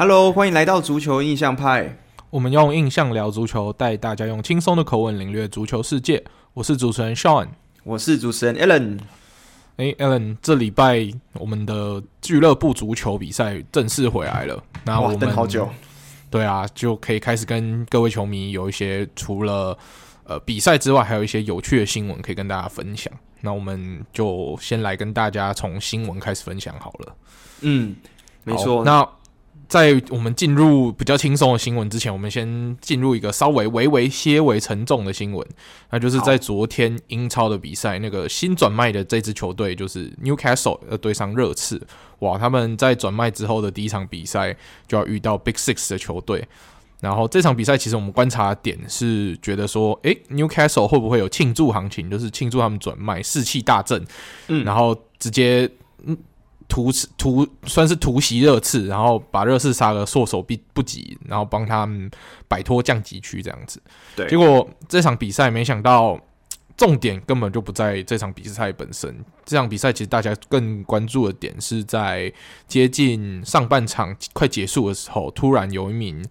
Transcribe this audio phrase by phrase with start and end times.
[0.00, 1.94] Hello，欢迎来到足球印象派。
[2.30, 6.24] 我们用印象聊足球，带大家用轻松的口吻领略足球世界。
[6.54, 7.48] 我是主持人 Sean，
[7.84, 8.98] 我是主持人 Alan。
[9.76, 14.64] 哎，Alan，这礼拜我们的俱乐部足球比赛正式回来了。
[14.86, 15.68] 那我们等好久。
[16.30, 19.76] 对啊，就可以开始跟各位球迷有一些除了
[20.24, 23.12] 呃比赛之外，还有一些有趣的新闻可以跟大家分享。
[23.42, 27.14] 那我们就先来跟大家从新闻开始分享好了。
[27.60, 27.94] 嗯，
[28.44, 28.82] 没错。
[28.82, 29.06] 那
[29.70, 35.46] 在我们进入比较轻松的新闻之前，我们先进入一个稍微微微些微沉重的新闻，
[35.90, 41.80] 那就是在昨天英超的比赛，那个新转卖的这支球队就是 Newcastle 要对上热刺，
[42.18, 42.36] 哇！
[42.36, 44.56] 他们在转卖之后的第一场比赛
[44.88, 46.44] 就要遇到 Big Six 的球队，
[46.98, 54.04] 然后这场比赛其实我们观察点是觉得说，诶，Newcastle 会不会有庆祝行情，就是庆祝他们转卖士气大振，
[54.48, 55.72] 嗯，然后直接嗯。
[56.70, 62.08] 突突算是突袭热刺，然后把热刺杀个措手不不及，然后帮他们
[62.46, 63.82] 摆脱降级区这样子。
[64.16, 66.18] 对，结果这场比赛没想到
[66.76, 69.14] 重点根本就不在这场比赛本身。
[69.44, 72.32] 这场比赛其实大家更关注的点是在
[72.68, 76.24] 接近上半场快结束的时候，突然有一名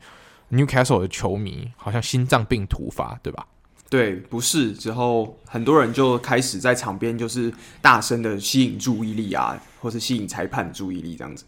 [0.50, 3.46] Newcastle 的球迷好像心脏病突发，对吧？
[3.90, 7.52] 对，不是之后很多人就开始在场边就是
[7.82, 11.46] 大声的吸引注意力啊，或是吸引裁判注意力这样子。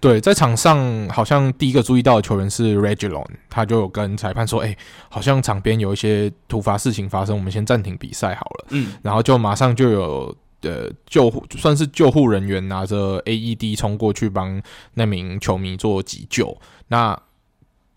[0.00, 4.76] 对，在场上好像第一个注意到的球员是 Reguilón，他就有跟裁判说：“哎，
[5.08, 14.60] 好像场边有一些突发事情发生，我们先暂停比赛好了。”嗯，然后就马上就有呃救护，算是救护人员拿着 AED 冲过去帮
[14.92, 16.54] 那名球迷做急救。
[16.88, 17.18] 那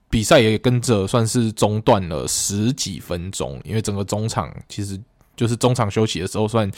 [0.09, 4.97] 比赛也跟着算是中断了十几分钟，因为整个中场其实
[5.35, 6.71] 就是中场休息的时候，算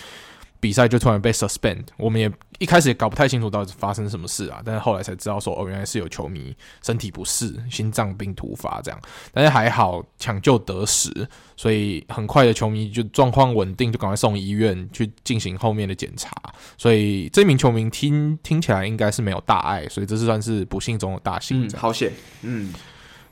[0.60, 1.84] 比赛就突然被 suspend。
[1.98, 9.00] 我们也一开始也搞不太清楚到底发生什么事啊，但是后来才知道说，哦，原来是有球迷身体不适，心脏病突发这样。
[9.32, 11.10] 但是还好抢救得时，
[11.56, 16.32] 所以很快的球迷就状况稳定，就赶快送医院去进行后面的检查。
[16.78, 21.66] 所以这名球迷听听起来应该是没有大碍，所以这是算是不幸中的大幸。
[21.66, 22.12] 嗯，好险，
[22.42, 22.74] 嗯。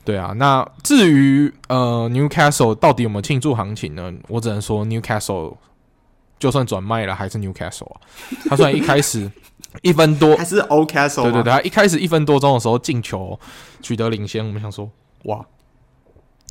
[0.04, 4.10] 对啊，那至于呃，Newcastle 到底有没有庆祝行情呢？
[4.28, 5.54] 我只能说，Newcastle
[6.38, 8.00] 就算转卖了，还是 Newcastle 啊。
[8.48, 9.30] 他虽然一开始
[9.82, 13.38] 一分多，还是 Old Castle，对对对，他一开始一分多钟的时候进球
[13.82, 14.90] 取得领先，我们想说，
[15.24, 15.44] 哇，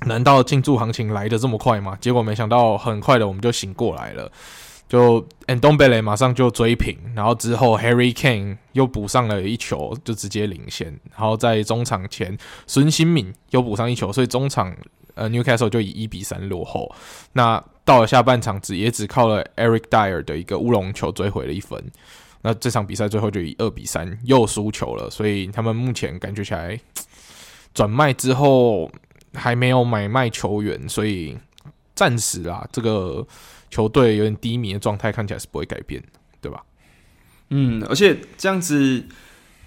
[0.06, 1.96] 难道进驻行情来的这么快吗？
[2.00, 4.30] 结果没想到，很快的我们就醒过来了。
[4.88, 10.86] 就 Ndombele 马上就追平，然后之后 Harry Kane 又补上了一球，就直接领先。
[11.10, 12.34] 然后在中场前，
[12.66, 14.74] 孙兴敏又补上一球，所以中场
[15.12, 16.90] 呃 Newcastle 就以一比三落后。
[17.34, 21.82] 那到了下半场只也只靠了 Eric Dyer 的一个乌龙球追回了一分。
[22.42, 26.78] 那这场比赛最后就以二比三又输球了，所以他们目前感觉起来
[27.72, 28.90] 转卖之后
[29.32, 31.38] 还没有买卖球员，所以
[31.94, 33.26] 暂时啊这个。
[33.70, 36.02] 球队有点低迷的状态，看起来是不会改变，
[36.40, 36.64] 对吧？
[37.50, 39.04] 嗯，而且这样子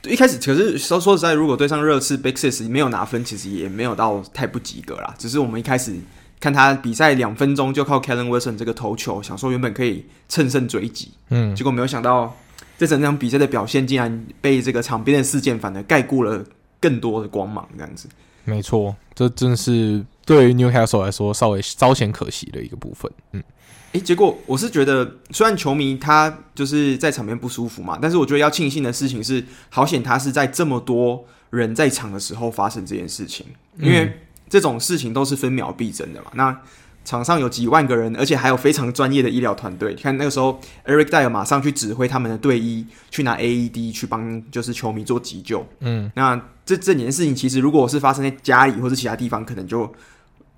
[0.05, 5.13] 一开始，可是说说实在，如果对上热刺 Big Six 没有拿分，其实也没有到太不及格啦。
[5.19, 5.95] 只是我们一开始
[6.41, 12.35] 看他比赛两分钟就靠 Kellen Wilson 这个头球，想说原本可以乘胜追击，嗯，结果没有想到
[12.77, 16.43] 这整场比赛的表现竟然被这个场边的事件反而盖过了
[16.81, 18.09] 更多的光芒，这样子。
[18.43, 23.43] 没错，这真是对于 Newcastle 来说稍微稍显可惜的一个部分，嗯。
[23.91, 33.45] 诶，结果我是觉得，虽然球迷他就是在场边不舒服嘛，但是我觉得要庆幸的事情是，好险他是在这么多人在场的时候发生这件事情，
[33.77, 34.17] 因为
[34.51, 36.29] 这种事情都是分秒必争的嘛。
[36.35, 36.55] 那
[37.03, 39.95] 场上有几万个人，而且还有非常专业的医疗团队。
[39.95, 45.65] 你看那个时候，Eric Dier 马上去指挥他们的队医去拿 AED 去帮就是球迷做急救。
[45.79, 49.91] 嗯，那这这件事情其实如果我是发生在家里或者其他地方，可能就。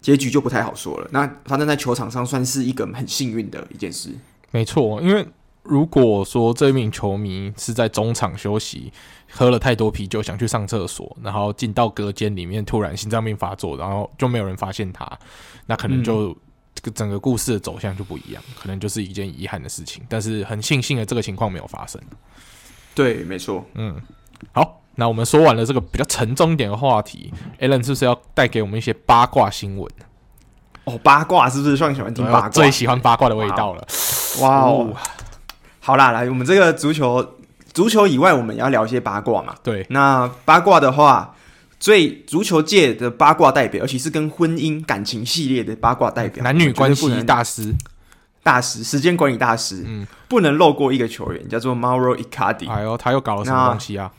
[0.01, 1.07] 结局就不太好说了。
[1.11, 4.09] 那发生在球场上，算是一个很幸运的一件事。
[4.51, 5.25] 没错，因为
[5.63, 8.91] 如果说这名球迷是在中场休息，
[9.35, 15.09] 喝了太多啤酒，想去上厕所，然后进到隔间里面，突然心脏病发作，然后就没有人发现他，
[15.66, 16.35] 那可能就
[16.76, 20.03] 这个整个故事的走向就不一样，可能就是一件遗憾的事情。
[20.08, 22.00] 但是很庆幸的，这个情况没有发生。
[22.94, 23.66] 对，没错。
[23.74, 24.00] 嗯，
[24.52, 24.80] 好。
[24.96, 29.91] 那我们说完了这个比较沉重一点的话题，Alan 是不是要带给我们一些八卦新闻？
[30.84, 32.50] 哦，八卦是不是算喜欢听八卦？
[32.50, 33.88] 最喜欢八卦的味道了。
[34.41, 34.96] 哇哦！
[35.80, 37.28] 好啦，来，我们这个足球，
[37.73, 39.55] 足球以外，我们也要聊一些八卦嘛。
[39.64, 41.35] 对，那八卦的话，
[41.79, 47.73] 最足球界的八卦代表，尤其是跟婚姻、感情系列的八卦代表，男女关系大师、
[48.43, 52.70] 大师、时间管理大师，嗯，不能漏过一个球员，叫做 Mauro Icardi。
[52.70, 54.11] 哎呦，他又搞了什么东西啊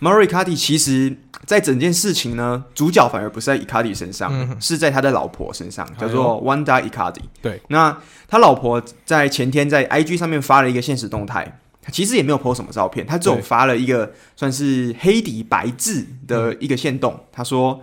[0.00, 7.22] ？Mauro Icardi 其实，在整件事情呢，主角反而不是在 Icardi 身上，嗯、是在他的老婆身上，叫做 Wanda Icardi。
[7.42, 7.96] 对，那
[8.28, 11.60] 他老婆在前天在 IG 上面发了一个现实动态，
[11.92, 17.18] 其实也没有 po 什么照片，他只有发了一个算是黑底白字的一个限动。
[17.30, 17.80] 他说，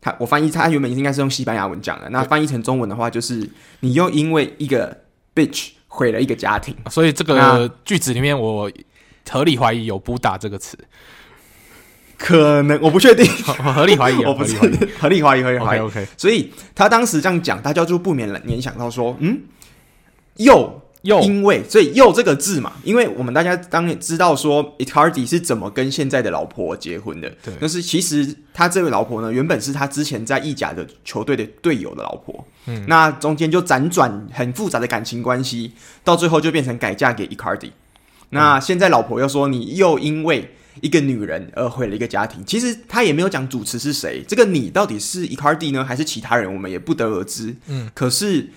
[0.00, 3.48] 他我翻译，他原本应该是用西班牙文讲的，那翻译成中文的话，就是
[3.80, 5.02] 你又因为一个
[5.34, 8.70] bitch 毁了一个家庭，所以这个句子里面我
[9.30, 10.78] 合理怀疑有不打这个词。
[12.18, 14.56] 可能 我不确定，合理怀疑，我不是
[14.98, 15.80] 合理怀疑，合理怀疑。
[15.80, 19.42] OK，所以他当时这样讲，大家就不免联想到说，嗯，
[20.36, 35.72] 又又因为，所以又这个字嘛，因为我们大家当然知道说，Icardi 是怎么跟现在的老婆结婚的，对，但是其实他这位老婆呢，原本是他之前在意甲的球队的队友的老婆，嗯，那中间就辗转很复杂的感情关系，
[36.04, 37.70] 到最后就变成改嫁给 Icardi，
[38.30, 40.50] 那现在老婆又说，你又因为。
[40.82, 47.56] 一个女人而毁了一个家庭，其实他也没有讲主持是谁，这个你到底是 Icardi 呢，还是其他人，我们也不得而知。
[47.66, 48.50] 嗯，可是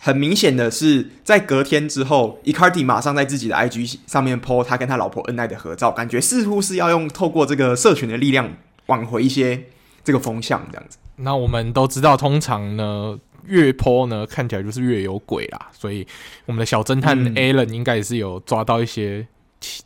[0.00, 8.56] 很明显的是，在隔天之后，Icardi 马上在自己的 IG 上面 po 他跟他老婆恩爱的合照，感觉似乎是要用透过这个社群的力量
[8.86, 9.64] 挽回一些
[10.02, 10.98] 这个风向，这样子。
[11.16, 16.06] 那我们都知道，通常呢，越 po 呢看起来就是越有鬼啦，所以
[16.46, 19.26] 我们的小侦探 Alan 应该也是有抓到一些。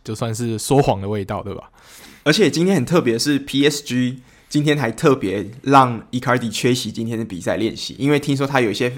[0.03, 1.71] 就算是说谎的味道，对吧？
[2.25, 4.17] 而且今天很特别，是 PSG
[4.49, 8.93] 今天还特别让伊卡迪缺席今天的比赛练习，因为听说他有一些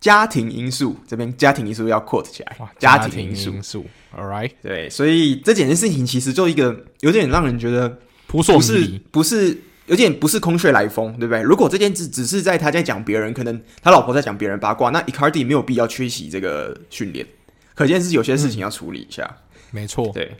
[0.00, 2.56] 家庭因素，这边家庭因素要 quote 起来。
[2.58, 3.84] 哇，家庭因素
[4.16, 9.56] ，，All right，对，所以这件事情其实就一个有点让人觉得扑朔迷离，不是
[9.86, 11.42] 有点不是空穴来风，对不对？
[11.42, 17.26] 如果这件事只是在他在讲别人，可能他老婆在讲别人八卦，那 Icardi 没有必要缺席这个训练，
[17.74, 19.24] 可见是有些事情要处理一下。
[19.24, 20.36] 嗯没错，对，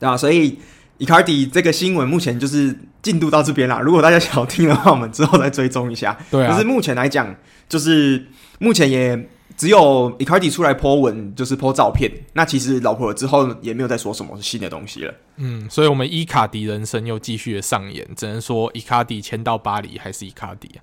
[0.00, 0.58] 啊，所以
[0.98, 3.78] 伊卡迪这个新闻目前就是进度到这边啦。
[3.78, 6.18] 如果大家想要听的话，我们之后再追踪一下。
[6.32, 7.32] 对啊，可是目前来讲，
[7.68, 8.26] 就是
[8.58, 12.10] 目前也只有伊卡迪出来 po 文，就是 po 照片。
[12.32, 15.14] 那其实老婆之后也没有再说什么新的东西了。
[15.36, 20.80] 嗯，所以我们伊卡迪人生又继续的上演，只能说伊卡迪签到巴黎还是伊卡迪啊。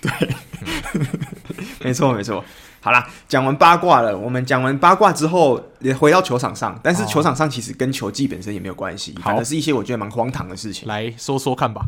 [0.00, 0.10] 对，
[0.94, 1.06] 嗯、
[1.80, 2.44] 没错没错。
[2.80, 4.16] 好啦，讲完八卦了。
[4.16, 6.78] 我们讲完八卦之后，也回到球场上。
[6.82, 10.86] 但是球场上其实跟球技本身也没有关系，反而是一些我觉得蛮荒唐的事情。
[10.88, 11.86] 来说说看吧。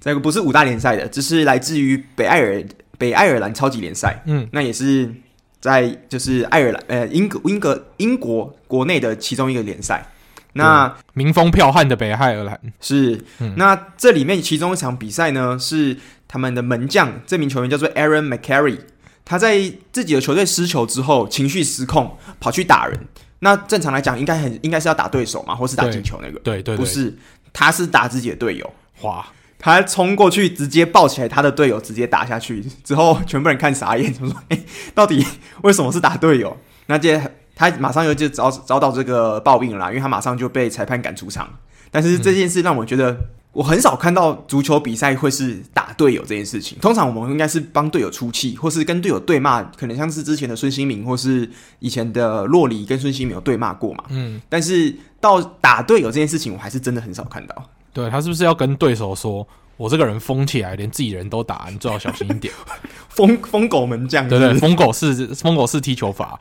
[0.00, 2.64] 这个不是五大联赛的，这是来自于北爱尔
[2.98, 4.22] 北爱尔兰超级联赛。
[4.26, 5.12] 嗯，那也是
[5.60, 10.06] 在就是爱尔兰呃英格英格英国国内的其中一个联赛。
[10.52, 13.22] 那民风剽悍的北爱尔兰是。
[13.40, 15.96] 嗯、那这里面其中一场比赛呢，是
[16.26, 18.78] 他们的门将，这名球员叫做 Aaron McCarry。
[19.24, 19.58] 他在
[19.92, 22.98] 自己的球队失球之后，情绪失控，跑去打人。
[23.40, 26.38] 那正常来讲，应该很应该是要打对手嘛，或是打进球那个。
[26.38, 27.12] 对对，对，不是，
[27.52, 28.72] 他是打自己的队友。
[29.02, 29.26] 哇！
[29.58, 32.62] 他冲过去，直接抱起来他的队友，直接打下去。
[32.84, 34.64] 之后，全部人看傻眼，就说：“哎、欸，
[34.94, 35.24] 到底
[35.62, 36.56] 为什么是打队友？”
[36.86, 37.20] 那接
[37.54, 41.48] 他马上又就遭遭到这个报应了啦，因为他马上就被裁判赶出场。
[41.90, 43.12] 但是这件事让我觉得。
[43.12, 43.18] 嗯
[43.56, 46.76] 我很少看到足球比赛会是打队友这件事情。
[46.78, 54.04] 通常我们应该是帮队友出气，或是跟队友对骂，可能像是之前的孙兴民，或是以前的洛里跟孙兴民有对骂过嘛。
[54.10, 57.70] 嗯，但是到打队友这件事情，我还是真的很少看到。
[57.96, 59.48] 对，他是不是要跟对手说
[59.78, 62.52] ：“我这个人疯起来，连自己人都打，你最好小心一点。
[63.08, 66.38] ”疯疯狗门将，对对，疯狗式疯狗式踢球法。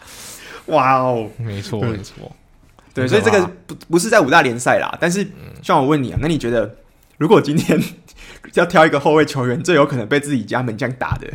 [0.65, 2.29] 哇哦，没错没错，
[2.93, 4.97] 对，所以这个不不是在五大联赛啦。
[4.99, 5.25] 但是
[5.61, 6.75] 像我问你啊，那你觉得？
[7.17, 7.81] 如果今天
[8.55, 11.31] 要挑一个后卫球员，最有可能被自己家门将打的，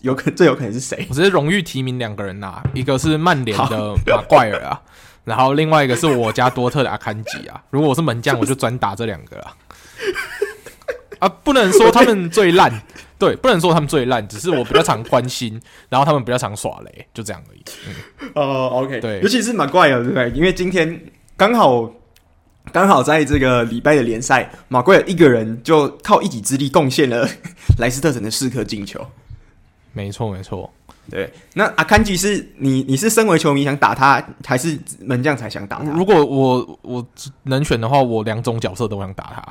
[0.00, 1.06] 有可最有可能是谁？
[1.08, 4.82] 我直接荣誉提名两个人呐、啊，一个是曼联的马怪尔啊，
[5.24, 7.62] 然后另外一个是我家多特的阿坎吉啊。
[7.70, 9.56] 如果我是门将，我就专打这两个啊。
[11.18, 12.72] 啊，不能说他们最烂，
[13.18, 17.62] 对，不能说他们最烂，只是我比较常关心，然后他们比较常耍雷，就这样而已。
[18.20, 20.30] 嗯、哦，OK，对，尤其是马怪尔，对不对？
[20.30, 21.00] 因为今天
[21.36, 21.90] 刚好。
[22.72, 27.26] 刚好在这个礼拜的联赛，马奎尔一个人就靠一己之力贡献了
[27.80, 29.04] 莱斯特城的四颗进球。
[29.92, 30.70] 没错，没错。
[31.08, 35.90] 对，那阿坎吉是你，你是身为球迷想打他，还是门将才想打他？
[35.92, 37.06] 如果我我
[37.44, 39.42] 能选的话，我两种角色都想打他。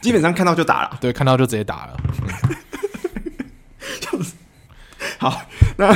[0.00, 1.96] 基本上看到就打了， 对，看到就直接打了。
[4.00, 4.32] 就是
[5.18, 5.42] 好，
[5.76, 5.94] 那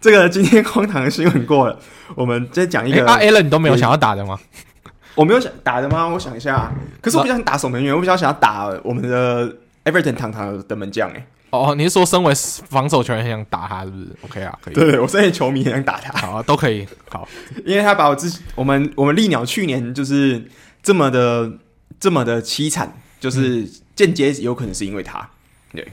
[0.00, 1.76] 这个今天荒唐的新闻过了，
[2.14, 3.04] 我们再讲一个。
[3.06, 4.38] 阿 Alan，你都没有想要打的吗？
[5.16, 6.06] 我没有想打的吗？
[6.06, 9.52] 我想一下，可是我比较想打守门员，我比较想要打我们的
[9.84, 11.26] Everton 堂堂的门将哎。
[11.52, 14.74] 哦，你是说身为防守球员很想打他是不是？OK 啊，可以。
[14.74, 16.10] 对，对，我身为球迷很想打他。
[16.18, 16.86] 好啊，都可以。
[17.10, 17.28] 好，
[17.64, 20.42] 因为他把我之我们我们利鸟去年就是
[20.82, 21.52] 这么的
[22.00, 25.28] 这么的凄惨，就是间接有可能是因为他，
[25.72, 25.86] 对。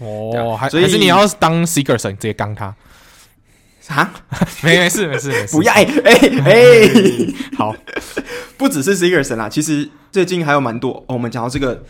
[0.00, 2.74] 哦，还所以还是你要当 Sigurdsson 直接刚他
[3.88, 4.12] 啊？
[4.62, 6.12] 没没事没事没事，不要哎哎
[6.44, 6.54] 哎，
[7.56, 7.76] 好，
[8.56, 11.14] 不只是 Sigurdsson 啦，其实最近还有蛮多、哦。
[11.14, 11.84] 我们讲到这个，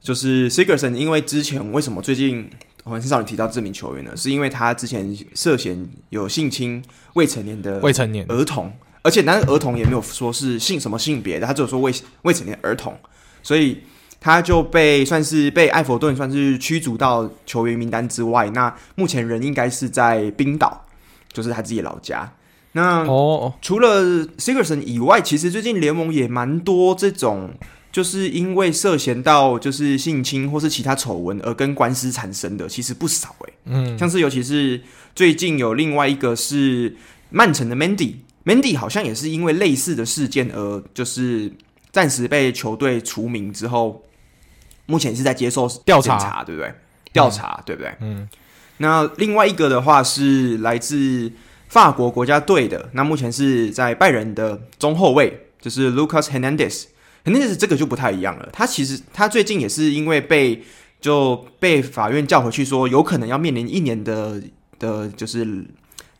[0.00, 2.48] 就是 Sigurdsson，因为之前为什么最近
[2.84, 4.12] 我们很少人提到这名球员呢？
[4.16, 6.82] 是因为他之前涉嫌有性侵
[7.14, 8.72] 未成年的未成年儿童，
[9.02, 12.96] 而且那个儿童也没有说是性什么性别的，他只有说未未成年儿童，
[13.42, 13.78] 所以。
[14.18, 18.48] 他就被算是被艾佛顿算是驱逐到球员名单之外。
[18.50, 20.84] 那目前人应该是在冰岛，
[21.32, 22.32] 就是他自己老家。
[22.72, 24.02] 那哦，除了
[24.38, 27.50] Sigurdsson 以外，其实最近联盟也蛮多这种，
[27.96, 33.54] 就是因为涉嫌到就是性侵或是其他丑闻而跟官司产生的，其实不少诶、欸。
[33.64, 34.82] 嗯，像是尤其是
[35.14, 36.94] 最近有另外一个是
[37.30, 41.50] 曼城的 Mandy，Mandy 好像也是因为类似的事件而就是
[41.90, 44.02] 暂时被球队除名之后。
[44.84, 46.74] 目前是在接受调查，查，对不对？
[47.14, 47.94] 调查，嗯、对不对？
[48.02, 48.28] 嗯。
[48.76, 51.32] 那另外一个的话是来自
[51.68, 56.84] 法国国家队的，那目前是在拜仁的中后卫，就是 Lucas Hernandez。
[57.26, 60.62] 肯定是这个就不太一样了，他其实他最近也是因为被
[61.00, 64.40] 就被法院叫回去，说有可能要面临一年的
[64.78, 65.66] 的，就是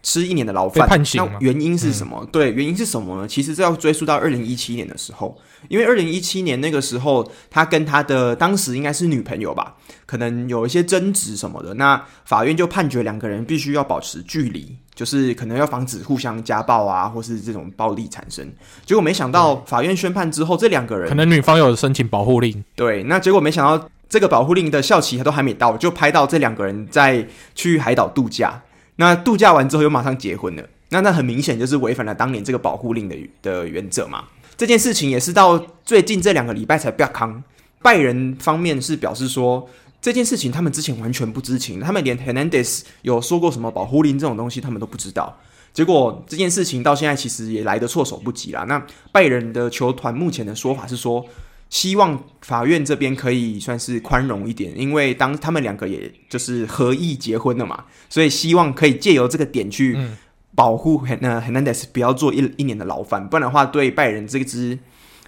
[0.06, 0.88] 吃一年的牢饭。
[0.88, 1.20] 判刑。
[1.32, 2.16] 那原因是什么？
[2.22, 3.26] 嗯、对，原因是什么呢？
[3.26, 5.36] 其实这要追溯到二零一七年的时候。
[5.68, 18.48] 因为二零一七年那个时候，他跟他的当时应该是女朋友吧，可能有一些争执什么的，那法院就判决两个人必须要保持距离，就是可能要防止互相家暴啊，或是这种暴力产生。
[18.84, 28.62] 结果没想到法院宣判之后，这两个人可能女方有申请保护令，对，那结果没想到这个保护令的效期还都还没到，就拍到这两个人在去海岛度假，
[28.96, 34.24] 那度假完之后又马上结婚了，那那很明显就是违反了当年这个保护令的的原则嘛。
[34.56, 37.42] 这件事情也是到最近这两个礼拜才曝光。
[37.82, 39.68] 拜仁方面是表示说，
[40.00, 45.38] 这件事情他们之前完全不知情，他们连 Hernandez 有说过什么保护令这种东西，他们都不知道。
[45.74, 48.64] 结果这件事情到现在其实也来得措手不及啦。
[48.64, 51.22] 那拜仁的球团目前的说法是说，
[51.68, 59.94] 希望法院这边可以算是宽容一点，因为当他们两个也就是合意结婚了嘛，所以希望可以借由这个点去。
[59.96, 60.16] 嗯
[60.56, 64.78] 保护很呃 Hernandez 不要做一一年的牢犯，不然的话对拜仁这支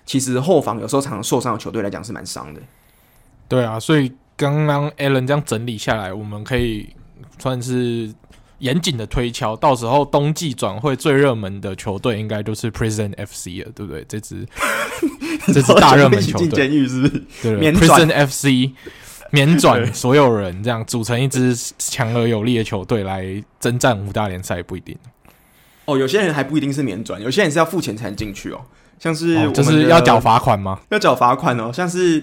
[0.06, 2.62] 其实后防有时候常常受伤的球队来讲是蛮伤的。
[3.46, 6.88] 对啊，所以刚刚 Alan 这样整理下来，我们可以
[7.38, 8.10] 算是
[8.58, 14.04] 严谨的推敲，到时候冬季转会最热门的球队应该就是 Prison FC 了，对不对？
[14.08, 14.46] 这支
[15.52, 17.24] 这支大热门球队，进监狱是不是？
[17.42, 18.72] 对，对，，Prison FC
[19.30, 24.96] 免转 所有人这样组成一支强而有力的球队来征战五大联赛，不一定。
[25.84, 28.60] 哦，有些人还不一定是免转，有些人是要付钱才能进去哦。
[28.98, 30.80] 像是就是要缴罚款吗？
[30.90, 31.70] 要缴罚款哦。
[31.72, 32.22] 像是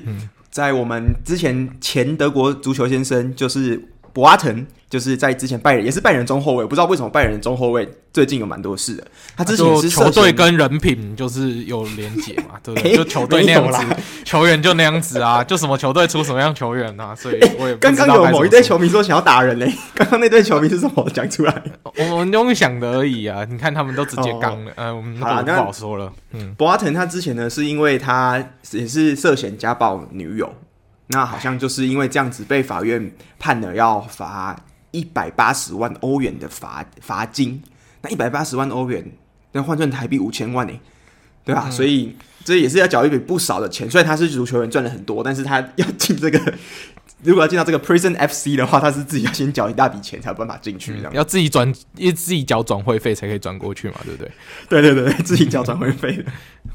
[0.52, 3.82] 在我们之前前德国足球先生就是
[4.16, 4.66] 博阿滕。
[4.88, 9.06] 就是在之前拜仁也是拜仁中后卫，我不知道为什么拜仁中后卫最近有蛮多事的。
[9.36, 12.96] 他之前是球队跟人品就是有连结嘛， 对不对？
[12.96, 13.84] 就球队那样子，
[14.24, 21.64] 球员就那样子啊，就什么球队出什么样球员啊，所以我也刚刚有某一队球迷说想要打人嘞， 刚刚那队球迷是什么讲出来？
[22.12, 26.14] 我们用想的而已啊，你看他们都直接刚了，嗯，我们不好说了。
[26.32, 28.42] 嗯，博阿滕他之前呢是因为他
[28.72, 30.54] 也是涉嫌家暴女友，
[31.08, 34.56] 那好像就是因为这样子被法院判了要罚。
[34.92, 37.62] 一百八十万欧元的罚罚金，
[38.02, 39.12] 那一百八十万欧元，
[39.52, 40.74] 那换算台币五千万呢，
[41.44, 41.66] 对吧？
[41.66, 43.92] 嗯、所以这也是要缴一笔不少的钱。
[43.92, 46.40] 虽然他是足球员赚了很多，但是他要进这个，
[47.26, 51.68] 如果要进到这个 Prison FC 的话，他是自己要先缴一大笔钱才有办法进去，这样、嗯、要自己转，
[51.98, 54.32] 要自己缴转会费才可以转过去嘛，对不对？
[54.70, 56.24] 对对对，自己缴转会费的。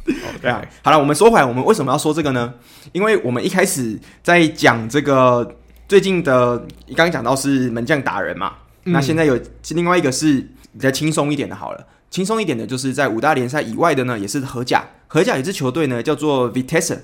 [0.43, 2.53] 对啊，好了，我们说回来，我们为什么要说这个呢？
[2.93, 5.57] 因为我们一开始在讲这个。
[5.89, 8.53] 最近的，你刚刚讲到是门将达人嘛？
[8.85, 9.37] 嗯、那现在有
[9.71, 10.41] 另外一个是
[10.73, 14.89] 比较轻松一点的，好了，轻松一点的就是在五大联赛以外的呢，也是荷甲。
[15.09, 16.97] 荷甲有支球队呢，叫做 Vitesse。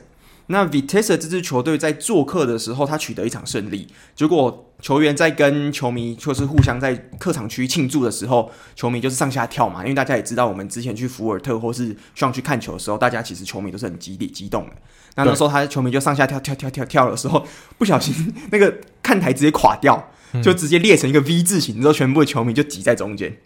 [0.48, 3.88] 那 Vitesse 这支球队在做客的时候，他取得一场胜利。
[4.14, 9.82] 结果球员在跟球迷就是互相在客场区庆祝的时候，球迷就是上下跳嘛。
[9.82, 14.72] 因为大家也知道，我们之前去福尔特或是上去看球的时候，大家其实球迷都是很激烈激动的。
[15.16, 17.44] 那那时候他的球迷就上下跳跳跳跳跳的时候，
[17.78, 18.72] 不小心那个
[19.02, 20.10] 看台直接垮掉，
[20.42, 23.36] 就直接裂成一个 V 字形，之后全部的球迷就挤在中间。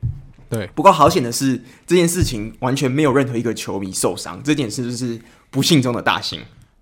[0.50, 6.40] 对，不过好险的是，这件事情完全没有任何一个球迷受伤，这件事就是不幸中的大幸。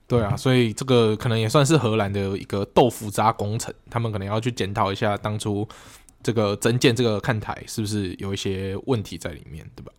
[0.09, 5.69] 对啊，所以这个可能也算是荷兰的一个豆腐渣工程，他们可能要去检讨一下当初
[6.23, 9.93] 这个增建这个看台是不是有一些问题在里面，对吧？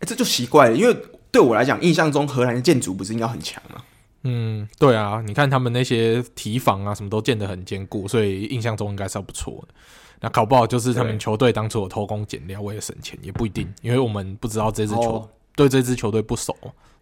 [0.00, 0.96] 哎，这就奇怪了，因为
[1.30, 3.82] 对我来讲，印象中荷兰的建筑不是应该很强吗？
[4.24, 9.74] 嗯，对啊，你看他们那些提防啊，什么都建得很坚固，所以印象中应该是要不错的。
[10.20, 16.56] 那搞不好就是他们球队当初有偷工减料，为了省钱，也不一定，因为我们不知道这支球、哦、对这支球队不熟，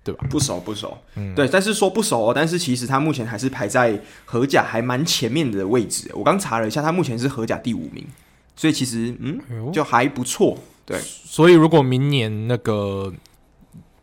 [0.06, 0.24] 对吧？
[0.30, 1.48] 不熟不熟，嗯，对。
[1.48, 6.08] 但是说不熟，哦但是其实他目前还是排在荷甲还蛮前面的位置。
[6.14, 8.06] 我刚查了一下，他目前是荷甲第五名，
[8.54, 10.56] 所以其实嗯，就还不错。
[10.84, 13.12] 对，所以如果明年那个。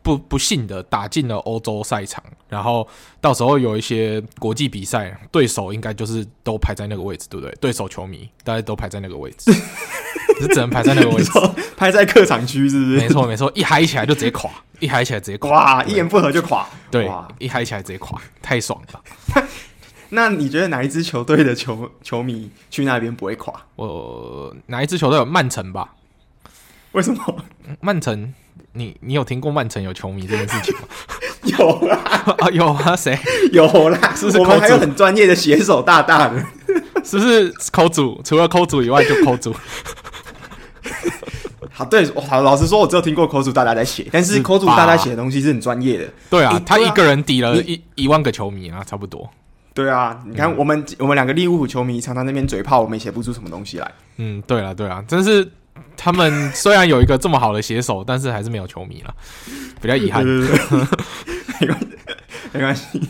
[0.05, 2.86] 不不幸的打进了欧洲赛场，然后
[3.22, 7.55] 到时候有一些国际比赛，对手应该就是都排在那个位置，对不对？
[7.62, 9.50] 对手球迷大家都排在那个位置，
[10.42, 11.32] 是只能排在那个位置，
[11.78, 12.98] 排在客场区，是不是？
[12.98, 14.50] 没错没错，一嗨起来就直接垮，
[14.80, 17.10] 一嗨起来直接垮，哇，一言不合就垮，对，
[17.40, 19.44] 一嗨起来直接垮，太爽了。
[20.10, 23.54] 那你觉得哪一支球队的球球迷去那边不会垮？
[23.75, 25.90] 我哪一支球队有曼城吧？
[26.92, 27.36] 为什么？
[27.82, 28.34] 曼城。
[28.75, 30.82] 你你有听过曼城有球迷这件事情吗？
[31.44, 31.96] 有啦，
[32.40, 33.16] 啊有啊，谁
[33.52, 34.13] 有啦？
[34.16, 34.40] 是不是？
[34.40, 36.40] 我们还有很专业的写手大大的，
[37.04, 37.54] 是不是？
[37.72, 39.56] 扣组除了扣组以外就扣组。
[41.74, 46.08] 好，对，好，老实说，我只有听过口主大大在写，但是口主大大写的东西是很专业的。
[46.30, 49.30] 对啊，他一个人抵了一一万个球迷啊，差不多。
[49.74, 53.92] 对啊，你看我们我们两个利物浦球迷常常那边嘴炮，我们也写不出什么东西来。
[54.18, 55.51] 嗯，对啊，对啊，真是。
[55.98, 59.13] 他们虽然有一个这么好的写手，但是还是没有球迷了，
[59.82, 60.24] 比较遗憾。
[61.60, 61.88] 没关系，
[62.51, 63.01] 没关系，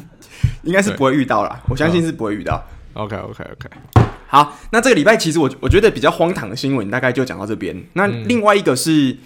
[0.63, 1.61] 应该是不会遇到啦。
[1.67, 2.63] 我相信是不会遇到。
[2.93, 3.43] OK，OK，OK。
[3.43, 4.02] Okay, okay, okay.
[4.33, 7.81] 好，那这个礼拜其实我我觉得比较荒唐的新闻大概就讲到这边。
[7.93, 9.11] 那另外一个是。
[9.11, 9.19] 嗯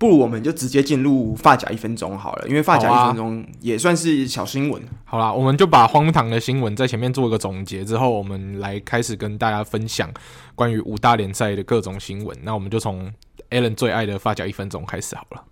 [0.00, 4.82] 不如我们就直接进入发夹一分钟好了，因为发夹一分钟也算是小新闻。
[5.04, 10.10] 好啦，我们就把荒唐的新闻在前面做一个总结之后，我们来开始跟大家分享
[10.54, 12.34] 关于五大联赛的各种新闻。
[12.42, 13.12] 那我们就从
[13.50, 15.44] Alan 最爱的发夹一分钟开始好了。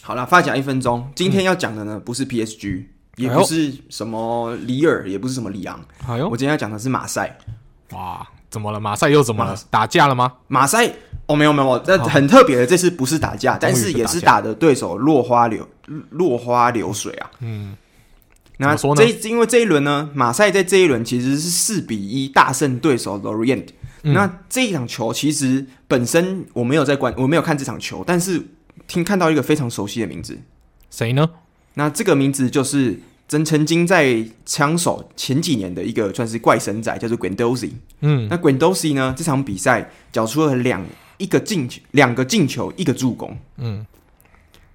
[0.00, 5.78] 好了，发夹一分钟，今天要讲的呢，不是 PSG，也不是什么里尔，也不是什么里昂。
[6.30, 7.36] 我今天要讲的是马赛。
[7.90, 8.80] 哇，怎么了？
[8.80, 9.56] 马赛又怎么了？
[9.70, 10.32] 打架了吗？
[10.48, 10.92] 马赛。
[11.26, 15.68] 哦，没有没有，这很特别的，这次不是打架，但是也是打的对手落花流
[16.10, 17.30] 落花流水啊。
[17.38, 17.76] 嗯，
[18.56, 23.66] 那这因为这一轮呢，马赛在这一轮其实是四比一大胜对手 Lorient。
[24.02, 28.44] 那这一场球其实本身我没有在观，我没有看这场球，但是
[28.88, 30.36] 听看到一个非常熟悉的名字，
[30.90, 31.30] 谁呢？
[31.74, 32.98] 那这个名字就是
[33.30, 37.70] 曾曾经在枪手前几年的一个算是怪神仔，叫做 Guendouzi。
[38.00, 40.84] 嗯，那 Guendouzi 呢，这场比赛缴出了两。
[41.20, 43.84] 一个进球，两个进球，一个助攻，嗯，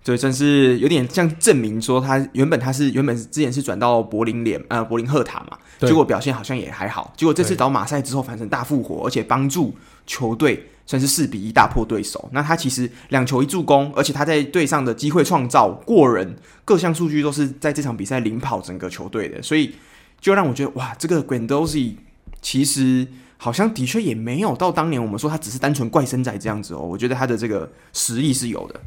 [0.04, 5.90] 所以算是有点像证明说他原本他是原本之前是转到柏林联呃柏林赫塔嘛，对。
[5.90, 12.30] 结果表现好像也还好，结果这次倒马赛之后反正大复活，而且帮助球队算是四比一大破对手。
[12.32, 19.76] 那他其实两球一助攻，而且他在队上的机会创造过人，各项数据都是在这场比赛领跑整个球队的，所以
[20.20, 21.96] 就让我觉得哇，这个 Grandozi
[22.42, 23.08] 其实。
[23.38, 28.80] 好像的确也没有到当年我们说他只是单纯怪声仔这样子哦，我觉得他的这个实力是有的。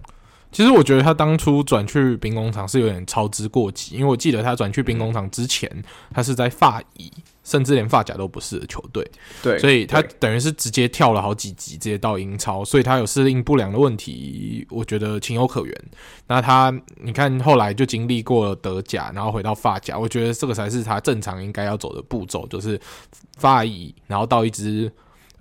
[0.50, 5.70] 其实我觉得他当初转去兵工厂是有点操之过急，因为我记得他转去兵工厂之前，
[6.12, 7.12] 他是在法乙，
[7.44, 9.08] 甚至连发甲都不是的球队。
[9.42, 15.84] 对，所以他等于是直接跳了好几级，直接到英超，所以他有适应不良的问题，我觉得情有可原。
[16.26, 22.80] 那他你看后来就经历过了德甲，然后回到发甲，我觉得这个才是他正常应该要走的步骤，就是
[23.36, 24.90] 发乙，然后到一支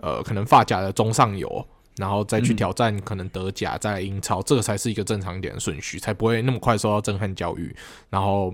[0.02, 1.66] 呃可能发甲的中上游。
[1.98, 7.76] 然后再去挑战可能德甲，再来英超，嗯、这个才是一个正常一点的顺序，才不会那么快受到震撼教育。
[8.10, 8.54] 然后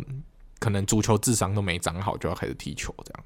[0.60, 3.24] 可能足球智商都没长好，就要开始踢球这样。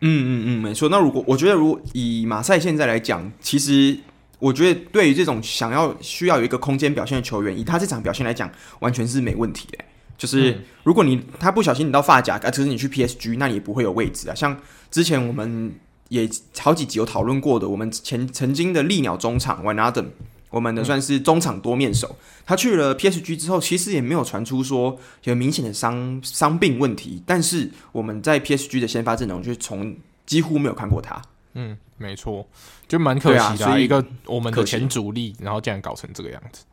[0.00, 0.88] 嗯嗯，没错。
[0.88, 3.98] 那如果我觉得，如果以马赛现在来讲，其实
[4.38, 9.84] 我觉得对于这种想要需要有一个空间表现的球员，以他这场表现来讲，完全是没问题的。
[10.16, 14.34] 就是如果你他不小心你到发夹，啊，其实你去 PSG，那也不会有位置啊。
[14.34, 14.58] 像
[14.90, 15.74] 之前我们。
[16.08, 20.06] 也好几集有讨论过的，我们前曾经的利鸟中场 Wijnaldum，
[20.50, 31.20] 我们的算是中场多面手，嗯、他去了 PSG 之后，其实也没有传出说有明显的伤伤病问题，但是我们在 PSG 的先发阵容就从几乎没有看过他。
[31.54, 32.46] 嗯，没错，
[32.86, 36.64] 就蛮可惜的、啊，啊、一个我们的前主力，然后竟然搞成这个样子。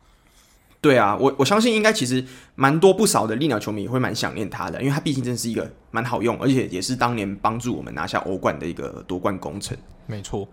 [0.86, 9.76] 对啊，我我相信应该其实蛮多不少的利鸟球迷也会蛮想念他的，因为他毕竟真的是一个蛮好用，而且也是当年帮助我们拿下欧冠的一个夺冠功臣。
[10.06, 10.48] 没错。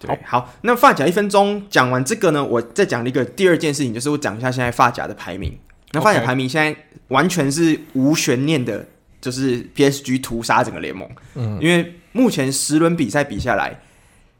[0.00, 5.56] 对，好，好，那发甲一分钟讲完这个呢，我再讲一个第二件事情，就是我讲一下现在发甲的排名。
[5.92, 6.76] 那发甲排名现在
[7.08, 8.84] 完全是无悬念的，
[9.20, 11.08] 就是 PSG 屠杀整个联盟。
[11.36, 13.80] 嗯，因为目前十轮比赛比下来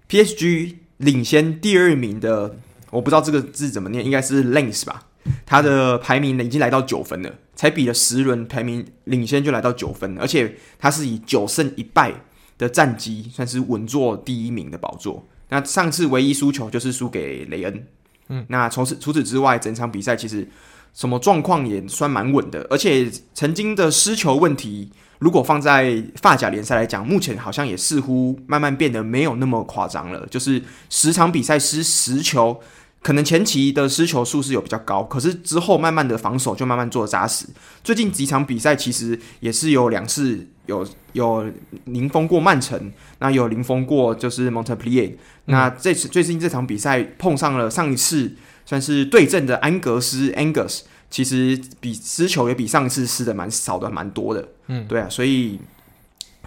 [0.09, 2.57] ，PSG 领先第二名的。
[2.97, 5.03] 我不知道这个字怎么念，应该是 Lens 吧。
[5.45, 12.13] 他的排名呢已经来到九分了，才比了十轮排名领先就来到九分，而且他是以九胜一败
[12.57, 15.27] 的战绩，算是稳坐第一名的宝座。
[15.49, 17.87] 那上次唯一输球就是输给雷恩，
[18.29, 20.49] 嗯，那除此除此之外，整场比赛其实
[20.95, 32.61] 什么状况也算蛮稳的，而且曾经的失球问题，如果放在发甲联赛来讲，目前好像也似乎慢慢变得没有那么夸张了，就是十场比赛失十球。
[33.07, 37.47] 可能前期的失球数是有比较高，可是之后慢慢的防守就慢慢做扎实。
[37.85, 41.49] 最近几场比赛其实也是有两次有有
[41.85, 45.11] 零封过曼城，那有零封过就是 Montpellier。
[45.11, 48.33] 嗯、那这次最近这场比赛碰上了上一次
[48.65, 54.49] 算是对阵的安格斯 Angus，其实比失球也比上一次失的蛮少的蛮多的。
[54.67, 55.61] 嗯，对啊，所以。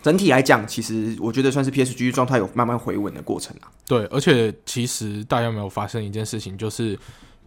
[0.01, 3.67] 整体来讲，其实我觉得算是 PSG 状态有慢慢回稳的过程啊。
[3.87, 6.97] 对，而且其实大家有没有发生一件事情，就是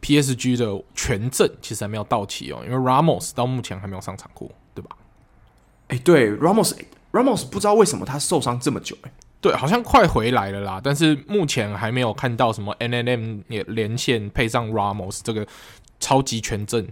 [0.00, 4.96] PSG 的全阵其实还没有到齐哦，因为 Ramos 到目前还没有上场过，对吧？
[5.88, 15.46] 哎、欸，对，Ramos，Ramos 不知道为什么他受伤这么久，哎，对，好像快回来了啦，但是目前还没有看到什么 NNM 也连线配上 Ramos 这个
[16.00, 16.88] 超级全阵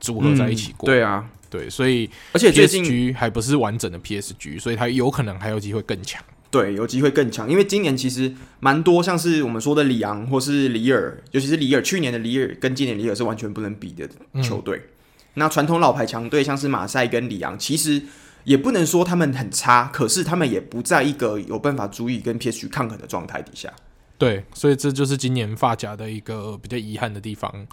[0.00, 0.86] 组合在一起过。
[0.86, 1.28] 嗯、对啊。
[1.48, 6.22] 对，所以而且最近 PSG 还不是完整的 PSG，所以他有可能还有机会更强。
[6.48, 14.08] 对，有机会更强，因为今年其实蛮多像是我们说的里昂或是里尔，尤其是里尔，去年的里尔跟今年里尔是完全不能比的
[14.42, 14.76] 球队。
[14.78, 14.88] 嗯、
[15.34, 18.00] 那传统老牌强队像是马赛跟里昂，其实
[18.44, 23.70] 也不能说他们很差，可是他们也不在一个有办法足以跟 PSG 抗衡的状态底下。
[24.16, 27.66] 对，所以这就是今年法甲的一个比较遗憾的地方。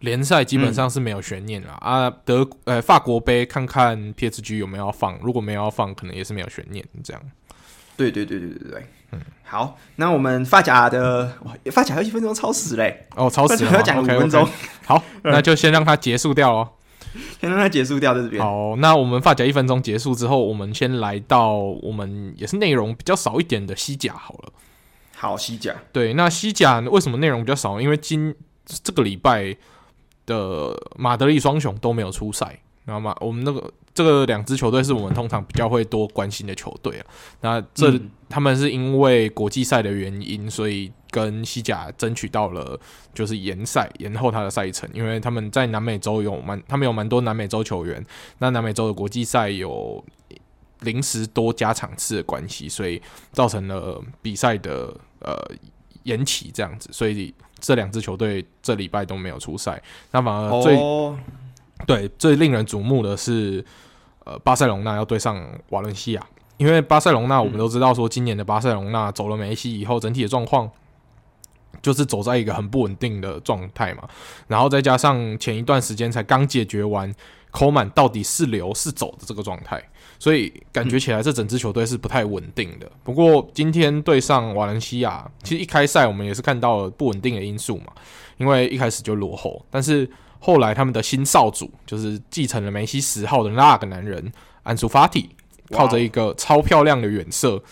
[0.00, 7.22] 联赛基本上是没有悬念了、嗯、啊，德呃法国杯看看 PSG 有没有要放，如果没有要放，可能也是没有悬念这样。
[7.96, 14.46] 对对对对对对，嗯，好，那我们法甲的哇，法甲还有一分钟超时嘞，哦，超时了，要讲五分钟，
[14.84, 16.72] 好，那就先让它结束掉哦，
[17.40, 18.42] 先让它结束掉在这边。
[18.42, 24.52] 好，那我们法甲一分钟结束之后，我们先来到我们也是内容比较少一点的西甲好了。
[25.16, 27.80] 好，西甲，对，那西甲为什么内容比较少？
[27.80, 28.34] 因为今
[28.84, 29.56] 这个礼拜。
[30.26, 33.16] 的马德里双雄都没有出赛，知道吗？
[33.20, 37.06] 我们那个这个两支球队是我们通常比较会多关心的球队啊。
[37.40, 42.78] 那这、嗯、他们是因为国际赛的原因，所以跟西甲争取到了
[43.14, 48.04] 就是延赛，延后他的赛程，因为他们在南美洲有蛮，他们有蛮多南美洲球员。
[48.38, 50.04] 那南美洲的国际赛有
[50.80, 53.00] 临时多加场次的关系，所以
[53.32, 55.34] 造成了比赛的呃
[56.02, 57.32] 延期这样子，所以。
[57.58, 61.14] 这两支球队这礼拜都没有出赛，那反而最、oh.
[61.86, 63.64] 对最令人瞩目的是，
[64.24, 70.70] 呃，巴塞隆纳要对上瓦伦西亚，因为巴塞隆纳我们都知道说，今年的巴塞隆纳走了梅西以后，整体的状况
[71.82, 74.08] 就是走在一个很不稳定的状态嘛，
[74.48, 77.14] 然后再加上前一段时间才刚解决完
[77.50, 79.82] 科曼到底是留是走的这个状态。
[80.18, 82.90] 所以感觉起来，这整支球队是不太稳定的。
[83.02, 87.92] 不过今天对上瓦伦西亚，其实一开赛我们也是看到了不稳定的因素嘛，
[88.38, 89.64] 因为一开始就落后。
[89.70, 95.30] 但是后来他们的新少主就是继承了梅西十号的那个男人安苏法蒂，
[95.70, 97.62] 靠着一个超漂亮的远射，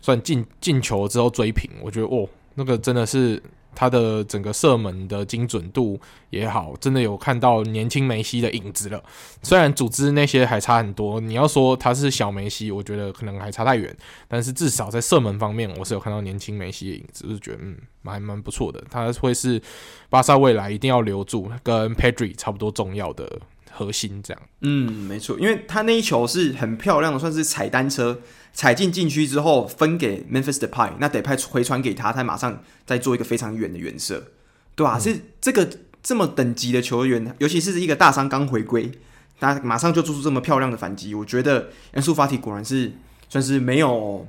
[0.00, 1.70] 算进进球之后追平。
[1.82, 3.42] 我觉得哦，那个真的是。
[3.74, 9.02] 他的整个射门的精准度也好，真的有看到年轻梅西的影子了。
[9.42, 13.94] 虽然组织那些还差很多，你要说他是小梅西，我觉得可能还差太远。
[14.28, 18.82] 但是至少在射门方面，我是有看到年轻梅西的影子，就是觉得嗯，蛮蛮不错的。
[18.90, 19.60] 他会是
[20.08, 24.42] 巴萨未来一定要留住，跟 Pedri 差不多重要的核心这样。
[24.60, 28.20] 嗯，没错，因为他那一球是很漂亮的，算是踩单车。
[28.54, 34.28] 踩进禁区之后，分给 Memphis Depay，那得派回传给他，他马上再做一个非常远的远射，
[34.76, 34.98] 对吧、啊？
[34.98, 35.68] 是、嗯、这个
[36.00, 38.92] 这么等级的球员，尤其是一个大伤刚回归，
[39.40, 42.92] 他马上就做出这么漂亮的反击，我觉得安素法体果然是
[43.28, 44.24] 算是没有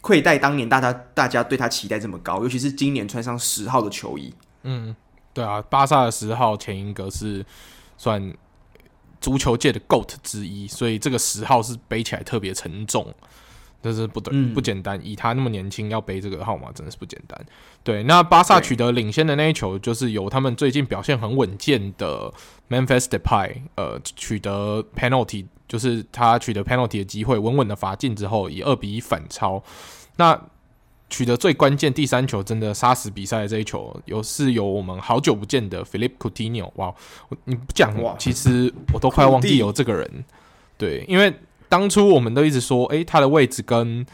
[0.00, 4.32] 亏待当年大家大家对他期待这么高，尤其是今年穿上十号的球衣。
[4.62, 4.96] 嗯，
[5.34, 7.44] 对啊，巴萨的十号前一个是
[7.98, 8.32] 算
[9.24, 13.14] 足球界的 GOAT 之一，所以这个十号是背起来特别沉重。
[13.82, 15.00] 这是不对，不简单。
[15.02, 17.46] 以他那么年轻要背这个号码，真的是不简单。
[17.82, 22.30] 对，那巴萨取得领先的那一球，就是由他们最近表现很稳健的
[22.68, 29.62] Memphis Depay，呃，取得 penalty，就是他取得 penalty 的机会，稳稳的罚进之后，以二比一反超。
[30.16, 30.38] 那
[31.14, 36.70] 取得最关键第三球，真的杀死比赛的这一球，有是由我们好久不见的 Philippe Coutinho。
[36.74, 36.92] 哇，
[37.44, 40.24] 你不讲哇，其实我都快忘记 有这个人。
[40.76, 41.32] 对，因为。
[41.66, 44.06] 当初我们都一直说，诶、欸，他的位置跟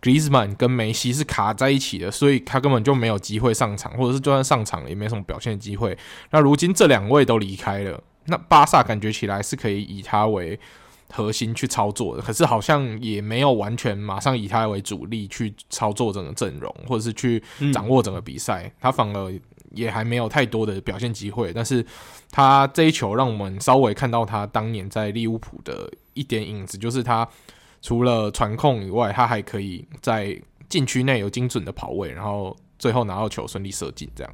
[0.00, 5.98] Griezmann 跟梅西是卡在一起的，所以他根本就没有机会上场，或者是就算上场也没什么表现的机会。
[6.30, 10.58] 那如今这两位都离开了，那巴萨感觉起来是可以以他为
[11.14, 19.32] 核心去操作的，可是好像也没有完全马上以他为主力去操作整个阵容，或者是去掌握整个比赛，嗯、他反而
[19.72, 21.52] 也还没有太多的表现机会。
[21.52, 21.84] 但是
[22.30, 27.28] 他这一球让我们稍微看到他当年在利物浦的一点影子，就是他
[27.82, 34.32] 除了传控以外，他还可以在禁区内有精准的跑位，然后最后拿到球顺利射进这样。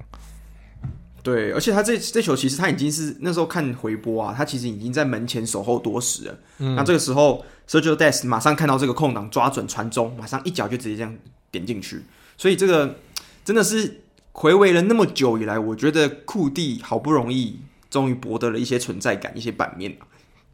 [1.29, 6.39] 对，而且他这这球其实他已经是那时候看回播啊，他其实已经在门前守候多时了。
[6.59, 11.15] 嗯，那这个时候 Sergio Dest 马上看到这个空档，抓准传中，马上一脚就直接这样
[11.51, 12.03] 点进去。
[12.39, 12.97] 所以这个
[13.45, 14.01] 真的是
[14.33, 17.59] 回味了那么久以来，我觉得库蒂好不容易
[17.91, 19.99] 终于博得了一些存在感，一些版面。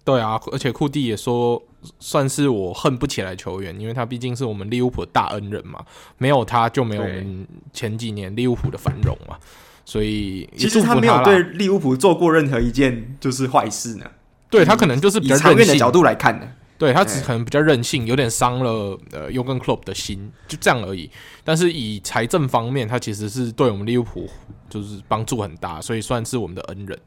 [0.03, 1.63] 对啊，而且库蒂也说
[2.01, 5.85] 算是我恨不起来球员，因为他毕竟是我们利物浦的大恩人嘛，
[6.19, 9.39] 没有他就没有我们前几年利物浦的繁荣嘛。
[9.85, 14.07] 所以其实他没有对利物浦做过任何一件就是坏事呢。
[14.49, 16.49] 对，他可能就是比较长远的角度来看的。
[16.79, 21.09] 对，他只可能比较任性，有点伤了呃尤根克洛普的心，就这样而已。
[21.45, 24.29] 但是以财政方面，他其实是对我们利物浦
[24.69, 26.99] 就是帮助很大，所以算是我们的恩人。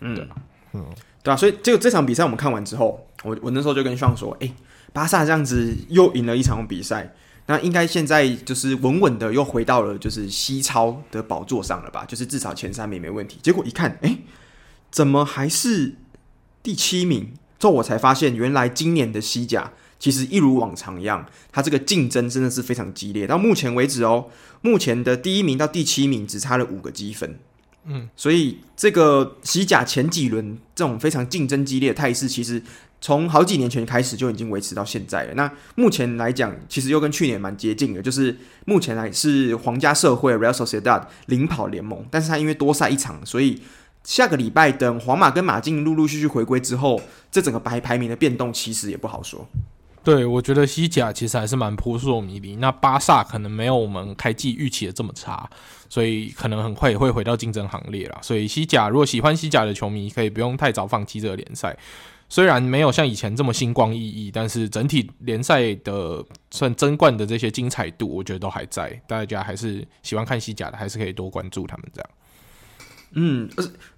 [0.00, 0.28] 嗯
[0.72, 0.84] 嗯，
[1.22, 1.36] 对啊。
[1.36, 4.54] 所以这个这场比赛我们看完之后，我我那时候就跟上说，哎、欸，
[4.92, 7.14] 巴萨这样子又赢了一场比赛。
[7.46, 12.04] 那应该现在就是稳稳的又回到了就是西超的宝座上了吧？
[12.06, 13.38] 就是至少前三名没问题。
[13.42, 14.18] 结果一看，哎、
[14.90, 15.96] 怎么还是
[16.62, 17.34] 第七名？
[17.58, 23.26] 之后我才发现，原来今年的西甲其实一如往常一样，它这个竞争真的是非常激烈。
[23.26, 24.26] 到目前为止哦，
[24.62, 27.38] 目前的第一名到第七名只差了五个积分。
[27.86, 32.62] 嗯，所以这个西甲前几轮这种非常竞争激烈的态势，其实。
[33.00, 35.34] 从好几年前开始就已经维持到现在了。
[35.34, 43.60] 那目前来讲，其实又跟去年蛮接近的，就是目前来是皇家社会 Real Sociedad 领跑联盟，但是他因为多赛一场，所以
[44.04, 46.98] 下个礼拜等皇马跟马竞陆陆续续回归之后，
[47.30, 49.46] 这整个排排名的变动其实也不好说。
[50.02, 52.56] 对，我觉得西甲其实还是蛮扑朔迷离。
[52.56, 55.48] 那巴萨可能没有我们开季预期的这么差，
[55.94, 58.18] 所以可能很快也会回到竞争行列了。
[58.20, 61.76] 所以西甲如果喜欢西甲的球迷，可以不用太早放弃这个联赛。
[62.28, 69.00] 虽然没有像以前这么星光熠熠，但是整体联赛的算争冠的这些精彩度，我觉得都还在。
[69.06, 72.10] 大家还是喜欢看西甲的，还是可以多关注他们这样。
[73.12, 73.48] 嗯，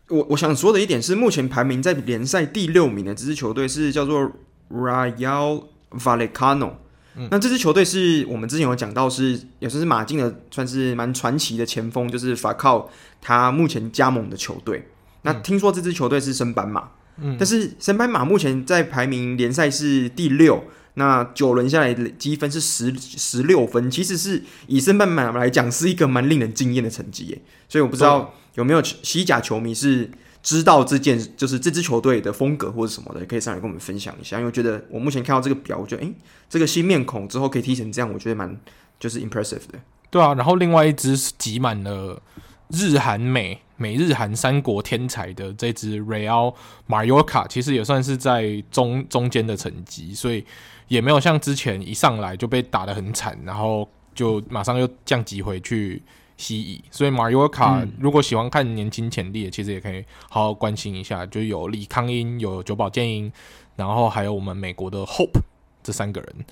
[0.09, 4.31] 我我想说的一点是，目前排名在联赛第六名的这支球队是叫做
[4.71, 6.73] Rayo Vallecano。
[7.16, 12.87] 嗯，那这支球队是我们之前有讲到是，也算是马竞的算是蛮传奇的前锋，就是 Falcao
[13.20, 14.88] 他目前加盟的球队。
[15.22, 16.90] 那听说这支球队是升班马。
[17.18, 27.42] 嗯，但是升班马目前在排名联赛是第六，那九轮下来的积分是十十六分，其实是以升班马来讲是一个蛮令人惊艳的成绩耶。
[27.68, 30.11] 所以我不知道有没有西甲球迷是
[30.47, 34.37] 知道这件就是这支球队的风格或者什么的，也可以上来跟我们分享一下。
[34.37, 36.15] 因为我觉得我目前看到这个表，我觉得诶、
[36.49, 38.57] 这个新面孔之后可以踢成这样，我觉得蛮
[39.01, 39.81] 就是 impressive 的。
[40.09, 42.23] 对啊，然后另外一支是挤满了
[42.71, 43.61] 日韩美。
[43.79, 46.55] 美日韩三国天才的这支 Real
[46.89, 50.43] Mallorca 其实也算是在中中间的成绩，所以
[50.89, 56.03] 也没有像之前一上来就被打得很惨，然后就马上又降级回去
[56.37, 56.85] 西乙。
[56.90, 63.33] 所以 Mallorca 如果喜欢看年轻潜力的，其实也可以好好关心一下，就有李康英、有久保建英，
[63.77, 65.40] 然后还有我们美国的 Hope
[65.83, 66.44] 这三个人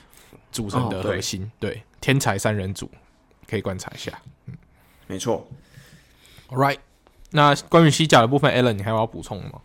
[0.53, 2.91] 组成的核心，哦、对，对天才三人组
[3.49, 4.13] 可以观察一下。
[4.47, 4.55] 嗯，
[5.07, 5.47] 没错。
[6.51, 6.79] All right。
[7.31, 9.61] 那关于西甲的部分，Allen，你还有要补充吗？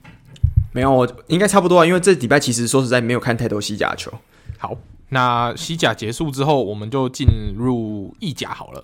[0.71, 1.85] 没有，我应该差不多啊。
[1.85, 4.11] 因为这礼拜其实说实在没有看太多西甲球。
[4.57, 4.75] 好，
[5.09, 8.83] 那西甲结束之后，我们就进入意甲好了。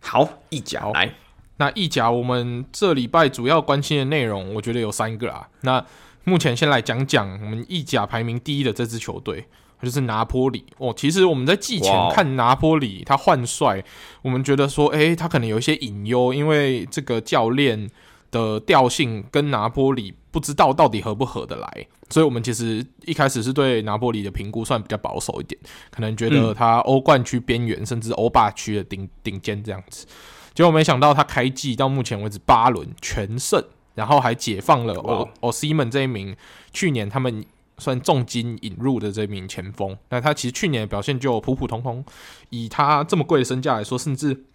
[0.00, 1.12] 好，意甲来。
[1.56, 5.48] 那意甲我们这礼拜主要关心的内容，我觉得有三个啊。
[5.62, 5.84] 那
[6.24, 9.46] 目前先来讲讲我们意甲排名第一的这支球队。
[9.80, 13.80] 就是拿坡里哦，其实我们在季前看拿坡里他换帅，
[14.22, 17.88] 我们觉得说，诶，他可能有一些隐忧，因为这个教练
[18.30, 25.60] 的调性跟拿坡里不知道到底合不合得来，所以我们其实一开始是对拿坡里的评估算比较保守一点，
[25.90, 30.06] 可能觉得他欧冠区边缘，甚至欧霸区的顶顶尖这样子。
[30.54, 33.64] 结果没想到他开季到目前为止八轮全胜，
[33.94, 36.36] 然后还解放了欧欧西门这一名
[36.72, 37.44] 去年他们。
[37.80, 42.04] 算重金引入的这名前锋，那他其实去年的表现就普普通通，
[42.50, 44.46] 以他这么贵的身价来说，甚至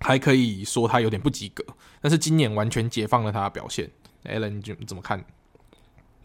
[0.00, 1.64] 还可以说他有点不及格。
[2.00, 3.90] 但是今年完全解放了他的表现
[4.24, 5.24] ，Alan 你怎么看？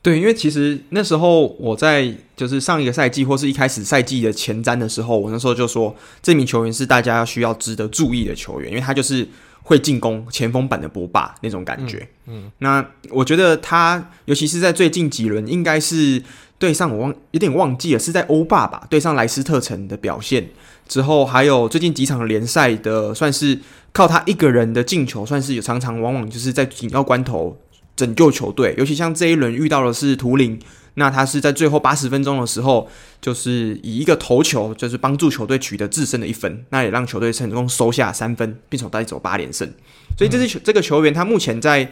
[0.02, 9.26] 对，因为其实那时候我在就是上一个赛季或是一开始赛季的前瞻的时候，我那时候就说这名球员是大家需要值得注意的球员，因为他就是
[9.62, 12.06] 会进攻前锋版的波霸那种感觉。
[12.26, 16.22] 嗯，嗯，那我觉得他尤其是在最近几轮，应该是
[16.60, 20.50] 对上我忘有点忘记了，是在欧霸吧，对上莱斯特城的表现
[20.88, 23.60] 之后，还有最近几场联赛的，算是
[23.92, 27.58] 靠他一个人的进球，算是有常常往往就是在紧要关头。
[27.96, 30.60] 拯救球队，尤其像这一轮遇到的是图灵，
[30.96, 32.90] 那他是在最后八十分钟的时候，
[33.22, 39.72] 就是以一个头球，就是帮助球队取得自身的一分，那也让球队成功收下三分，并且带走八连胜。
[40.18, 41.92] 所以这是这个球员，他目前在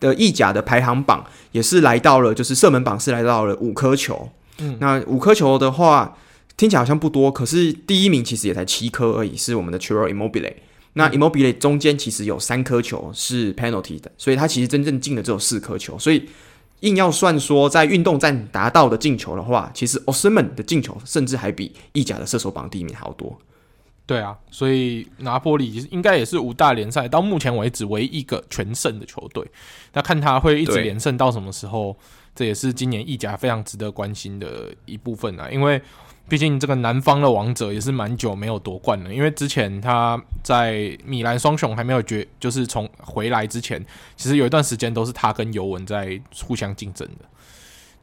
[0.00, 4.28] 的意甲的排行榜也是来到了，就是射门榜是来到了五颗球。
[4.58, 6.14] 嗯，那五颗球的话，
[6.58, 10.52] 听起来好像不多，可是第一名其实也才七颗而已，是我们的 Ciro Immobile。
[10.94, 16.28] 那 Immobile 中间其实有三颗球是 penalty 的，所以他其实真正进的只有四颗球，所以
[16.80, 23.38] 硬要算说在运动战达到的进球的话，其实 Osimhen 的进球甚至还比意甲的射手榜第一名还要多。
[24.04, 29.46] 对啊，所以拿波里应该也是五大联赛到目前为止唯一一个全胜的球队。
[29.92, 31.96] 那看他会一直连胜到什么时候，
[32.34, 35.80] 这也是今年意甲非常值得关心的一部分啊，因为。
[36.28, 43.82] 毕竟这个南方的王者也是蛮久没有夺冠了，因为之前他在米兰双雄还没有决，就是从回来之前，
[44.14, 47.24] 其实有一段时间都是他跟尤文在互相竞争的，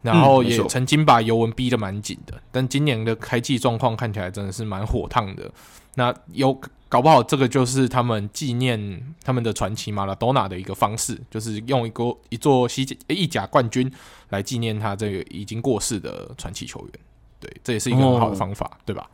[0.02, 2.34] 然后也曾经把尤文逼得蛮紧的。
[2.52, 5.52] 但今年的开季状况看起来真的是蛮火烫的，
[5.94, 6.60] 那有
[6.90, 13.92] 搞不好这个就是他们纪念他们的传奇马拉多纳的一个方式，就是用一个一座西甲意甲冠军
[14.30, 16.92] 来纪念他这个已经过世的传奇球员。
[17.46, 19.08] 对，这也是一个很好的方法，哦、对吧？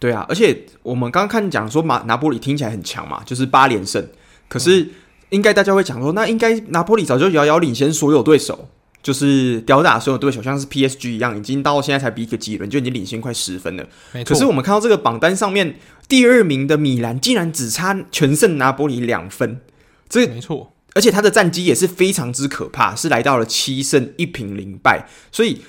[0.00, 4.06] 对啊，而且我们刚刚看讲说马拿波里听起来很强嘛，就是八连胜。
[4.48, 4.88] 可是
[5.30, 8.68] 应该大家会讲说，那应该拿波里早就遥遥领先所有对手，
[9.02, 13.86] 就是吊打所有对手，像是 PSG 一样，已经到现在才比一个几轮就已经领先快十分了。
[14.24, 15.76] 可是我们看到这个榜单上面
[16.08, 19.60] 第二名的米兰竟然只差全胜拿波里两分，
[20.08, 20.72] 这没错。
[20.94, 25.62] 而且他的战绩也是非常之可怕，是来到了七胜一平零败，所以。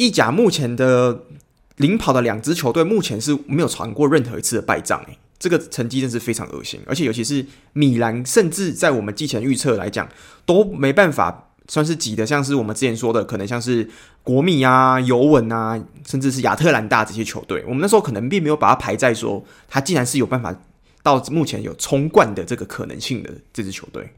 [0.00, 1.24] 意甲目前的
[1.76, 6.80] 领跑的两支球队，目前是没有传过任何一次的败仗，诶，这个成绩真是非常恶心。
[6.86, 10.08] 而且尤其是米兰，甚至在我们季前预测来讲，
[10.46, 13.86] 都没办法算是挤的，像是我们之前说的，可能像是
[14.22, 20.58] 国米啊、尤文啊，甚至是亚特兰大这些球队，我们那时候可能并没有把它排在说，它竟然是有办法
[21.02, 24.08] 到目前有冲冠的这个可能性的这支球队。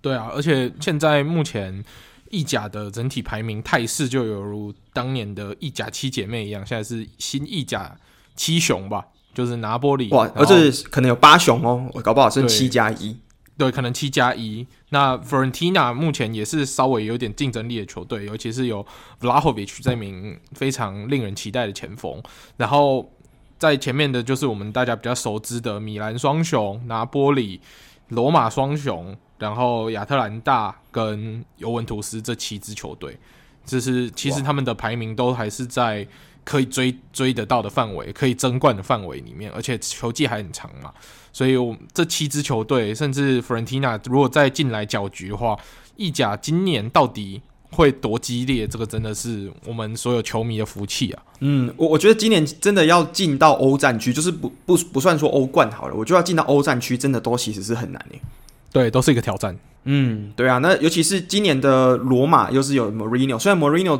[0.00, 1.84] 对啊，而且现在目前。
[2.30, 7.96] 意甲的整体排名态势就有如当年的意甲七姐妹一样，现在是新意甲
[8.34, 13.16] 七雄吧，就是拿波里哇，而且可能有八雄哦，我搞不好是七加一，
[13.56, 14.66] 对，可能七加一。
[14.90, 18.84] 那 Fiorentina 目前也是稍微有点竞争力的球队，尤其是有
[19.20, 22.22] Vlahovic 这名非常令人期待的前锋，
[22.56, 23.10] 然后
[23.58, 27.60] 在前面的就是我们大家比较熟知的米兰双雄、拿波里、
[28.08, 29.16] 罗马双雄。
[29.38, 33.16] 然后亚特兰大跟尤文图斯这七支球队，
[33.64, 36.06] 就是其实他们的排名都还是在
[36.44, 40.92] 可以追追得到的范围，可以争冠的范围里面，而且球季还很长嘛。
[41.30, 45.56] 所以，我这七支球队，甚至 Fiorentina 如果再进来搅局的话，
[45.96, 48.66] 意甲今年到底会多激烈？
[48.66, 51.22] 这个真的是我们所有球迷的福气啊！
[51.40, 58.20] 嗯，我我觉得今年真的要进到欧战区，就是不不不算说欧冠好了，我就要进到欧战区，真的都其实是很难诶。
[58.72, 59.56] 对，都是一个挑战。
[59.84, 63.98] 嗯，对啊，那尤其是今年的罗马又是有 Mourinho，虽然 Mourinho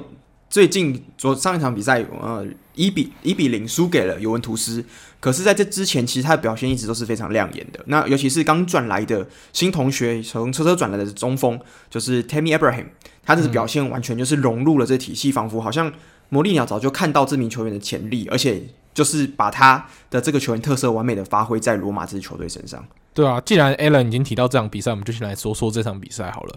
[0.51, 4.85] 最近昨上一场比赛，呃，一比一比零输给了尤文图斯，
[5.21, 7.81] 可是在这之前，其实他的表现一直都是非常亮眼的。
[7.87, 12.87] 那尤其是刚转来的新同学，从车车转来的中锋，就是 Tammy Abraham，
[13.25, 15.91] 他的表现完全就是融入了这体系，仿佛好像
[16.29, 22.85] 魔力鸟早就看到这名球员的潜力，而且就是把他的这个球员特色完美的发挥在罗马这支球队身上。
[23.19, 26.55] 对啊，既然 Alan 已经提到这场比赛，我们就先来说说这场比赛好了。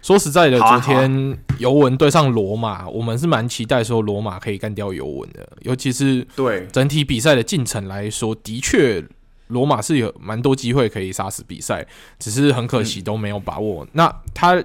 [0.00, 9.04] 说实在的，昨天尤文对上罗马，我们是蛮期待说罗马可以干掉尤文的，尤其是对整体比赛的进程来说，的确
[9.48, 11.84] 罗马是有蛮多机会可以杀死比赛，
[12.20, 13.84] 只是很可惜都没有把握。
[13.84, 14.62] 嗯、那他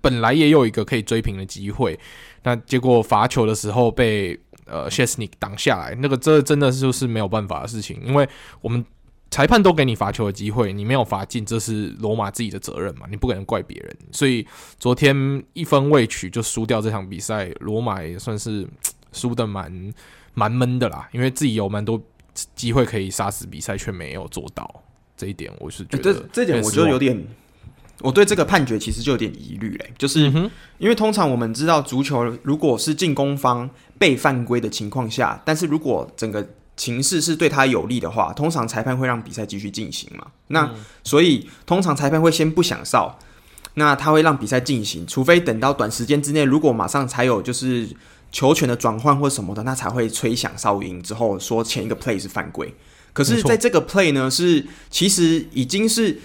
[0.00, 1.98] 本来也有一个可以追平的机会，
[2.44, 8.28] 那结果罚球的时候被呃 Szczesny 挡下来，那个这真的就是没有办法的事情，因为
[8.60, 8.86] 我们。
[9.30, 13.06] 裁判都给你罚球的机会，你没有罚进，这是罗马自己的责任嘛？
[13.10, 13.96] 你不可能怪别人。
[14.12, 14.46] 所以
[14.78, 18.66] 昨天一分未取就输掉这场比赛，罗马也算是
[19.12, 19.92] 输的蛮
[20.34, 21.08] 蛮闷的啦。
[21.12, 22.00] 因为自己有蛮多
[22.54, 24.82] 机会可以杀死比赛，却没有做到
[25.16, 27.26] 这一点，我是觉得、欸、这这点我觉得有点
[28.02, 30.20] 我对这个判决其实就有点疑虑嘞，就是
[30.78, 33.68] 因为通常我们知道足球如果是进攻方
[33.98, 36.46] 被犯规的情况下，但是如果整个
[36.76, 40.26] 情势是对他有利的话，通常裁判会让比赛继续进行嘛。
[40.48, 40.70] 那
[41.02, 43.18] 所以通常裁判会先不想哨，
[43.74, 47.88] 那他会让比赛进行，除非等到短时间之内，如果马上才有就是
[48.30, 52.74] 球权的转换或什么的，那才会吹响哨音之后说前一个 play 是犯规。
[53.12, 56.20] 可是在这个 play 呢，是其实已经是。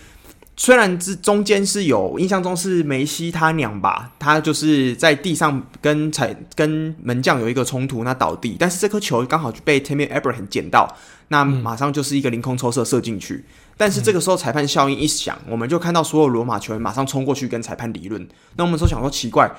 [0.64, 10.88] 虽然这中间是有印象中是梅西他娘吧，他就是在地上跟踩跟门将有一个冲突，那倒地，但是这颗球刚好就被 Tammy Abraham 捡到，
[11.30, 13.44] 那马上就是一个凌空抽射射进去。
[13.76, 18.30] 但是这个时候裁判效应一响，我们就看到所有罗马球员马上冲过去跟裁判理论。
[18.56, 19.52] 那我们说想说奇怪，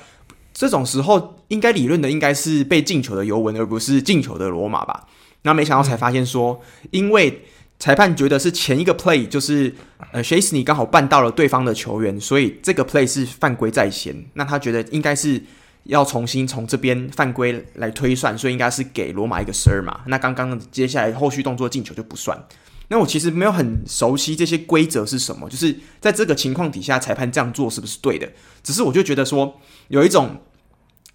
[0.55, 5.09] 这种时候应该理论的应该是被进球的尤文，而不是进球的罗马吧？
[5.43, 6.61] 那没想到才发现说，
[6.93, 7.43] 因为。
[7.83, 9.75] 裁判觉得是前一个 play 就是
[10.13, 14.15] 呃 s h a s n e y 刚好绊到了对方的球员，所以这个 play 是犯规在先。
[14.35, 15.43] 那他觉得应该是
[15.83, 20.03] 要重新从这边犯规来推算，所以应该是给罗马一个十二码。
[20.07, 22.41] 那刚刚接下来后续动作进球就不算。
[22.87, 28.31] 那我其实没有很熟悉这些规则是什么，就是在这个情况底下，裁判这样做是不是对的？
[28.63, 30.41] 只是我就觉得说有一种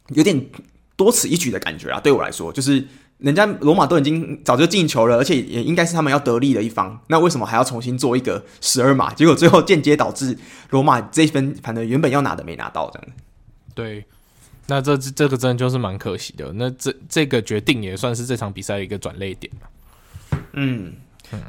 [0.10, 0.46] 有点
[0.98, 2.86] 多此一举的感觉啊，对我来说就是。
[3.20, 9.14] 人家罗马都已经早就进球了，而且也应该是他们要得利的一方，那为什么还要重新做一个十二码？
[9.14, 10.38] 结果最后间接导致
[10.70, 13.08] 罗马这一分，反正原本要拿的没拿到，这样。
[13.74, 14.06] 对，
[14.68, 16.54] 那这这个真的就是蛮可惜的。
[16.54, 19.52] 那这这个决定也算是这场比赛的一个转泪点。
[20.54, 20.94] 嗯，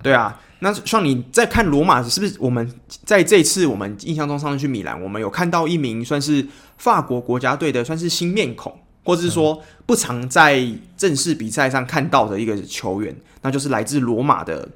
[0.02, 0.40] 对啊。
[0.60, 2.68] 那像你在看罗马，是不是我们
[3.04, 6.44] 在这次我们印象中上次去米兰，我们有看到一名算是
[6.78, 8.76] 法国国家队的算是新面孔？
[9.08, 10.62] 或者是说不常在
[10.94, 14.68] 正式比赛上看到的一个球员，那就是来自罗马的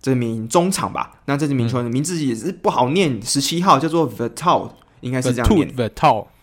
[0.00, 1.10] 这名中场吧。
[1.24, 4.70] 那这名球员的名字也是不好念，十七号叫做 Vertonghen，
[5.00, 5.48] 应该是这样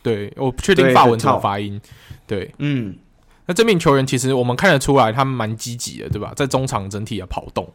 [0.04, 1.80] 对，我不确定法文怎么发音。
[2.26, 2.98] 对，嗯，
[3.46, 6.34] 那这名球员其实我们看得出来，他们蛮积极的，对吧？
[6.36, 7.72] 在中场整体的跑动，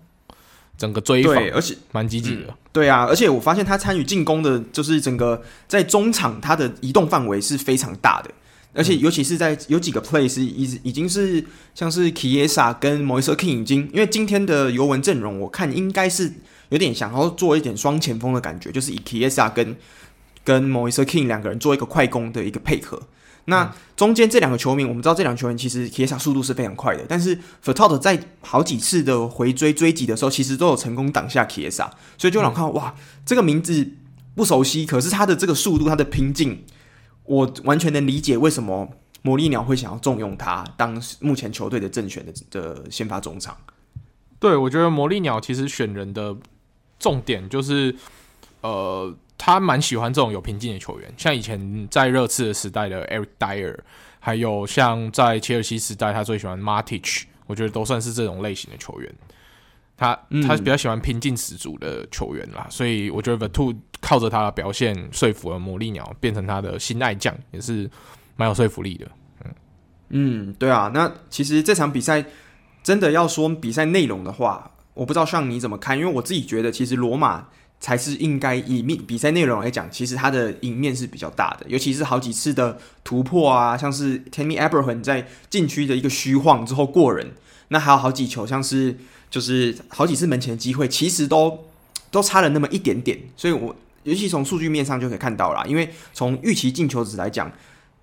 [0.76, 2.54] 整个追防，而且蛮积极的、嗯。
[2.72, 8.30] 对啊，而且我发现他参与进攻的，就是整个在中场他的移动范围是非常大的。
[8.74, 11.44] 而且，尤其是在有几个 play 是已已经是
[11.74, 16.32] 像是 Kiesa 跟 Moise King 已经，因为今天的尤文阵容，我看应该是
[16.70, 19.76] 有点想要做一点双前锋的感觉，就是以 Kiesa 跟
[20.42, 23.02] 跟 Moise King 两个人做一个快攻的一个配合。
[23.44, 32.94] 那中间这两个球员，我们知道这两个球员其实 Kiesa 速度是非常快的，但是 Fertot 在好几次的回追追击的时候，其实都有成功挡下 Kiesa，所以就让我看哇，
[33.26, 33.86] 这个名字
[34.34, 36.64] 不熟悉，可是他的这个速度，他的拼劲。
[37.24, 38.88] 我完全能理解为什么
[39.22, 43.56] 魔力鸟会想要重用他当目前球队的正选的的先发中场。
[44.40, 46.36] 对，我觉得魔力鸟其实选人的
[46.98, 47.94] 重点就是，
[48.60, 53.78] 呃，他蛮喜欢这种有拼劲的球员，像以前在热刺的时代的 Eric Dyer，
[54.18, 59.14] 还有像在切尔西时代他最喜欢 Matic，我觉得都算是这种类型的球员。
[59.97, 60.18] 他
[60.49, 67.88] 他比较喜欢拼劲十足的球员啦，所以我觉得 Veretout 靠着他的表现说服了魔力鸟，变成他的新爱将，也是
[68.34, 69.07] 蛮有说服力的。
[69.45, 69.55] 嗯
[70.09, 70.90] 嗯，对啊。
[70.93, 72.24] 那其实这场比赛
[72.82, 77.47] 真的要说比赛内容的话，我不知道像你怎么看，因为我自己觉得其实罗马
[77.78, 87.34] 才是应该以面比赛内容来讲，其实它的赢面是比较大的，尤其是好几次的突破啊，像是 Tammy Abraham 在禁区的一个虚晃之后过人，
[87.68, 88.97] 那还有好几球像是。
[89.33, 91.59] 就是好几次门前的机会，其实都
[92.11, 95.64] 都差了那么一点点，所以我尤其从数据面上就可以看到啦。
[95.64, 97.51] 因为从预期进球值来讲，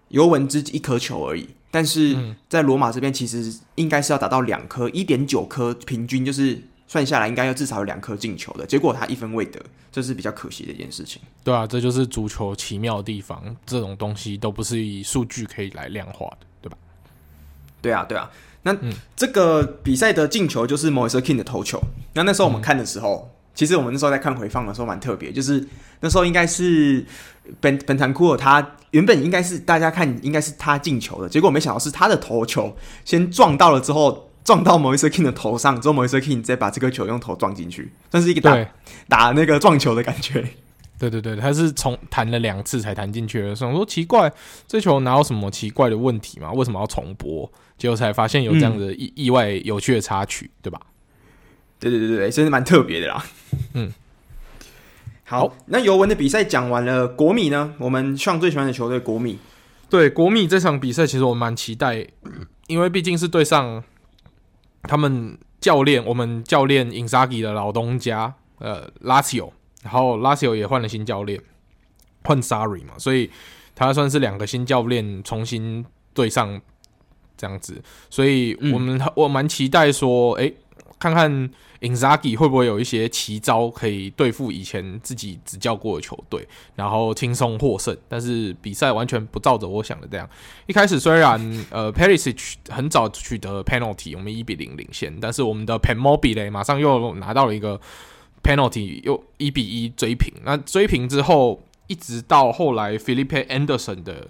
[0.07, 2.17] 尤文只一颗球而已，但是
[2.49, 8.65] 在罗马这边其实应该是要达到两颗，一点九颗平均，就是算下来应该要至少有两颗进球的。
[8.65, 11.21] 结果他一分未得，这是比较可惜的一件事情。
[11.43, 16.77] 对啊，这就是足球奇妙的地方，这种东西都不是以数据可以来量化的，对吧？
[17.83, 18.31] 对啊，对啊。
[18.71, 21.81] 那、嗯、这个比赛的进球就是 m o i s e King 的头球。
[22.13, 25.67] 那那时候我们看的时候，嗯、其实我们那时候在看回放的时候蛮特别，就是
[26.01, 27.03] 那时候应该是
[27.59, 38.65] 本本坦库尔他原本应该是大家看应该是他进球的，结果没想到是他的头球先撞到了之后撞到 m o i s e King 的头上，之后 m o i s e King 再把这个球用头撞进去，算是一个打
[39.07, 40.45] 打那个撞球的感觉。
[40.99, 43.55] 对对对，他是从弹了两次才弹进去的。
[43.55, 44.31] 所以我说奇怪，
[44.67, 46.51] 这球哪有什么奇怪的问题嘛？
[46.51, 47.49] 为什么要重播？
[47.77, 50.81] 结果才发现有这样的意意外有趣的插曲，对吧？
[51.79, 53.23] 对对对对，真是蛮特别的啦。
[53.73, 53.93] 嗯，
[55.23, 57.73] 好，那尤文的比赛讲完了，国米呢？
[57.77, 59.39] 我们上最喜欢的球队国米。
[59.89, 62.05] 对，国米这场比赛其实我蛮期待，
[62.67, 63.81] 因为毕竟是对上
[64.83, 69.53] 他们教练，我们教练英萨吉的老东家，呃，拉齐奥。
[69.83, 71.41] 然后拉齐奥也换了新教练，
[72.23, 73.29] 换 Sarri 嘛，所以
[73.75, 76.61] 他算是两个新教练重新对上
[77.37, 80.55] 这样子，所以我们、嗯、我蛮期待说，哎、欸，
[80.99, 81.49] 看看。
[81.81, 87.97] Inzaghi 会不会有一些奇招可以对付以前自己执教过的球队，然后轻松获胜？
[88.09, 90.29] 但是比赛完全不照着我想的这样。
[90.65, 97.79] 一开始虽然呃 Perisic 很早取得 penalty，我们一比零领先，但是我们的 p e n m o b i l e 马上又拿到了一个
[98.43, 100.33] penalty，又一比一追平。
[100.43, 104.27] 那追平之后，一直到后来 Filipe Anderson 的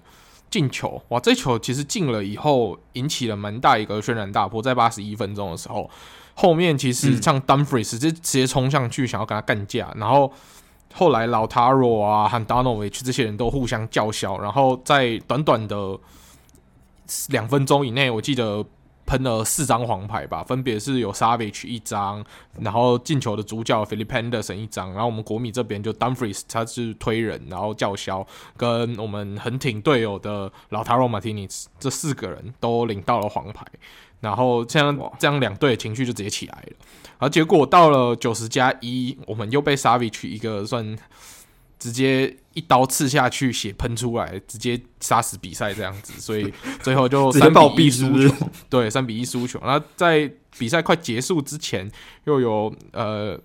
[0.50, 5.90] 进球，哇，这球其实进了以后，引起了蛮大一个轩然大波，在八十一分钟的时候。
[6.34, 10.32] 后面其实像 Dumfries 就直接冲上去想要跟他干架，然后
[10.94, 15.98] 后来老塔罗啊、和 Handanovic 这些人都互相叫嚣，然后在短短的
[17.28, 18.64] 两分钟以内，我记得
[19.10, 22.24] 喷了四张黄牌吧，分别是有 Savage 一张，
[22.60, 28.24] 然后进球的主角 Philip Anderson 一张，然后我们国米这边就 Dumfries 他是推人，然后叫嚣，
[28.56, 33.66] 跟我们很挺队友的老塔罗马蒂尼斯这四个人都领到了黄牌。
[34.20, 36.76] 然后这样这样两队的情绪就直接起来了，
[37.18, 40.96] 而结果到了九十加一，我们又被 Savage 一个算
[41.80, 48.32] 直接一刀刺下去，血喷出来，直接杀死比赛这样子，所以 最后就三比一输球。
[48.68, 49.58] 对，三比一输球。
[49.64, 51.90] 然后在比赛快结束之前，
[52.26, 53.36] 又有呃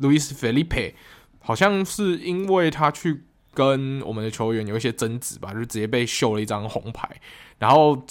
[0.00, 0.92] ，Luis Felipe，
[1.40, 3.22] 好像是因为他去
[3.54, 7.08] 跟我们的球员有一些争执吧，就直接被秀了一张红牌，
[7.58, 8.04] 然后。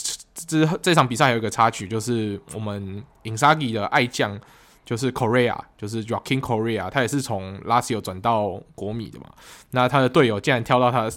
[0.48, 4.40] 这这场比赛还有一个插曲，就是我们 Inzaghi 的爱将，
[4.88, 9.26] 就是 Correa，就是 Joaquin Correa，他也是从拉齐奥转到国米的嘛。
[9.72, 11.10] 那他的队友竟然跳到他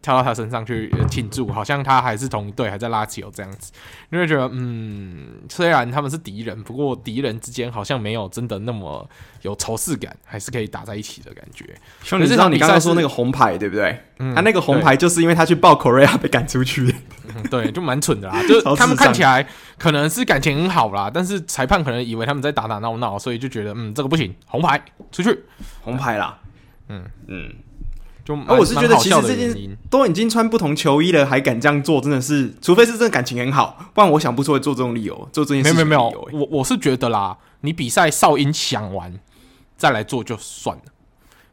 [0.00, 3.70] 跳到他身上去庆祝，好像他还是同一队，还在拉齐奥这样子。
[4.10, 9.06] 因为觉得，嗯，虽然他们是敌人，不过敌人之间好像没有真的那么
[9.42, 11.66] 有仇视感，还是可以打在一起的感觉。
[12.02, 14.00] 兄弟，知道你刚刚说那个红牌对不对？
[14.20, 16.94] 嗯，他那个红牌就是因为他去抱 Correa 被赶出去。
[17.26, 18.42] 嗯，对，就蛮蠢的啦。
[18.48, 19.46] 就 他们看起来
[19.78, 25.44] 可能是感情很好啦，但是裁判可能以为他们在打打闹闹，所以就觉得嗯，这个不行，红牌出去，
[25.82, 26.38] 红牌啦。
[26.88, 27.54] 嗯嗯，
[28.24, 35.76] 就而我是觉得其实这件都已经穿不同球衣了，还敢这样做，真的是，除非是真的感情很好，不然我想不出会做这种理由，做这件事情。
[35.76, 39.12] 没有没有没有，我我是觉得啦，你比赛哨音响完
[39.76, 40.82] 再来做就算了。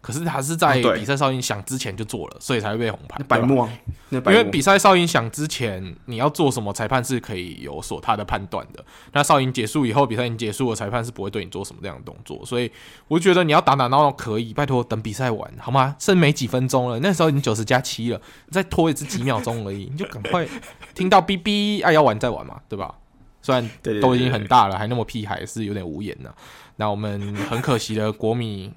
[0.06, 3.20] 可是他是在比赛哨音响之前就做了，所以才会被红牌。
[3.28, 3.72] 白目啊！
[4.12, 8.86] 因为比赛哨音响之前你要做什么，裁判是可以有所他的判断的。
[9.14, 12.40] 那哨音结束以后，比赛已经结束了，裁判是不会对你做什么这样的动作。
[12.46, 12.72] 所以
[13.08, 15.96] 我觉得你要打打闹闹可以，拜托等比赛完好吗？
[15.98, 20.48] 剩没几分钟了，那时候已经九十加七了，再拖一次几秒钟而已，你就赶快
[20.94, 22.94] 听到哔哔，哎，要玩再玩嘛，对吧？
[23.42, 23.68] 虽然
[24.00, 26.32] 都已经很大了，还那么屁孩，是有点无言的。
[26.76, 28.72] 那我们很可惜的国米。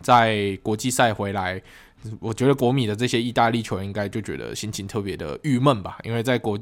[0.00, 1.60] 在国际赛回来，
[2.20, 6.58] 我觉得国米的这些意大利球员应该就觉得心情特别的郁闷吧，因为在国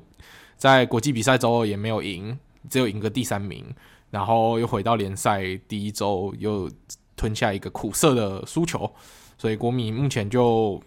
[0.56, 2.38] 在国际比赛周也没有赢，
[2.70, 3.64] 只有赢个第三名，
[4.10, 6.70] 然后又回到联赛第一周又
[7.16, 8.90] 吞下一个苦涩的输球，
[9.36, 10.80] 所以国米目前就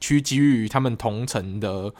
[0.00, 1.92] 屈居于他们同城的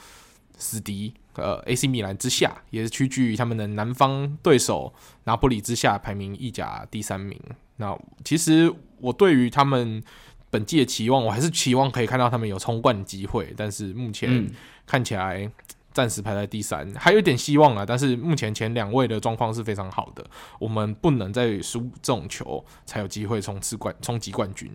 [0.56, 4.92] 死敌呃 AC 米兰之下，也是屈居于他们的南方对手
[5.24, 7.38] 拿波里之下，排名意甲第三名。
[7.76, 8.74] 那其实。
[9.02, 10.02] 我对于他们
[10.48, 14.48] 本季的期望，我还是期望可以看到他们有冲冠的机会，但是目前
[14.86, 15.50] 看起来
[15.92, 17.84] 暂时排在第三，还有一点希望啊。
[17.84, 20.24] 但是目前前两位的状况是非常好的，
[20.60, 24.70] 我们不能再输这种球，才有机会冲刺冠、冲击冠军，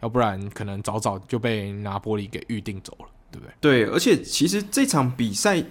[0.00, 3.84] 要不然可能早早就被拿玻璃给预定走了，对不对？
[3.84, 5.62] 对，而且其实这场比赛，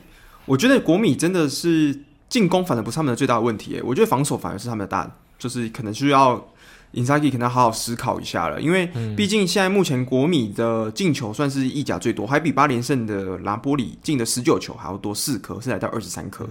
[0.45, 1.99] 我觉得国米真的是
[2.29, 6.47] 进攻反而不是他们的最大的问题，我觉得防守反而是他们的大，就是可能需要。
[6.93, 16.47] Inzaghi 可能要好好思考一下了，因为毕竟现在目前国米的进球算是意甲最多，还比八连胜的拿波里进的十九球还要多四颗，是来到二十三颗。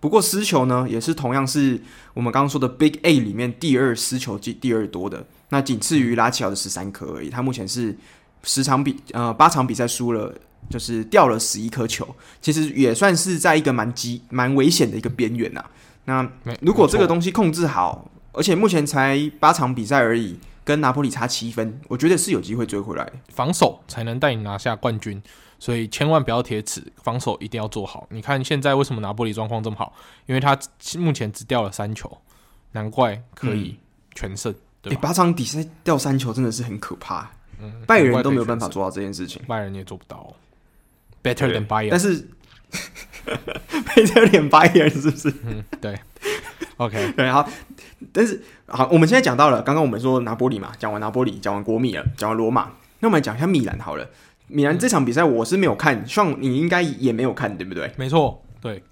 [0.00, 1.80] 不过失球呢，也是同样是
[2.14, 7.30] 我们刚刚说的 Big A 里面第二失球第第二多的，那仅次于拉齐奥的十三颗而已。
[7.30, 7.96] 他目前是
[8.42, 10.34] 十场比呃八场比赛输了，
[10.68, 12.06] 就是掉了十一颗球，
[12.42, 15.64] 其实也算是在一个蛮急蛮危险的一个边缘呐。
[16.04, 16.28] 那
[16.60, 18.10] 如果这个东西控制好。
[18.36, 23.10] 而且目前才八场比赛而已，跟拿坡里差七分，我觉得是有机会追回来。
[23.30, 25.20] 防守才能带你拿下冠军，
[25.58, 28.06] 所以千万不要铁齿，防守一定要做好。
[28.10, 29.94] 你看现在为什么拿坡里状况这么好？
[30.26, 30.58] 因为他
[30.98, 32.18] 目前只掉了三球，
[32.72, 33.78] 难怪可以
[34.14, 34.52] 全胜。
[34.52, 35.00] 嗯、对吧？
[35.02, 37.30] 八场比赛掉三球真的是很可怕。
[37.58, 40.34] 嗯，拜仁都没有办法做到这件事情，拜仁也做不到。
[41.22, 42.28] Better than Bayern，但是
[43.70, 45.34] Better than Bayern 是不是？
[45.44, 45.98] 嗯，对。
[46.76, 47.48] OK， 对，好。
[48.12, 54.08] 但是好，我们现在讲到了，刚刚我们说拿波里嘛，讲完拿波里，讲完国米了，讲完罗马，那我们讲一下米兰好了。
[54.48, 57.90] 米兰这场比赛我是没有看，希望你应该也没有看，对不对？
[57.96, 58.82] 没错，对，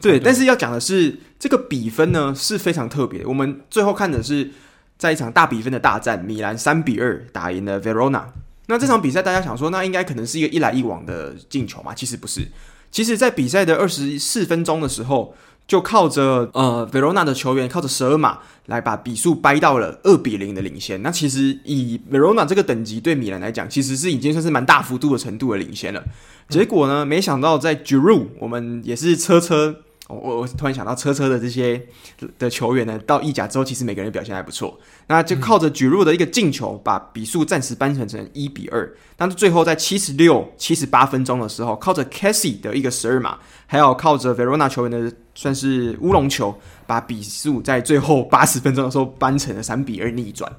[0.00, 0.18] 对。
[0.18, 3.24] 但是要讲的是，这个比分呢是非常特别。
[3.24, 4.50] 我们最后看的是
[4.98, 8.24] 在一场大比分的大战，米兰三比二打赢了 Verona。
[8.66, 11.94] 那这场比赛大家想说，那应该可能是一个一来一往的进球嘛？
[11.94, 12.46] 其实不是。
[12.90, 15.34] 其实，在比赛的二十四分钟的时候，
[15.68, 21.00] 就靠着呃，Verona 的球员靠着舍尔马来把比数掰到了二比零的领先。
[21.02, 26.02] 那其实以 Verona 这个等级对米兰来讲，其实是已经算是蛮大幅度的程度的领先了。
[26.48, 29.82] 结果呢，没想到在 Giroud，我们也是车车。
[30.08, 31.80] 我我突然想到车车的这些
[32.38, 34.78] 的球员呢，到意甲之后，其实每个人表现还不错。
[35.06, 38.90] 那就靠着 Giroud 的一个进球，把比数暂时扳成成一比二。
[39.16, 50.50] 但是最后在七十六、七十八分钟的时候，靠着 Cassie 的一个十二码，还有靠着 Verona 球员的算是乌龙球，把比数在最后八十分钟的时候扳成了三比二逆转。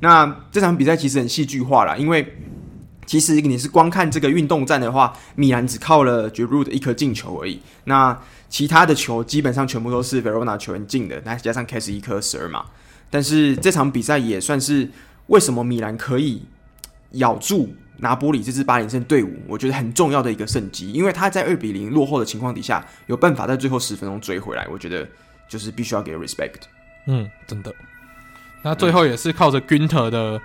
[0.00, 2.36] 那这场比赛其实很戏剧化啦，因为
[3.06, 7.60] 其实你是光看这个运动战的话，米兰只靠了 Giroud 的一颗进球而已。
[7.84, 8.18] 那
[8.48, 12.64] 其他的球基本上全部都是 Verona 球员进的，那加上 Kessie 一颗十二码。
[13.10, 14.88] 但是这场比赛也算是
[15.26, 16.42] 为什么米兰可以
[17.12, 25.08] 咬住拿波里这支八连胜队伍，我觉得很重要的一个胜机，因为他在二比零落后的情况底下，有办法在最后十分钟追回来，我觉得
[25.48, 26.60] 就是必须要给 respect。
[27.06, 27.74] 嗯，真的。
[28.62, 30.40] 那最后也是靠着 Günter 的。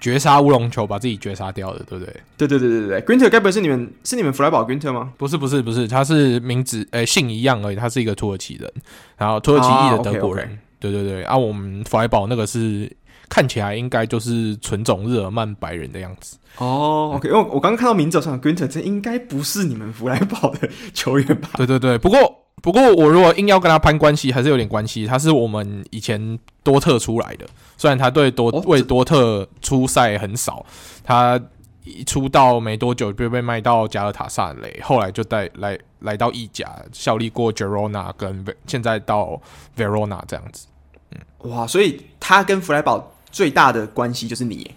[0.00, 2.14] 绝杀乌龙球把自己绝杀掉的，对不对？
[2.36, 5.12] 对对对对对，Günther 该不会是你们是你们弗莱堡 Günther 吗？
[5.16, 8.70] 不是不是不是，他是名字诶、欸、姓一样而已，他是一个土耳其人，
[9.16, 10.46] 然后土耳其裔的德国人。
[10.46, 12.90] 啊、okay, okay 对对对，啊，我们弗莱堡那个是
[13.28, 16.36] 看起来应该就是纯种日耳曼白人的样子。
[16.58, 21.48] 哦，OK，因为我刚刚看到名字上 Günther，这应该不是你们弗莱堡的球员吧？
[21.56, 22.45] 对对对，不过。
[22.62, 25.06] 不过，我如果硬要跟他攀关系，还是有点关系。
[25.06, 27.46] 他是我们以前多特出来的，
[27.76, 30.64] 虽然他对多为多特出赛很少，
[31.04, 31.40] 他
[31.84, 39.40] 一出道没多久就被卖到加尔塔萨雷，后来就带来来到意甲效力过 Girona 跟现在到
[39.76, 40.66] Verona 这样子。
[41.12, 44.72] 嗯，哇，所以他跟弗莱堡最大的关系就是你？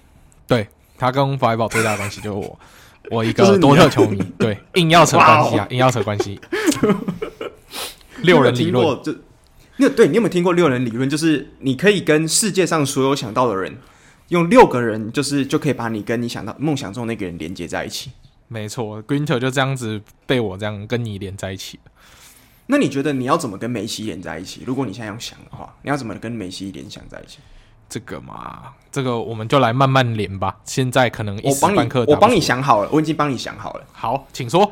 [0.45, 0.67] 对，
[0.97, 2.59] 他跟弗莱堡最大的关系就是我，
[3.09, 4.21] 我一个 多特球迷。
[4.37, 6.39] 对，硬要扯关系啊， 硬要扯关系。
[8.23, 9.11] 六人理论，就
[9.77, 11.09] 你有对你有没有听过六人理论？
[11.09, 13.77] 就是你可以跟世界上所有想到的人，
[14.29, 18.11] 用六个人，就是就可以把你跟你想到梦想中那个人连接在一起。
[18.47, 21.79] 没错，Günther 就这样子被我这样跟你连在一起。
[22.67, 24.63] 那你觉得你要怎么跟梅西连在一起？
[24.65, 27.39] 如果你现在要想的话，你要怎么跟梅西联想在一起？
[27.87, 30.55] 这个嘛，这个我们就来慢慢连吧。
[30.63, 33.83] 现在可能一时半刻，我帮你想好了，我已经帮你想好了。
[33.91, 34.71] 好，请说，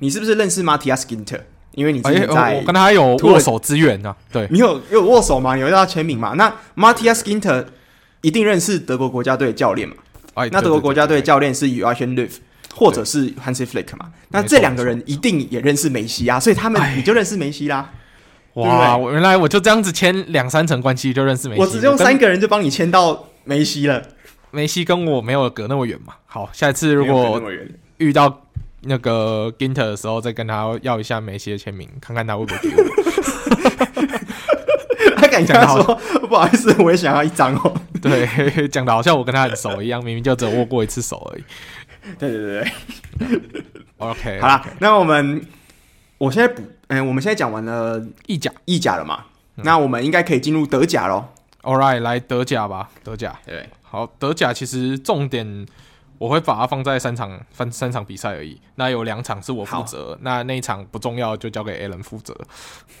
[0.00, 1.42] 你是不是认识 Matthias Ginter？
[1.76, 5.54] 因为你在、欸、我跟他有握手之缘啊，对，你有有握手吗？
[5.54, 6.32] 有要签名嘛？
[6.32, 7.66] 那 Matthias Ginter
[8.22, 9.96] 一定认识德国国家队教练嘛？
[10.32, 12.30] 哎，那德国国家队教练是 Joachim Löw
[12.74, 14.10] 或者是 Hansi Flick 嘛？
[14.30, 17.90] 那这两个人一定也认识梅西啊，所以他们你就认识梅西啦。
[18.54, 24.02] 哇，我原来我就这样子签两三层关系就认识梅西，我只用三个人就帮你签到梅西了。
[24.50, 26.14] 梅西跟我没有隔那么远嘛？
[26.24, 27.42] 好，下一次如果
[27.98, 28.42] 遇到。
[28.82, 32.84] 那个 Ginter 的时候，再跟他要一下梅西的签名，看看他会不会给我。
[35.16, 35.94] 他敢讲说
[36.28, 37.74] 不好意思，我也想要一张哦。
[38.02, 41.44] 对，讲的好像我跟他很熟一样，明明就只有握过一次手而已。
[42.18, 43.64] 对对对对
[43.98, 44.70] ，OK， 好啦，okay.
[44.78, 45.44] 那我们
[46.18, 49.24] 我现在补，嗯、欸，我们现在讲完了意甲，意甲了嘛？
[49.56, 51.24] 嗯、那我们应该可以进入德甲喽。
[51.62, 53.36] All right，来德甲吧，德甲。
[53.44, 55.66] 对，好，德甲其实重点。
[56.18, 62.36] 我会把它放在三场三三场比赛而已，那有两场是我负责，那那一场不重要就交给 Alan 负责。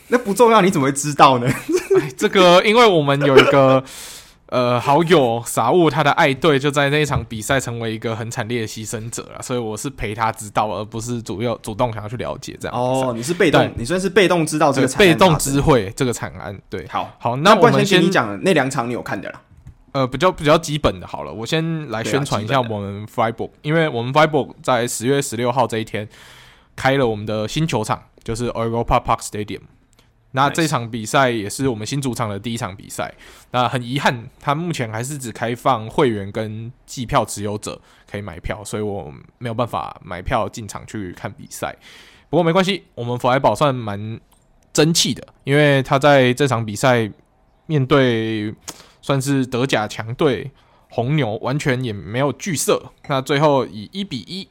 [0.08, 1.48] 那不重要你怎么会知道呢？
[2.16, 3.82] 这个因为我们有一个
[4.48, 12.76] 呃好友傻物，他的爱队就在那一场比赛成为一个很惨烈的牺牲者了，所以我是陪他知道，而不是主要主动想要去了解这样。
[12.78, 16.56] 哦，你是被动，你算是被动知道这个惨，被动知会这个惨案。
[16.70, 19.40] 对，好，好，那我们先你讲那两场你有看的啦。
[19.96, 26.06] 呃，比较比较基本的，好了，我先来宣传一下我们 Freiburg，因为我们 Freiburg 在十月十六号这一天
[26.76, 29.62] 开了我们的新球场，就是 Europa Park Stadium。
[30.32, 33.10] 那这场比赛也是我们新主场的第一场比赛。
[33.52, 37.80] 那很遗憾，它目前还是只开放会员跟季票持有者
[38.10, 41.74] 可以买票，所以我没有办法买票进场去看比赛。
[42.28, 44.20] 不过没关系，我们弗莱堡算蛮
[44.74, 47.10] 争气的，因为他在这场比赛
[47.64, 48.54] 面对。
[49.06, 50.50] 算是德甲强队
[50.90, 52.90] 红牛，完全也没有惧色。
[53.06, 54.48] 那最后以一比一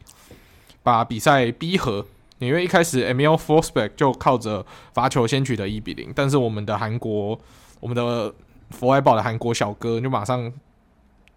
[0.81, 2.05] 把比赛逼和。
[2.37, 7.39] 因为一开始 Emil Forsberg 就靠着罚球先取得一比零，但是我们的韩国，
[7.79, 8.33] 我们的
[8.71, 10.51] 弗莱堡的韩国小哥就马上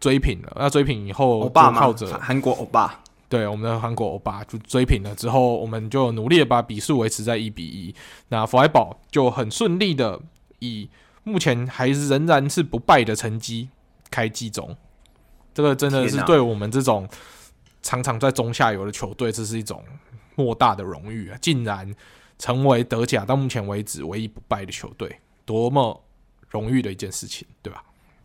[0.00, 0.52] 追平了。
[0.56, 7.94] 那追平以后，欧巴靠着韩国欧巴，对，我们的韩国欧巴就追平了之后，我们就努力的把比数维持在一比一。
[8.30, 10.20] 那弗莱堡就很顺利的
[10.58, 10.90] 以
[11.28, 13.68] 目前还是仍然是不败的成绩
[14.10, 14.76] 开季中。
[15.54, 17.08] 这个真的是对我们这种
[17.82, 19.84] 常常在中下游的球队，这是一种
[20.34, 21.38] 莫大的荣誉啊！
[21.40, 21.94] 竟然
[22.38, 26.04] 成为德甲到目前为止唯一不败的球队，多么
[26.48, 27.82] 荣誉的一件事情，对吧？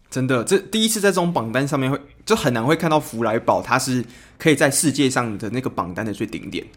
[0.09, 4.05] 真的，这第一次在这种榜单上面会就很难会看到弗莱堡，他是
[4.37, 6.67] 可以在世界上的那个榜单的最顶点。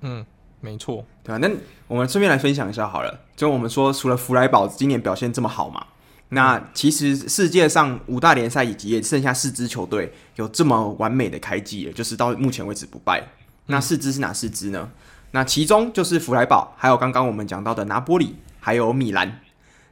[0.00, 0.24] 嗯，
[0.60, 1.38] 没错，对吧？
[1.38, 1.50] 那
[1.88, 5.86] 我们顺便来分享一下好了，就我们说，除了弗莱堡今年表现这么好嘛，
[6.28, 13.22] 那其实世界上五大联赛以及也剩下四支球队有这么完美的开季了，就是到目前为止不败。
[13.66, 14.90] 那四支是哪四支呢？
[15.32, 19.40] 那其中就是弗莱堡，还有刚刚我们讲到的拿波里，还有米兰。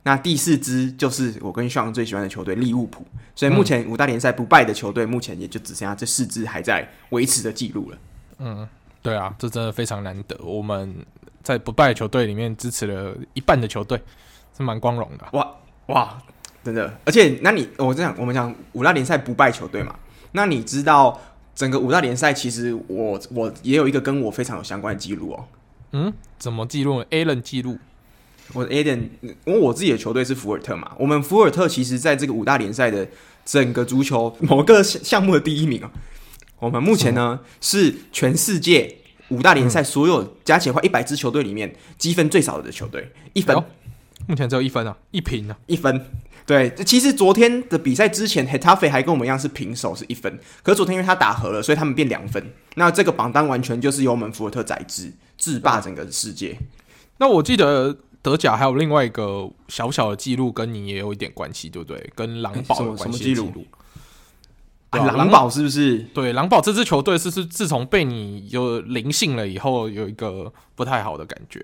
[0.03, 7.99] 那第四支就是我跟尚最喜欢的球队利物浦，所以目前五大联赛不败的球队，目前也就只剩下这四支还在维持的记录了。
[8.39, 8.69] 嗯，
[9.03, 10.37] 对啊，这真的非常难得。
[10.43, 10.95] 我们
[11.43, 14.01] 在不败的球队里面支持了一半的球队，
[14.57, 15.27] 是蛮光荣的。
[15.33, 15.55] 哇
[15.87, 16.19] 哇，
[16.65, 16.99] 真的！
[17.05, 19.95] 而且，那你我这样，我们讲五大联赛不败球队嘛？
[20.33, 21.19] 那你知道
[21.55, 25.45] 整个五大联赛，其实我我也有一个跟我非常有相关的记录哦。
[25.93, 27.79] 嗯，怎么记录？Allen 记录。
[28.53, 33.07] 我 Aden，因为我自己的球队是福尔特嘛，我们福尔特其实在这个五大联赛的
[33.45, 35.91] 整个足球某个项目的第一名啊。
[36.59, 38.97] 我们目前呢是全世界
[39.29, 43.57] 五大联赛所有加起来快一百支球队里面积分最少的球队，一分。
[44.27, 46.05] 目前只有一分啊，一平啊，一分。
[46.45, 50.39] 对，其实昨天的比赛之前，Hetafe 还跟我们一样是平手，是一分。
[50.63, 52.45] 可是昨天因为他打和了，所以他们变两分。
[52.75, 56.59] 那这个榜单完全就是由我们福尔特宰制，制霸整个世界。
[57.19, 57.99] 那我记得。
[58.21, 62.13] 德甲还有另外一个小小的记录，跟你也有一点关系，对不对？
[62.17, 63.03] 跟狼堡有关系。
[63.03, 63.65] 什么记录？
[64.91, 65.99] 狼堡是不是？
[66.15, 71.63] 对，狼堡这支球队是是自从被你有灵性了以后，有一个不太好的感觉。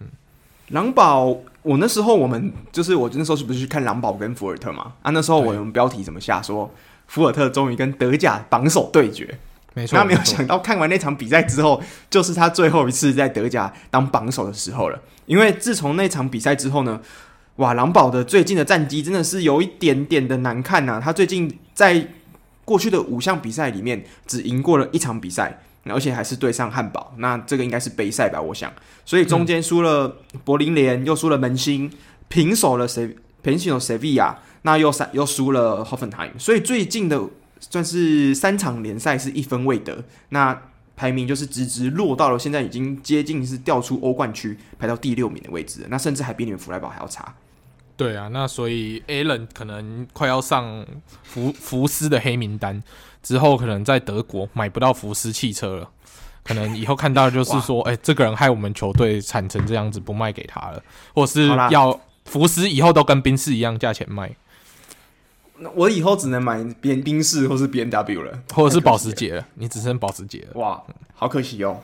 [0.00, 0.06] 嗯，
[0.68, 4.92] 狼堡，我那时候我们就是我那时候是不是去看狼堡跟福尔特嘛？
[5.02, 6.70] 啊，那时候我们标题怎么下说？
[7.06, 9.38] 福尔特终于跟德甲榜首对决。
[9.72, 15.00] 没错，他没有想到看完那场比赛之后，就是他最后一次在德甲当榜首的时候了。
[15.24, 17.00] 因为自从那场比赛之后呢，
[17.56, 21.00] 哇，狼堡的最近的战绩真的是有一点点的难看呐、啊。
[21.02, 22.08] 他最近在
[22.68, 27.14] 过去的五项比赛里面只赢过了一场比赛，而且还是对上汉堡。
[27.16, 28.70] 那这个应该是杯赛吧，我想。
[29.06, 31.90] 所以中间输了柏林联，又输了门兴，
[32.28, 33.16] 平手了谁？
[33.40, 36.32] 平手了塞维亚，那又三又输了霍芬海姆。
[36.38, 37.18] 所以最近的。
[37.60, 40.56] 算是三场联赛是一分未得，那
[40.94, 47.34] 排名就是直直落到了现在已经接近是掉出欧冠区，排到第六名的位置，那甚至还比你们弗莱堡还要差。
[47.98, 50.86] 对啊，那所以 Allen 可能快要上
[51.24, 52.80] 福福斯的黑名单，
[53.24, 55.90] 之后可能在德国买不到福斯汽车了，
[56.44, 60.80] 可能以后看到就是说，哎、欸，这个人害我们球队惨成这样子，不卖给他了，
[61.12, 64.30] 或是要福斯以后都跟宾士一样价钱卖。
[65.58, 69.44] 那我以后只能买宾宾士或是 B M W 了，或者是保时捷了。
[69.54, 70.80] 你只剩保时捷了，哇，
[71.16, 71.80] 好可惜哦，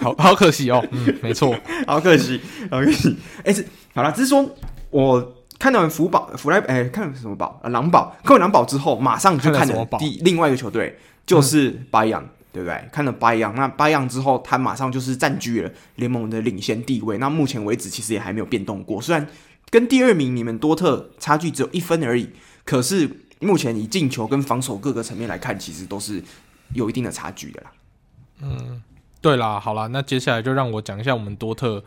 [0.00, 1.52] 好好可惜哦，嗯，没错，
[1.84, 2.40] 好可惜，
[2.70, 3.16] 好可惜。
[3.44, 3.52] 哎、
[3.92, 4.48] 好了，只是说
[4.92, 7.68] 我看到完福宝、福莱，哎、欸，看什么宝啊？
[7.70, 12.88] 狼堡，看完狼堡之后，马上就看了第另外一个球队，就是白羊、嗯，对不对？
[12.92, 17.18] 看了拜扬，那拜扬之后，他马上就是占据了联盟的领先地位。
[17.18, 19.26] 那目前为止，其实也还没有变动过，虽然
[19.70, 22.30] 跟第二名你们多特差距只有一分而已。
[22.64, 23.08] 可是
[23.40, 26.22] 目前以进球跟防守各个层面来看，其实都是
[26.74, 27.72] 有一定的差距的啦。
[28.42, 28.82] 嗯，
[29.20, 31.82] 对啦，好啦，那接下来就让我讲一下我们多特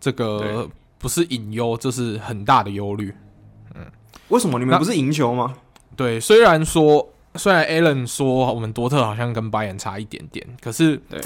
[0.00, 0.68] 这个
[0.98, 3.14] 不是隐忧，这是很大的忧虑。
[3.74, 3.84] 嗯，
[4.28, 5.54] 为什么你们不是赢球吗？
[5.94, 11.20] 对，虽然说虽然 Allen 说我们多特好像跟拜仁差一点点，可是对，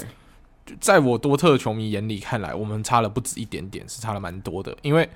[0.79, 5.09] 在我多特球迷眼里看来，我们差了不止一点点，是差了蛮多的，因为。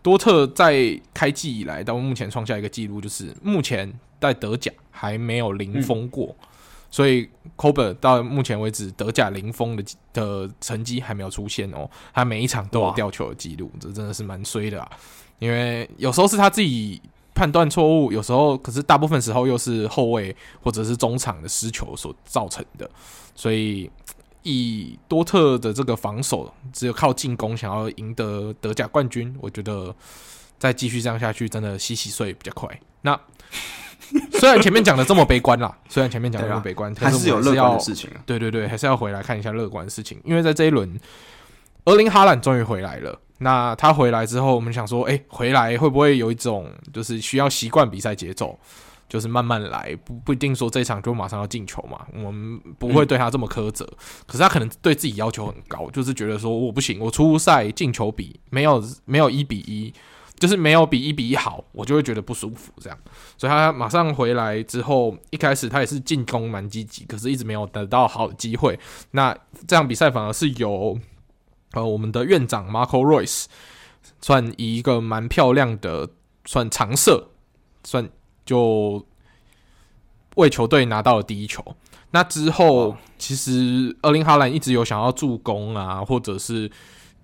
[0.00, 6.47] 多特在开季以来到目前创下一个纪录，就是目前在德甲还没有零封过，嗯、
[6.90, 11.88] 所以 Kobel 到目前为止德甲零封的的成绩还没有出现哦。
[12.12, 14.90] 他每一场都有吊球的记录，这真的是蛮衰的啊！
[15.38, 17.00] 因为有时候是他自己
[17.34, 22.90] 判断错误，有时候可是大部分时候又是后卫或者是中场的失球所造成的，
[23.34, 23.90] 所以。
[24.44, 29.94] 以多特的这个防守，只有靠进攻想要赢得德甲冠军，我觉得
[30.58, 32.80] 再继续这样下去，真的洗洗睡比较快。
[33.02, 33.20] 那
[34.38, 38.20] 虽然前面讲的这么悲观啦，虽然前面讲的这么悲观，还是有乐观的事情啊。
[38.24, 40.98] 对对对，还是要回来看一下乐观的事情，因为在这一轮，
[41.84, 43.18] 厄林哈兰终于回来了。
[43.38, 48.58] 那他回来之后，我们想说，哎，回来会不会有一种就是需要习惯比赛节奏？
[49.08, 52.06] 就是慢慢来，不不一定说这场就马上要进球嘛。
[52.12, 53.96] 我们不会对他这么苛责，嗯、
[54.26, 59.90] 可是他可能对自己要求很高，就是觉得说我不行，我初赛进球比没有没有一比一，
[60.38, 62.98] 就是没有比一比一好，我就会觉得不舒服这样。
[63.36, 68.78] 所以他马上回来之后，一开始他也是进攻蛮积极，可是一直没有得到好的机会。
[69.10, 69.36] 那
[69.66, 70.98] 这场比赛反而是由
[71.72, 73.46] 呃我们的院长 Marco Reus
[74.20, 76.08] 算以一个蛮漂亮的
[76.44, 77.28] 算长射
[77.84, 78.08] 算。
[78.48, 79.06] 就
[80.36, 81.62] 为球队拿到了第一球。
[82.12, 86.70] 那之后，其实厄林哈兰一直有想要助攻啊，或者是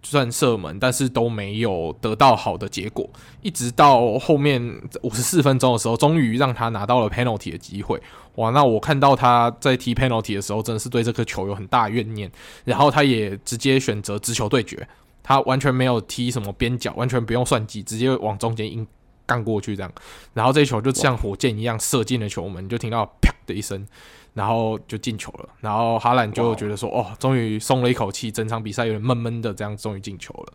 [0.04, 3.08] 算射门，但是都没有得到好的结果。
[3.42, 4.62] 一直到后面
[5.02, 8.00] 五十四分钟的时候，终于让他拿到了 penalty 的机会。
[8.36, 8.50] 哇！
[8.50, 12.30] 那我看到他在踢 penalty 的时候，真的是对这颗球有很大怨念。
[12.64, 14.86] 然后他也直接选择直球对决，
[15.22, 18.86] 他完全没有踢什么边角，完全不用算计，直接往中间硬。
[19.26, 19.90] 干过去这样，
[20.34, 23.86] 然后这球就像火箭一样射进了球门，就听到啪的一声，
[24.34, 25.48] 然后就进球了。
[25.60, 30.52] 然后哈兰就觉得说：“哦，终于松了一口气，整场比赛有点闷闷的，这样终于进球了。”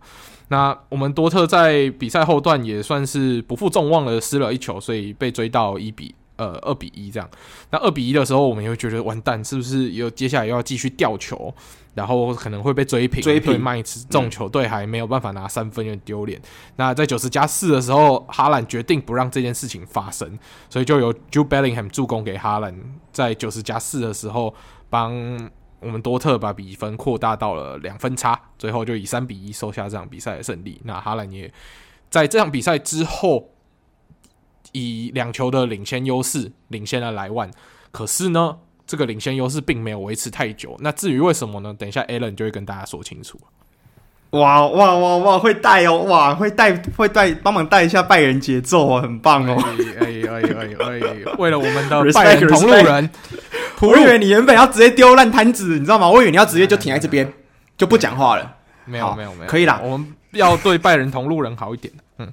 [0.49, 7.29] 那我们多特在比赛后段也算是不负众望的失了一球，所以被追到一比呃二比一这样。
[7.69, 11.53] 那二比一的时候，我们也会觉得完蛋，是不是有接下来又要继续掉球？
[11.93, 16.39] 然后可能会被追平，追平麦茨这种球队还没有办法拿三分，有点丢脸。
[16.39, 16.43] 嗯、
[16.77, 20.37] 那在九十加四的时候，哈兰决定不让这件事情发生，
[20.69, 22.75] 所以就由 Jude Bellingham 助攻给哈兰，
[23.11, 24.53] 在九十加四的时候
[24.89, 25.13] 帮
[25.81, 30.81] 我们多特把比分扩大到了两分差，最后就以三比一收下这场比赛的胜利。
[30.83, 31.51] 那哈兰也
[32.09, 33.51] 在这场比赛之后
[34.73, 37.49] 以两球的领先优势领先了莱万，
[37.91, 38.57] 可是呢，
[38.89, 41.71] 这个领先优势并没有维持太久，那至于为什么呢？
[41.77, 43.39] 等一下 Alan 就会跟大家说清楚。
[44.31, 49.63] 哇哇哇哇，会带哦，哇会带会带帮忙带一下拜仁节奏哦，很棒哦！
[49.99, 53.09] 哎哎哎哎哎，为了我们的拜仁同路人，
[53.81, 56.09] 我以为你原本要直接丢烂摊子，你知道吗？
[56.09, 57.31] 我以为你要直接就停在这边
[57.77, 58.55] 就不讲话了。
[58.85, 61.93] 没有没有没有，可以啦，我们要对拜仁同路人好一点。
[62.17, 62.27] 嗯，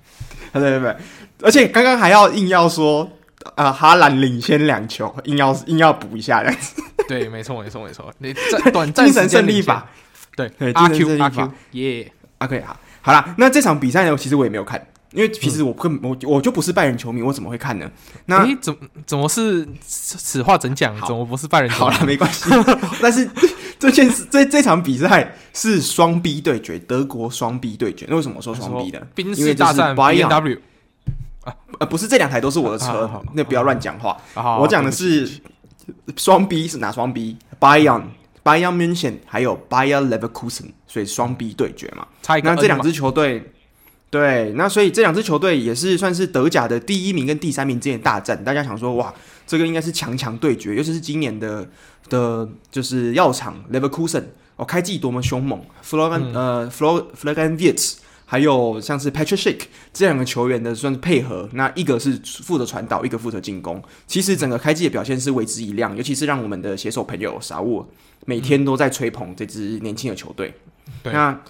[0.54, 0.96] 对对对，
[1.42, 3.10] 而且刚刚还要硬要说。
[3.54, 6.82] 啊，哈兰领先两球，硬要硬要补一下这样子。
[7.08, 8.12] 对，没错，没错，没错。
[8.18, 9.86] 你战 短暂精神胜利法，
[10.34, 12.12] 对，对，精神胜利法，耶。
[12.38, 13.34] OK，好，好啦。
[13.38, 17.90] 那这场比赛呢，其实我也没有看，因为其实我根本我我就不是拜仁球迷，我怎么会看呢？
[18.26, 18.76] 那怎
[19.06, 20.94] 怎么是此话怎讲？
[21.06, 21.70] 怎么不是拜仁？
[21.70, 22.50] 好了，没关系。
[23.00, 23.26] 但是
[23.78, 28.06] 这件事，这这场比赛是双 B 对决，德国双 B 对决。
[28.08, 29.00] 那为什么说双 B 的？
[29.14, 30.58] 宾士大战 BMW。
[31.46, 34.16] 啊，呃，不是，这两台都是我的车，啊、那不要乱讲话。
[34.34, 35.40] 啊、我讲的是
[36.16, 38.02] 双 B 是哪双 B？Bayern、
[38.42, 42.06] Bayern München 还有 Bayer Leverkusen，所以双 B 对决嘛。
[42.20, 42.50] 差一个。
[42.50, 43.52] 那这两支球队，
[44.10, 48.42] 对，那所以这两支球队也是算是德甲的第一名跟第三名之间的大战。
[48.42, 49.14] 大家想说，哇，
[49.46, 51.68] 这个应该是强强对决，尤其是今年的
[52.08, 54.24] 的，就是药厂 Leverkusen
[54.56, 59.60] 哦，开季多么凶猛，Florian 呃，Florian Wirtz 还有像是 Patrick Schick
[59.92, 63.80] 这两个球员的算是配合，那一个是负责传导，一个负责进攻。
[64.08, 67.88] 其实整个开季的表现是为之一亮，尤其是让我们的写手朋友傻沃
[68.24, 70.52] 每天都在吹捧这支年轻的球队。
[71.04, 71.40] 对，那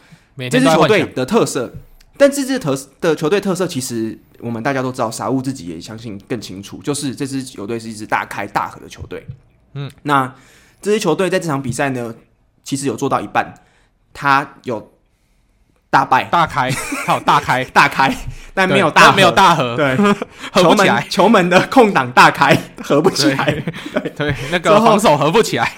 [0.51, 1.75] 这支球队的特色，
[2.19, 9.27] 但这支特的球队特色，其实我们大家都知道，傻沃自己也相信更清楚，就是这支球队是一支大开大合的球队。
[9.73, 10.35] 嗯，那
[10.83, 12.15] 这支球队在这场比赛呢，
[12.63, 13.55] 其实有做到一半，
[14.13, 14.93] 他有。
[15.97, 16.71] 大败大开，
[17.07, 18.15] 还有大开大开，
[18.53, 19.97] 但没有大没有大合，对，
[20.53, 21.07] 合不起来。
[21.09, 23.47] 球门的空档大开， 合不起来。
[23.95, 25.73] 对，对，那个防守合不起来，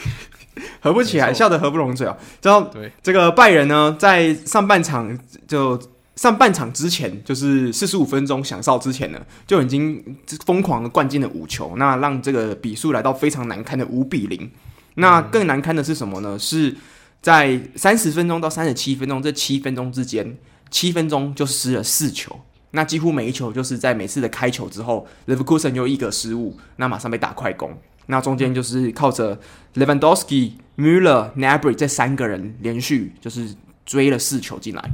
[0.81, 2.17] 合不起来，笑得合不拢嘴哦。
[2.43, 5.17] 之后，对这个拜仁呢，在上半场
[5.47, 5.81] 就
[6.17, 10.03] 上半场之前，就是四十五分钟响哨之前呢，就已经
[10.45, 14.51] 疯狂的灌进了五球，那让这个比数来到非常难堪的五比零。
[14.97, 16.37] 那更难堪的是什么呢？
[16.37, 16.75] 是。
[17.21, 20.37] 在三十分钟到三十七分钟这七分钟之间，
[20.71, 22.39] 七分钟就失了四球。
[22.71, 27.77] 那几乎每一球就是在每次的开球之后，Leverkusen 又一个失误，那马上被打快攻。
[28.07, 29.39] 那中间就是靠着
[29.75, 33.55] Lewandowski、Müller、n a b r y 这三个人连续就是
[33.85, 34.91] 追了四球进来。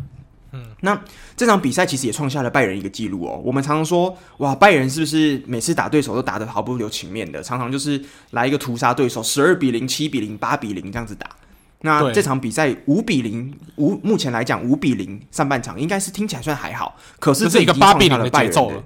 [0.52, 1.00] 嗯，那
[1.36, 3.40] 这场比赛其实也创下了拜仁一个记录哦。
[3.44, 7.42] 我们常常说，哇，拜仁是不是每次打对手都打得毫不留情面的？
[7.42, 8.00] 常常就是
[8.30, 11.28] 来一个屠杀对手，十二比零、七比零、八比零这样子打。
[11.84, 18.82] 那这场比赛五比零，五目前来讲五比零，上半场应该是听起来算还好，可是这已经创下了拜仁的败奏了。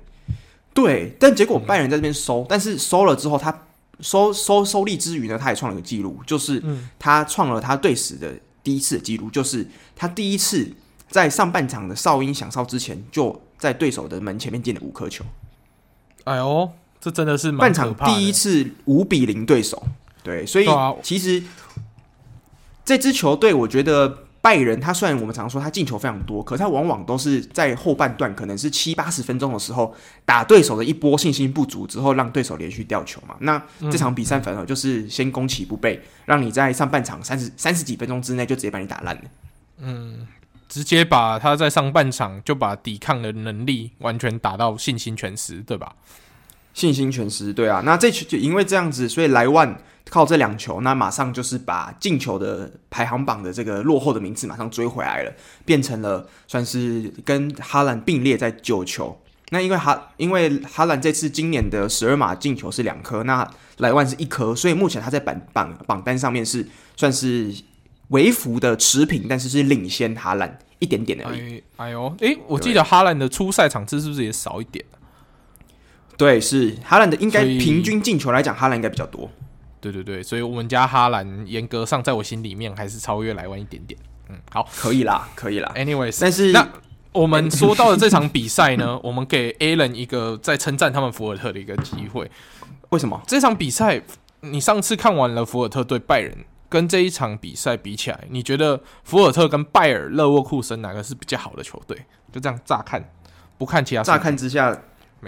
[0.74, 3.66] 对，但结果拜仁在这边收，但是收了之后，他
[4.01, 6.61] 收收收利之余呢，他也创了个记录，就是
[6.99, 8.34] 他创了他队史的
[8.64, 10.68] 第一次的记录，就是他第一次
[11.09, 15.24] 在上半场的哨音响哨之前，就在对手的门前面进了五颗球。
[16.24, 16.68] 哎呦！
[17.01, 19.80] 这真的是半场第一次五比零对手。
[20.24, 20.66] 对，所以
[21.01, 21.40] 其实
[22.89, 24.24] 这支球队，我觉得。
[24.41, 29.93] 拜仁，他虽然我们常说他进球非常多，可是他往往都是在后半段，可能是七八十分钟的时候
[30.24, 33.34] 打对手的一波信心不足之后，让对手连续掉球嘛。
[33.41, 33.61] 那
[33.91, 39.22] 这场比赛反而就是先攻其不备，让你在上半场三十三十几分钟之内就直接把你打烂了。
[39.78, 40.28] 嗯，
[40.68, 45.97] 直接把他在上半场就把抵抗的能力完全打到信心全失，对吧？
[46.79, 47.83] 信心全失，对啊。
[47.85, 49.76] 那这球就因为这样子，所以莱万。
[50.11, 55.31] 靠这两球，那马上就是把进球的排行榜的这个落后的名次马上追回来了，
[55.66, 59.14] 变成了算是跟哈兰并列在九球。
[59.51, 66.66] 那因为哈因为哈兰这次今年的十二码进球是两颗，那莱万是一颗，所以目前他在榜榜榜单上面是
[66.97, 67.55] 算是
[68.09, 71.59] 微幅的持平，但是是领先哈兰一点点而已。
[71.59, 74.83] 哎，哎呦，诶，我记得哈兰的出赛场次是不是也少一点？
[76.18, 79.30] 对，是哈兰的应该平均进球来讲，哈兰应该比较多。
[79.80, 83.98] 对对对，所以我们家哈兰严格上在我心里面还是超越莱万一点点。
[84.28, 85.72] 嗯，好，可以啦，可以啦。
[85.76, 86.68] Anyways，但是那
[87.12, 92.28] 我们说到的这场比赛呢， 我们给 Alan 一个在称赞他们福尔特的一个机会。
[92.90, 93.22] 为什么？
[93.26, 94.02] 这场比赛
[94.40, 96.36] 你上次看完了福尔特对拜仁，
[96.68, 101.96] 跟这一场比赛比起来，你觉得福尔特跟拜尔勒沃库森哪个是比较好的球队？
[102.32, 103.02] 就这样乍看，
[103.56, 104.76] 不看其他，乍看之下，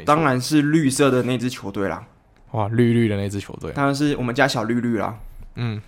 [0.04, 2.04] 当然是绿色的那支球队啦。
[2.52, 5.16] 哇，绿绿的那支球队，当然是我们家小绿绿啦。
[5.54, 5.80] 嗯，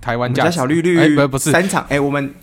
[0.00, 1.50] 台湾家小绿绿，不、欸、不是。
[1.50, 2.34] 三场，哎、欸，我们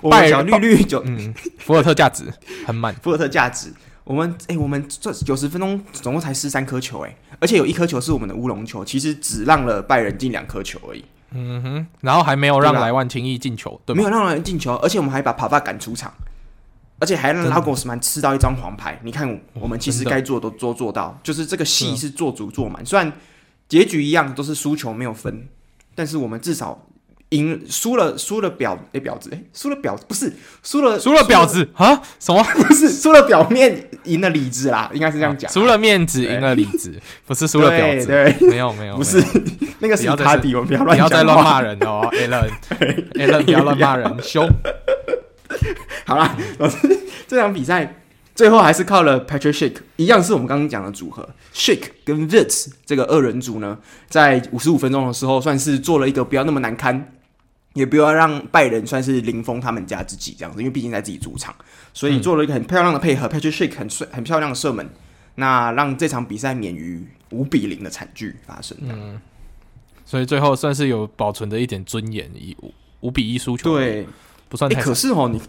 [0.00, 2.24] 我们小绿绿就嗯，福尔特价值
[2.64, 3.72] 很满，福尔特价值，
[4.04, 11.04] 我们哎、欸，我们这九十分钟总共才失三颗球，哎，而且有一颗球是我们的乌龙球，其实只让了拜仁进两颗球而已。
[11.32, 16.12] 嗯哼，然后还没有让莱万轻易进球，对，没有让莱万进球，而且我们还把帕帕赶出场。
[17.00, 22.84] 而且还让拉格斯曼吃到一张黄牌，你看我们其实该做都都做到，就是这个戏是做足做满。
[22.84, 23.10] 虽然
[23.68, 25.48] 结局一样都是输球没有分，
[25.94, 26.86] 但是我们至少
[27.30, 30.32] 赢输了输了表诶婊子诶输了婊子不是
[30.62, 31.68] 输了输了婊子？
[31.74, 32.42] 啊什么？
[32.42, 36.92] 不是输了表面赢了里子啦，应该是这样讲，输了面子赢了里子，
[37.26, 39.24] 不是输了婊子，对，没有没有不是
[39.78, 42.50] 那个是卡迪，我们不要乱不要再乱骂人哦 Alan
[43.44, 44.46] 不要乱骂人 凶。
[46.06, 46.78] 好啦，老师，
[47.26, 47.96] 这场比赛
[48.34, 53.78] 最后还是靠了 Patrick Schick，一样是我们刚刚讲的组合，Schick 跟 Wirtz 这个二人组呢，
[54.08, 57.12] 在五十五分钟的时候，算是做了一个不要那么难堪，
[57.74, 61.54] 也不要让拜仁算是零封他们家自己这样子，因为毕竟在自己主场，
[61.92, 64.88] 所以做了一个很漂亮的配合、嗯、，Patrick Schick 很帅、很漂亮的射门，
[65.34, 68.76] 那让这场比赛免于五比零的惨剧发生。
[68.80, 69.20] 嗯，
[70.06, 73.76] 所以最后算是有保存着一点尊严，以五五比一输球。
[73.76, 74.06] 对。
[74.50, 75.40] 不算太、欸，可是哦，你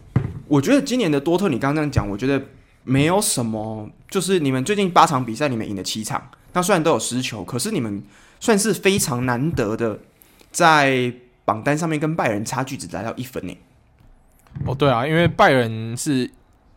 [0.48, 2.42] 我觉得今年的多特，你刚刚这样讲，我觉得
[2.86, 8.02] 没有什么，就是你们最近八场比赛里面赢了七场，那虽然都有失球，可是你们
[8.40, 10.00] 算是非常难得的，
[10.52, 13.58] 在榜单上面跟拜仁差距只达到一分呢。
[14.66, 16.30] 哦，对啊，因为拜仁是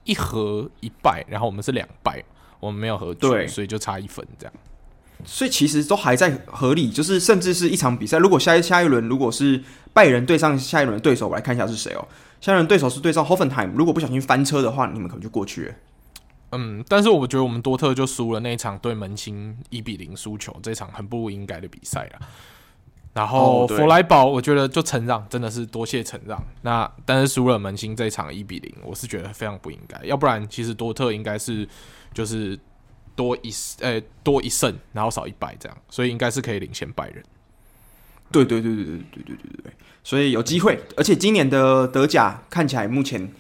[0.05, 2.25] 一和一败，然后我们是两败，
[2.59, 4.55] 我们没有和局，对，所以就差一分这样。
[5.25, 9.63] 所以其实都还在合理，就是甚至是一场比赛，如果下一下一轮如果是
[9.93, 12.07] 拜仁对上下一轮的对手，我来看一下是谁哦。
[12.41, 15.75] 下一轮对手是对上 Hoffenheim，如果不小心翻车的话，你们可能就过去了。
[16.53, 22.19] 嗯，但是我觉得我们多特就输了那一场对门兴一比零输球，这场很不应该的比赛了。
[23.15, 26.39] 然后弗莱堡，我觉得就承让，真的是多谢承让。
[26.61, 29.99] 那但是输了门兴这场一比零，我是觉得非常不应该。
[30.05, 31.67] 要不然其实多特应该是
[32.13, 32.59] 就是。
[33.17, 33.51] 多一
[33.81, 37.23] 呃、多一胜，然后少一败这样，所以应该是可以领先拜仁。
[38.33, 40.81] 对对对对对对对对对，所以有机会。
[40.97, 43.31] 而且今年的德甲看起来目前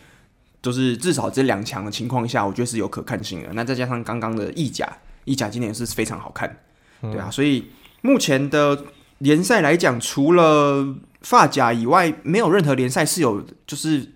[0.61, 3.53] 都是至少这两强的情况下，我觉得是有可看性的。
[3.55, 4.89] 那再加上刚刚的意甲，
[5.25, 6.61] 意甲今年是非常好看，
[7.01, 7.29] 对啊。
[7.29, 7.71] 所以
[8.03, 8.85] 目前的
[9.19, 14.13] 联赛来讲，除了法甲以外，没有任何联赛是有就是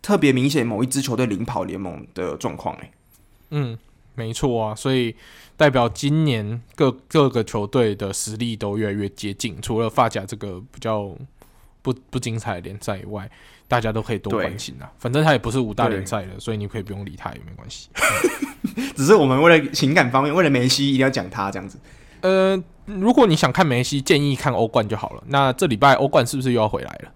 [0.00, 2.90] 特别明显某一支球队领跑联盟的状况哎。
[3.50, 3.76] 嗯。
[4.14, 5.14] 没错啊，所以
[5.56, 9.60] 代表今年各各个球队的实力都越来越接近。
[9.60, 11.12] 除了发甲这个比较
[11.82, 13.28] 不不精彩的联赛以外，
[13.66, 14.90] 大家都可以多关心啊。
[14.98, 17.88] 反正他也不是五大联赛了，所以你可以不用理他也没关系。
[18.96, 21.76] 只是我们为了情感方面，为了梅西一定要讲他这样子。
[22.20, 25.24] 呃，如果你想看梅西，建议看欧冠就好了。
[25.26, 27.12] 那这礼拜欧冠是不是又要回来了？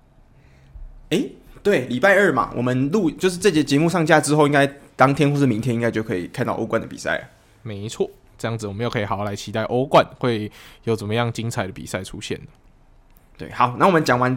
[1.11, 1.33] 诶，
[1.63, 4.69] 对，礼拜二嘛，我们录就是这节节目上架之后应该。
[4.99, 7.31] 当天或是明天应该就可以看到欧冠的比赛。
[7.63, 10.51] 没错，这样子我们又可以好好来期待欧冠会
[10.83, 12.37] 有怎么样精彩的比赛出现。
[13.37, 14.37] 对，好，那我们讲完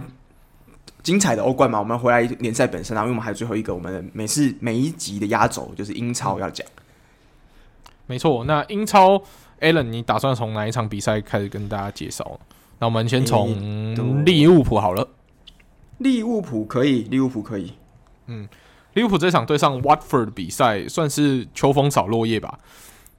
[1.01, 6.67] 精彩的欧冠嘛，我们回来联赛本身啊，因为我们还有最后一个我们每次每一集的压轴就是英超要讲。
[8.05, 9.19] 没错，那英超
[9.61, 12.39] Alan，你打算从哪一场比赛开始跟大家介绍？
[12.77, 15.07] 那我们先从利物浦好了。
[15.99, 17.73] 利物浦可以，利物浦可以。
[18.25, 18.47] 嗯，
[18.93, 22.59] 利物浦这场对上 Watford 的比赛算是秋风扫落叶吧。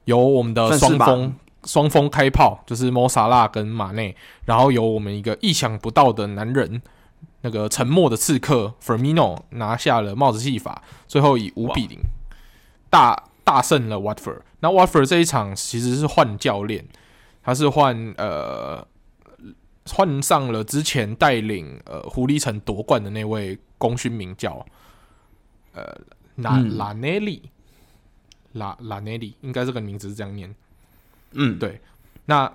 [0.05, 4.15] 由我们的双锋双锋开炮，就是莫萨拉跟马内，
[4.45, 6.81] 然后由我们一个意想不到的男人，
[7.41, 11.99] 那个沉默的刺客 Firmino 拿下了帽子戏法，最后以五比零
[12.89, 14.41] 大大胜了 Watford。
[14.59, 16.85] 那 Watford 这一场其实是换教练，
[17.41, 18.85] 他是换呃
[19.89, 24.53] 换上了之前带领呃狐狸城夺冠的那位功勋名将
[25.73, 25.99] 呃
[26.35, 27.41] 拉拉内利。
[28.53, 30.53] 拉拉内利应该这个名字是这样念，
[31.31, 31.81] 嗯，对。
[32.25, 32.47] 那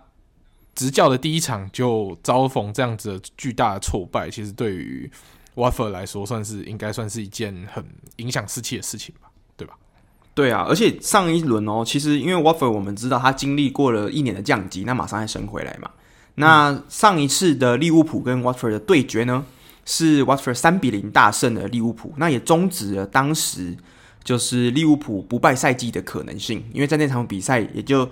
[0.76, 5.10] 执教的第一场就遭逢这样子的巨大的挫败，其实对于
[5.56, 7.84] Watford 来说，算是应该算是一件很
[8.18, 9.74] 影响士气的事情吧，对吧？
[10.34, 15.90] 对啊，而且上一轮哦，其实因为 Watford 我们知道他经历过了一年的降级，那马上还升回来嘛。
[16.36, 19.44] 那上一次的利物浦跟 Watford 的对决呢，
[19.88, 23.74] 是 Watford 三比零大胜了利物浦，那也终止了当时。
[24.24, 28.06] 就是利物浦不败赛季的可能性，因为在那场比赛，也就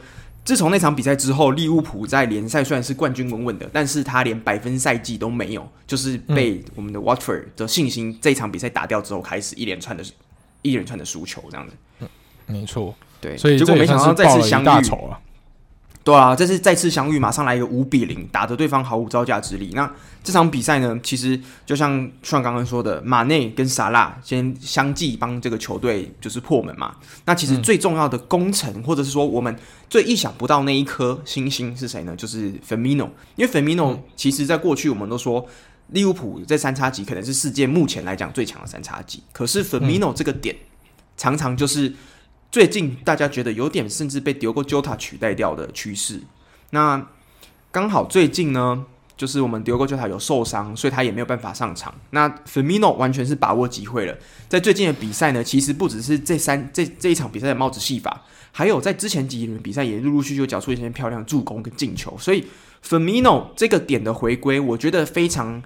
[0.46, 10.02] 自从那场比赛之后，利物浦在联赛虽然是冠军稳稳的，但是他连百分赛季都没有，就是被我们的 Watford 的信心这场比赛打掉之后，开始一连串的
[10.62, 11.74] 一连串的输球，这样子。
[12.00, 12.08] 嗯，
[12.46, 14.66] 没错，对，所以结果没想到再次相遇。
[16.06, 19.72] 对啊，这次再次相遇，马上来一个五比零，打得对方毫无招架之力。
[19.74, 19.92] 那
[20.22, 26.94] 这场比赛呢，其实就像像刚刚说的，马内跟萨拉先相继帮这个球队就是破门嘛。
[27.24, 29.56] 那其实最重要的功臣，嗯、或者是说我们
[29.90, 32.14] 最意想不到那一颗星星是谁呢？
[32.14, 33.08] 就是 Firmino。
[33.34, 35.44] 因为 Firmino 其实在过去我们都说
[35.88, 40.54] 利物浦这三叉戟可能是世界目前来讲最强的三叉戟，可是 Firmino 这个点
[41.16, 41.92] 常常就是。
[42.50, 46.20] 最近大家觉得有点甚至被 Diogo Jota 取代掉的趋势。
[46.70, 47.06] 那
[47.70, 48.84] 刚好最近呢，
[49.16, 51.94] 就是我们 Diogo Jota 有受伤，所以他也没有办法上场。
[52.10, 54.16] 那 Firmino 完全是把握机会了，
[54.48, 58.22] 在最近的比赛呢，其实不只是这三这这一场比赛的帽子戏法，
[58.52, 62.16] 还有在之前几轮比赛也陆陆续续缴出一些漂亮助攻跟进球。
[62.18, 62.46] 所以
[62.82, 65.62] Firmino 这个点的回归，我觉得非常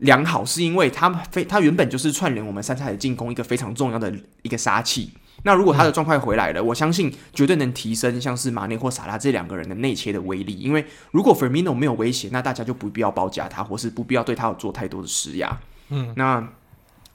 [0.00, 5.10] 良好，是因为他非他原本就是串联我们三叉戟进攻一个非常重要的一个杀器。
[5.44, 10.54] 那如果他的状态回来了，嗯，我相信绝对能提升像是马内或萨拉这两个人的内切的威力。
[10.54, 15.60] 因为如果 Firmino 没有威胁，那大家就不必要包夹他，或是不必要对他有做太多的施压。
[15.88, 16.48] 嗯，那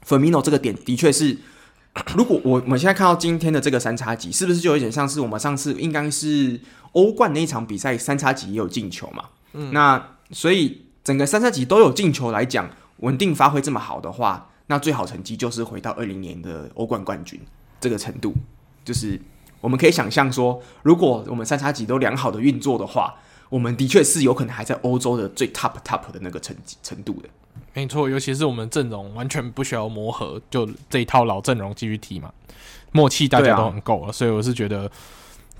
[0.06, 1.38] Firmino 这个点的确是，
[2.18, 6.60] 如果我我们现在看到今天的这个三叉戟，是不是就有点像是我们上次应该是
[6.92, 9.24] 欧冠那一场比赛三叉戟也有进球嘛？
[9.54, 17.40] 嗯，那所以整个三叉戟都有进球来讲，稳定发挥这么好的话，那最好成绩就是回到二零年的欧冠冠军。
[17.80, 18.34] 这个程度，
[18.84, 19.20] 就是
[19.62, 23.16] 我们可以想象说，如果我们三叉戟都良好的运作的话，
[23.50, 27.30] 我们的确是有可能还在欧洲的最 top top 的那个程程度的。
[27.74, 32.32] 没错，尤其是我们阵容完全不需要磨合，就这一套老阵容继续踢嘛，
[32.92, 34.90] 默契大家都很够了，所以我是觉得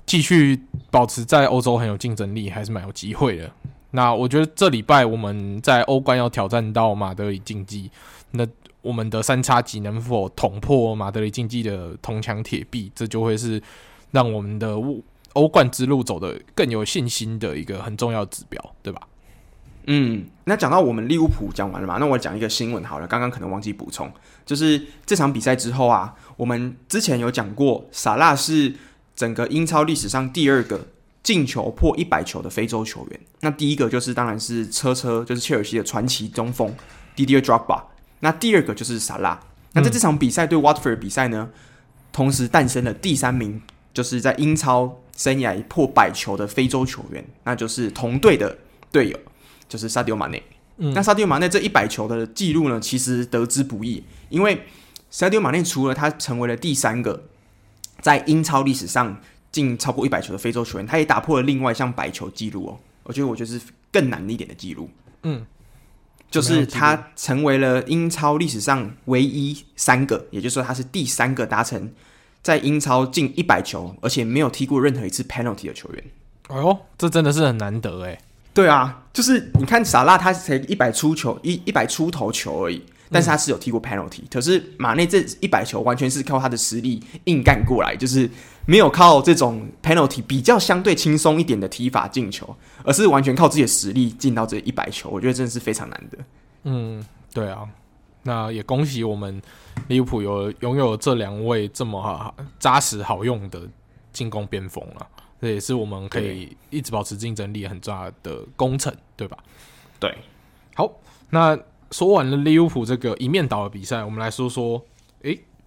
[0.04, 0.60] 继续
[0.90, 3.50] 保持在欧洲很有竞争力，还是蛮有机会的。
[3.92, 7.90] 那我觉得这礼拜我们在欧冠要挑战到马德里竞技，
[8.32, 8.46] 那。
[8.80, 12.90] 我们的三叉戟能否捅破马德里竞技的铜墙铁壁？
[12.94, 13.60] 这就会是
[14.12, 14.76] 让我们的
[15.34, 19.02] 欧冠之路走得更有信心的一个很重要指标，对吧？
[19.90, 21.96] 嗯，那讲到我们利物浦讲完了嘛？
[21.98, 24.10] 那我讲一个新闻好了，刚刚可能忘记补充，
[24.44, 28.74] 就是这场比赛之后啊，我们之前有讲过，萨拉是
[29.16, 30.86] 整个英超历史上第二个
[31.22, 33.20] 进球破一百球的非洲球员。
[33.40, 36.74] 那第一个就是当然是车车，就是切尔西的传奇中锋
[37.16, 37.82] Didier Drogba。
[38.20, 39.38] 那第二个就是萨拉。
[39.72, 41.50] 那在这场比赛对 Watford 比赛呢，
[42.10, 43.60] 同时诞生了第三名，
[43.92, 48.58] 就是在英超生涯破百球的非洲球员，那就是同队的
[48.90, 49.18] 队友，
[49.68, 50.42] 就是萨迪奥马内。
[50.76, 54.64] 那萨迪奥马内这一百球的记录呢，其实得之不易，因为
[55.10, 57.28] 萨迪奥马内除了他成为了第三个
[58.00, 59.20] 在英超历史上
[59.52, 62.78] 进超过一百球的非洲球员，他也打破了另外一项百球记录哦。
[63.04, 63.60] 我觉得，我觉得是
[63.92, 64.90] 更难一点的记录。
[65.22, 65.44] 嗯。
[66.30, 71.90] 就是他成为了英超历史上唯一三个，也就是说他是第三个达成
[72.42, 76.04] 在英超进一百球，而且没有踢过任何一次 penalty 的球员。
[76.48, 78.18] 哎呦，这真的是很难得哎。
[78.52, 82.82] 对啊，就是你看萨拉他才一百出球，一一百出头球而已。
[83.10, 88.28] 但是他是有踢过 penalty，、嗯、可是马内这一百球完全是靠他的实力硬干过来，就是
[88.68, 92.54] 没有靠这种 penalty 比较相对轻松一点的踢法进球，
[92.84, 96.18] 而是完全靠自己的实力进到这一百球，我觉得真的是非常难得。
[96.64, 97.66] 嗯，对啊，
[98.24, 99.40] 那也恭喜我们
[99.86, 103.62] 利物浦有拥有这两位这么扎实好用的
[104.12, 105.06] 进攻边锋了。
[105.40, 109.38] 这也是我们可以一直保持竞争力很重要的工程，对吧？
[109.98, 110.14] 对，
[110.74, 110.92] 好，
[111.30, 111.58] 那
[111.90, 114.82] 说完了利物浦这个一面倒的比赛，我们来说说，诶，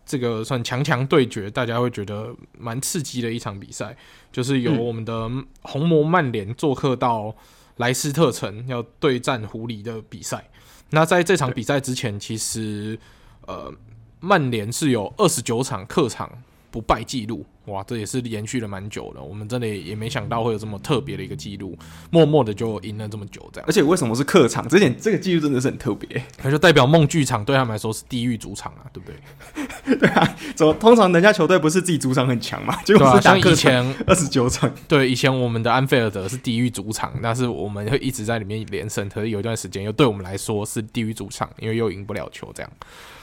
[0.06, 3.96] 这个算强强对决，大家会觉得蛮刺激的一场比赛，
[4.32, 5.30] 就是由我们的
[5.62, 7.36] 红魔曼联做客到
[7.78, 10.50] 莱斯特城要对战狐狸的比赛。
[10.90, 13.00] 那在这场比赛之前，其实
[13.48, 13.74] 呃，
[14.20, 17.46] 曼联是有二十九场客场不败记录。
[17.72, 19.22] 哇，这也是延续了蛮久的。
[19.22, 21.78] 我们真的也没想到会有这么特别的一个记录，
[22.10, 23.66] 默默的就赢了这么久，这样。
[23.68, 24.68] 而且为什么是客场？
[24.68, 29.98] 这点这个记录真的是很特别，那就代表梦剧场对他们来说是地狱主场啊，对不对？
[29.98, 32.76] 对啊，怎么通常人家球队不是自己主场很强嘛？
[32.84, 42.72] 结果是像以前二十九场，对，以前我们的安菲尔德是地狱主场，但是我们会一直在里面连胜，可是有一段时间又对我们来说是地狱主场，因为又赢不了球，这样。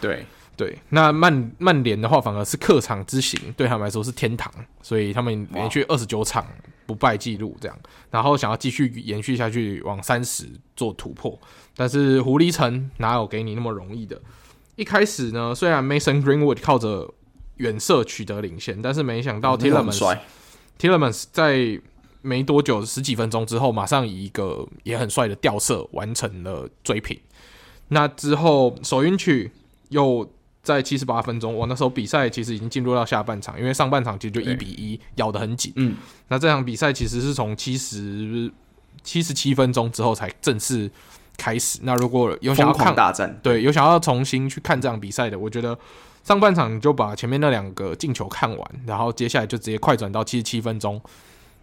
[0.00, 0.24] 对。
[0.58, 4.52] 对，那曼曼联的话反而是客场之行，对他们来说是天堂，
[4.82, 6.44] 所以他们连续二十九场
[6.84, 7.78] 不败记录这样，
[8.10, 11.38] 然后想要继续延续下去往三十做突破，
[11.76, 14.20] 但是狐狸城哪有给你那么容易的？
[14.74, 17.14] 一开始呢，虽然 Mason Greenwood 靠着
[17.58, 20.18] 远射取得领先，但是没想到 Tielemans
[20.76, 21.80] Tielemans 在
[22.22, 27.16] 没多久十几分钟之后，马上以一个也很帅的吊射完成了追平。
[27.88, 29.52] 那之后首运曲
[29.90, 30.28] 又
[30.74, 35.72] 在七十八分钟，我那时候比赛其实已经进入到下半场，因为上半场其实就一比一咬得很紧。
[35.76, 35.96] 嗯，
[36.28, 38.52] 那这场比赛其实是从七十
[39.02, 40.90] 七十七分钟之后才正式
[41.38, 41.78] 开始。
[41.82, 45.76] 那如果有想要看大战，对，有想要重新去看这场比赛的，我觉得
[46.22, 51.00] 上半场你就把前面那两个进球看完，然后接下来就直接快转到七十七分钟，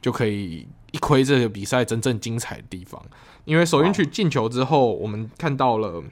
[0.02, 3.00] 就可以一窥这个比赛真正精彩的地方。
[3.46, 6.04] 因为首先去进球之后，我们看到了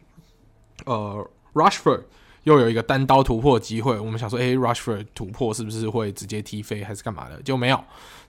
[0.85, 2.03] 呃，Rashford。
[2.43, 7.41] 又有一个单刀突破机会，我们想说，诶、，Rushford 突破是不是会直接踢飞，还是干嘛的？
[7.41, 7.83] 就没有，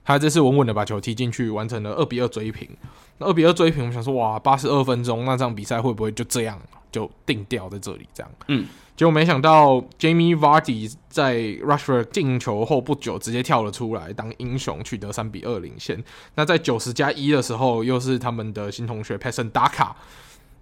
[0.05, 2.69] 他这次稳稳的把球踢进去，完成了二比二追平。
[3.17, 6.57] 那二比二追平，我们想说，哇，八十二分钟，那这场比赛会不会就这样
[6.91, 8.07] 就定掉在这里？
[8.13, 8.65] 这样，嗯，
[8.95, 16.01] 结果没想到 Jamie Vardy 在 Rushford 进球后不久，直接跳了出来当英雄，取得三比二领先。
[16.35, 19.91] 那在九十加一的时候，又是他们的新同学 Patson Daka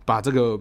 [0.06, 0.60] 把这个。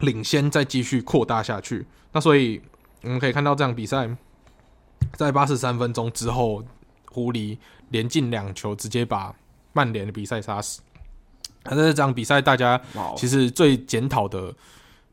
[0.00, 2.60] 领先再继续扩大下去，那所以
[3.02, 4.08] 我们可以看到这场比赛
[5.14, 6.62] 在八十三分钟之后，
[7.10, 7.58] 狐狸
[7.90, 9.34] 连进两球，直接把
[9.72, 10.80] 曼联的比赛杀死。
[11.64, 12.80] 那在这场比赛，大家
[13.16, 14.54] 其实最检讨的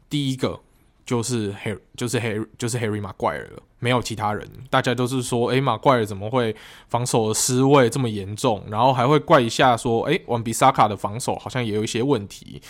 [0.09, 0.59] 第一个
[1.05, 4.47] 就是 Harry，就是 Harry，就是 Harry Maguire 了，没有其他人。
[4.69, 6.55] 大家都是说，诶，Maguire 怎么会
[6.87, 8.63] 防守的失位这么严重？
[8.69, 12.61] 然后还会怪一下说，诶，完比萨卡的防守好像也有一些问题。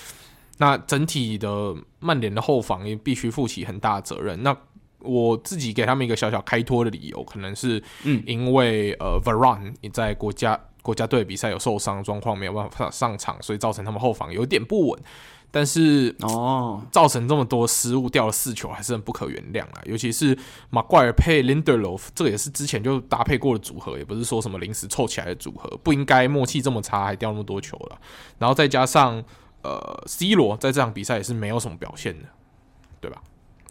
[0.57, 4.41] 那整体的曼联的后防也必须负起很大的责任。
[4.41, 4.55] 那
[4.99, 14.99] 我自己给他们一个小小开脱的理由，可能是嗯，因为呃，Varane 在国家国家队比赛有受伤状况，没有办法上场，所以造成他们后防有点不稳。
[15.51, 19.81] 但是哦，造成这么多失误，掉了四球，还是很不可原谅啊。
[19.85, 20.35] 尤其是
[20.69, 27.97] 马奎尔配 Lindelof，这个也是之前就搭配过的组合，也不是说什么临时凑起来的组合，不应该默契这么差，还掉那么多球了。
[28.39, 29.23] 然后再加上。
[29.65, 32.25] 呃，C 罗在这场比赛也是没有什么表现的，
[33.01, 33.19] 对吧？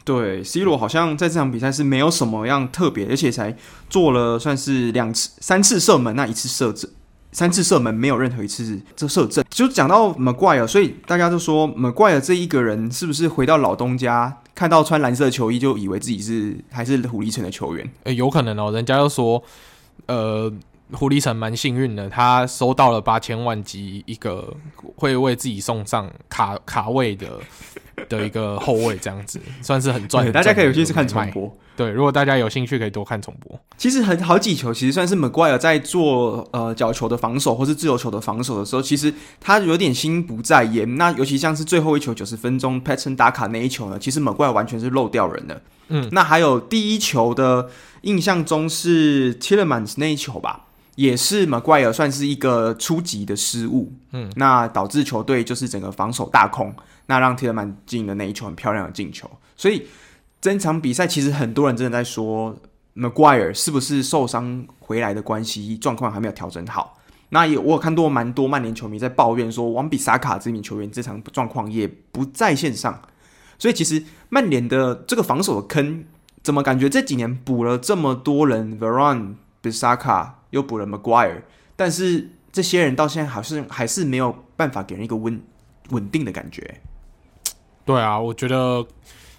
[0.04, 3.56] 对，C 罗好像在这场比赛是没有什么样特别，而且才
[3.88, 6.90] 做了算是两次、三次射门，那一次射正，
[7.30, 9.44] 三次射门没有任何一次这射正。
[9.48, 17.88] 就讲到 Maguire，所以大家都说 Maguire 这一个人是不是回到老东家，看到穿蓝色球衣就以为自己是还是狐狸城的球员？
[18.02, 19.40] 诶，有可能哦，人家都说，
[20.06, 20.52] 呃。
[20.93, 24.55] 狐狸城蛮幸运的，他收到了八千万级一个
[24.97, 27.40] 会为自己送上卡卡位的
[28.09, 30.31] 的一个后卫，这样子算是很赚。
[30.31, 31.51] 大家可以有兴趣看重播。
[31.77, 33.59] 对，如果大家有兴趣，可以多看重播。
[33.77, 40.97] 其实很好几球，其实算是 McGuire 在做呃角球的防守或是自由球的防守的时候，其实他有点心不在焉。
[40.97, 45.61] 那尤其像是最后一球九十分钟 Patson Daka 那一球呢，其实 McGuire 完全是漏掉人的。
[45.89, 47.69] 嗯，那还有第一球的
[48.02, 50.66] 印象中是 Tielemans 那一球吧。
[50.96, 56.74] 也是 Maguire 算是一个初级的失误，嗯，那导致球队就是整个防守大空，
[57.06, 59.28] 那让提勒曼进的那一球很漂亮的进球。
[59.56, 59.86] 所以
[60.40, 62.56] 这场比赛其实很多人真的在说
[62.94, 66.98] Maguire 是不是受伤回来的关系，状况还没有调整好。
[67.30, 73.00] 那也我有看到蛮多曼联球迷在抱怨说，王比萨卡这名球员这场状况也不在线上。
[73.58, 76.04] 所以其实曼联的这个防守的坑，
[76.42, 79.34] 怎么感觉这几年补了这么多人，Varane、
[79.65, 80.41] 比萨卡。
[80.55, 81.43] 又补了 Maguire，
[81.74, 85.43] 但是这些人到现在好像还是没有办法给人一个稳
[85.91, 86.81] 稳定的感觉。
[87.85, 88.86] 对啊，我觉得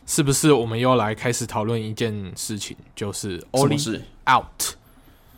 [0.06, 4.76] 是不是我们又来开始讨论一件事情，就是 Oli out？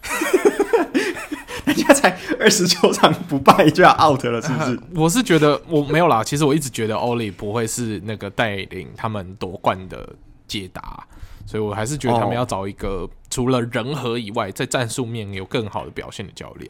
[1.65, 4.79] 人家才二十九场不败就要 out 了，是不是？
[4.99, 6.23] 我是觉得我没有啦。
[6.23, 10.15] 其实我一直觉得 Oli 不会是那个带领他们夺冠的
[10.47, 11.05] 解答，
[11.47, 16.69] 所以我还是觉得他们要找一个除了人和以外，在战术面有更好的表现的教练。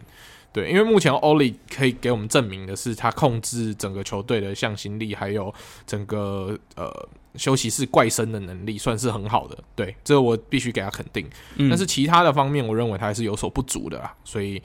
[0.54, 5.54] 对，因为目前 Oli 可以给我们证明的是，他控制整个球队的向心力，还有
[5.86, 7.10] 整个呃。
[7.36, 11.24] 休息室怪声的能力算是很好的，对，这我必须给他肯定。
[11.58, 14.12] 嗯、但是其他的方面，我认为他还是有所不足的啦。
[14.24, 14.60] 所以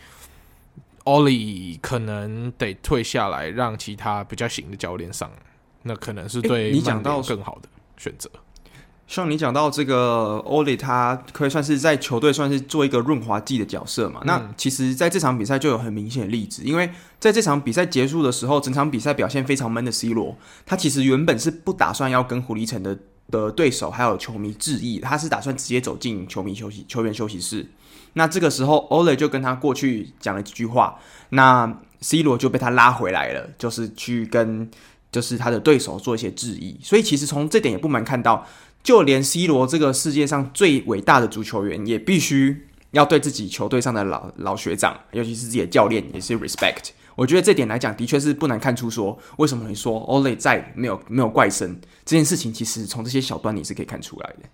[1.05, 5.31] ，Oli 可能得退下来，让其他比较行的教练上，
[5.83, 7.69] 那可能是对你讲到更好的
[7.99, 8.31] 选择。
[9.09, 14.21] 像你讲到这个 Oli，他可以算是在球队算是做一个润滑剂的角色嘛？
[14.23, 20.35] 嗯、那其实在这场比赛就有很明显的例子，因为在这场比赛结束的时候，整场比赛表现非常闷的 C 罗，
[20.65, 22.99] 他其实原本是不打算要跟狐狸城的
[23.31, 27.69] 的对手还有球迷致意，他是打算直接走进球迷休息球员休息室。
[28.15, 30.97] 那这个时候 Oli 就跟他过去讲了几句话，
[31.31, 34.71] 那 C 罗就被他拉回来了，就是去跟
[35.11, 36.79] 就是他的对手做一些致意。
[36.83, 38.47] 所以其实从这点也不难看到。
[38.83, 46.91] 就连 C 罗这个世界上最伟大的足球员，也必须要对自己球队上的老老学长，尤其是自己的教练，也是 respect。
[47.15, 54.49] 我觉得这点来讲，的确是不难看出说，为什么你说 Ole 在没有没有怪声这件事情，其实从这些小端倪是可以看出来的。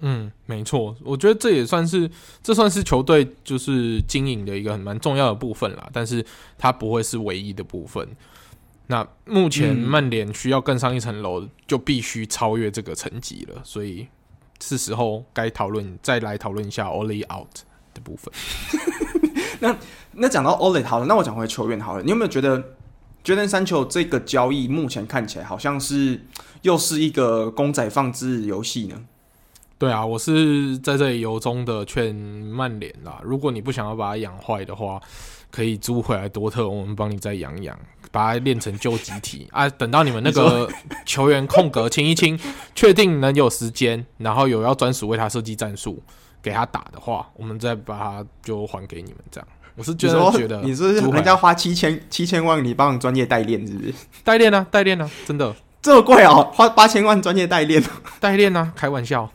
[0.00, 2.10] 嗯，没错，我觉得这也算是
[2.42, 6.22] 这算是球队就是经营的一个很蛮重要的部分啦，但是
[6.58, 8.06] 它不会是唯一的部分。
[8.86, 14.06] 那目前曼联需要更上一层楼，就必须超越这个层级了，所以
[14.60, 17.48] 是时候该讨论，再来讨论一下 Ole out
[17.94, 18.32] 的部分。
[19.60, 19.74] 那
[20.12, 22.62] 那讲到 Ole 好了，那我讲回球员好了，你有没有觉得
[23.24, 26.20] Jadon Sancho 这个交易目前看起来好像是
[26.60, 29.02] 又是一个公仔放置游戏呢？
[29.78, 35.00] 对啊，我是在这里由衷的劝曼联啦，如果你不想要把它养坏的话，
[35.54, 37.78] 可以租回来多特，我们帮你再养养。
[38.10, 39.68] 把它练成救集体 啊！
[39.70, 40.70] 等到你们那个
[41.04, 42.38] 球员空格清一清，
[42.72, 46.00] 确定能有时间，然后有要专属为他设计战术
[46.40, 49.18] 给他打的话，我们再把它就还给你们。
[49.32, 53.92] 这样，我是觉得觉得你是人家花七千七千万，你帮专业代练是不是？
[54.22, 55.52] 代练啊，代练啊，真的
[55.82, 56.52] 这么贵哦？
[56.54, 57.82] 花八千万专业代练，
[58.20, 58.72] 代练啊？
[58.76, 59.28] 开玩笑，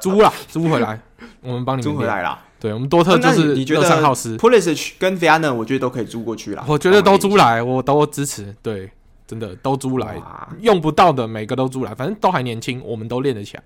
[0.00, 0.98] 租了租回来，
[1.42, 2.38] 我们帮你们租回来了。
[2.60, 6.62] 对，我们多特就是二三号师，Pulisic 跟 Viana 我觉得都可以租过去了。
[6.68, 8.54] 我觉得都租来，我都支持。
[8.62, 8.90] 对，
[9.26, 13.62] 真的都租来，哇用不到的每个都租来，反正都还年轻，我们都练得起来。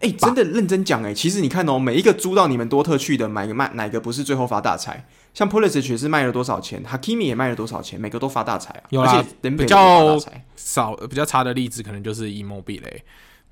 [0.00, 5.04] 哎、欸，真的认真讲，哎，其实你看哦，每一个租到你们多特去的，买个卖哪个不是最后发大财？
[5.34, 8.82] 像 Pulisic 是卖了多少钱，Hakimi 也卖了多少钱，每个都发大财啊。
[8.90, 10.16] 有啦，比较
[10.56, 13.00] 少比较差的例子，可能就是 Immobile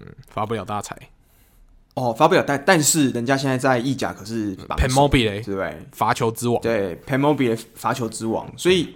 [0.01, 0.97] 嗯，发不了大财。
[1.99, 5.87] 哦，发不了，但但是人家现在在意甲可是 p e n m o b i l e 对不对？
[5.93, 8.95] 罚球之王，对 p e n m o b i l e 罚球之王，所以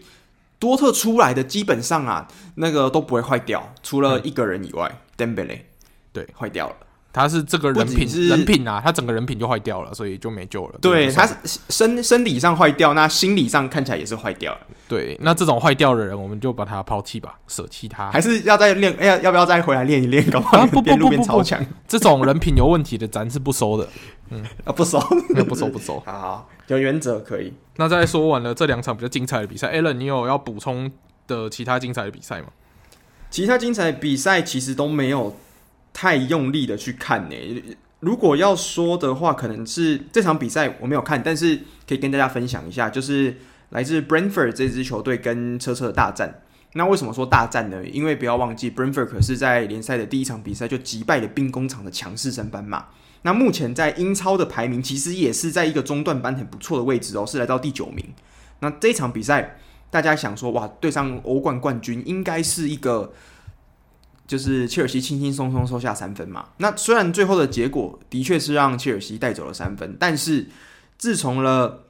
[0.59, 5.59] 多特出来的基本上啊，那个都不会坏掉，除了一个人以外，Dembele
[6.12, 6.77] 对，坏掉了。
[7.12, 10.78] 他是这个人品是人品啊，他整个人品就坏掉了，所以就没救了。
[10.80, 11.34] 对，他是
[11.68, 14.60] 身身体上坏掉，那心理上看起来也是坏掉了。
[14.89, 18.10] 对，那这种坏掉的人，我们就把他抛弃吧，舍弃他。
[18.10, 18.94] 还是要再练？
[18.98, 20.24] 哎呀，要不要再回来练一练？
[20.30, 21.62] 搞不好边路边超强。
[21.86, 23.86] 这种人品有问题的，咱是不收的。
[24.30, 24.98] 嗯 啊， 不收，
[25.47, 26.01] 不收，不收。
[26.01, 27.52] 好好，有原则可以。
[27.76, 30.90] 那再说完了这两场比较精彩的比赛，Allen，你有要补充
[31.26, 32.47] 的其他精彩的比赛吗？
[33.30, 35.36] 其他精彩的比赛其实都没有。
[35.93, 37.36] 太用力的去看呢、
[38.01, 41.56] 如果要说的话，可能是这场比赛我没有看，但是
[41.86, 43.36] 可以跟大家分享一下，就是
[43.70, 46.43] 来自 Brentford 这支球队跟车车的大战。
[46.73, 47.85] 那为什么说大战呢？
[47.86, 52.86] 因为不要忘记 Brentford 可是在联赛的第一场比赛就击败了兵工厂的强势升班马。
[53.23, 58.05] 那目前在英超的排名其实也是在一个中段班很不错的位置哦，是来到第九名。
[58.59, 59.59] 那这场比赛，
[59.90, 63.12] 大家想说哇，对上欧冠冠军应该是一个。
[64.32, 66.48] 就是切尔西轻轻松松收下三分嘛。
[66.56, 70.46] 那虽然最后的结果的确是让切尔西带走了三分，但是
[70.96, 71.84] 自从了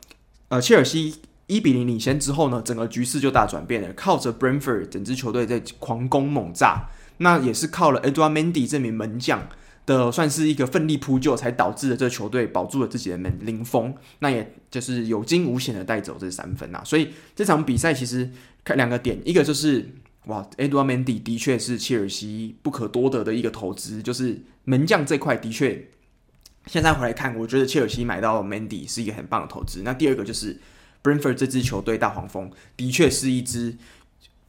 [0.49, 1.15] 呃切尔西
[1.47, 3.93] 一比零领先之后呢，整个局势就大转变了。
[3.93, 6.89] 靠着 Brenford 整支球队在狂攻猛炸，
[7.19, 9.47] 那也是靠了 Edward Mendy 这名门将
[9.87, 13.95] 的算是一个奋力扑救，才导致了这球队保住了自己的门零封。
[14.19, 16.83] 那也就是有惊无险的带走这三分啊。
[16.85, 18.29] 所以这场比赛其实
[18.65, 19.89] 看两个点，一个就是。
[20.27, 25.89] 哇，Edouard Mendy 的确是切尔西不可多得的一个投资，就是门将这块的确，
[26.67, 29.83] 现在回来看，我觉得切尔西买到 Mendy 是一个很棒的投资。
[29.85, 30.61] 那第二个就是
[31.03, 33.77] Brentford 这支球队大黄蜂的确是一支，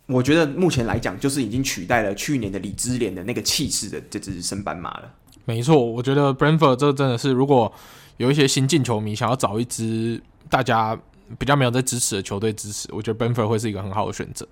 [0.05, 5.11] 我觉得目前来讲就是已经取代了去年的李兹联的那个气势的这支升班马了。
[5.45, 7.73] 没错，我觉得 Brentford 这真的是，如果
[8.17, 10.95] 有一些新进球迷想要找一支大家
[11.39, 14.47] 比较没有在支持的球队支持，我觉得 Brentford 会是一个很好的选择。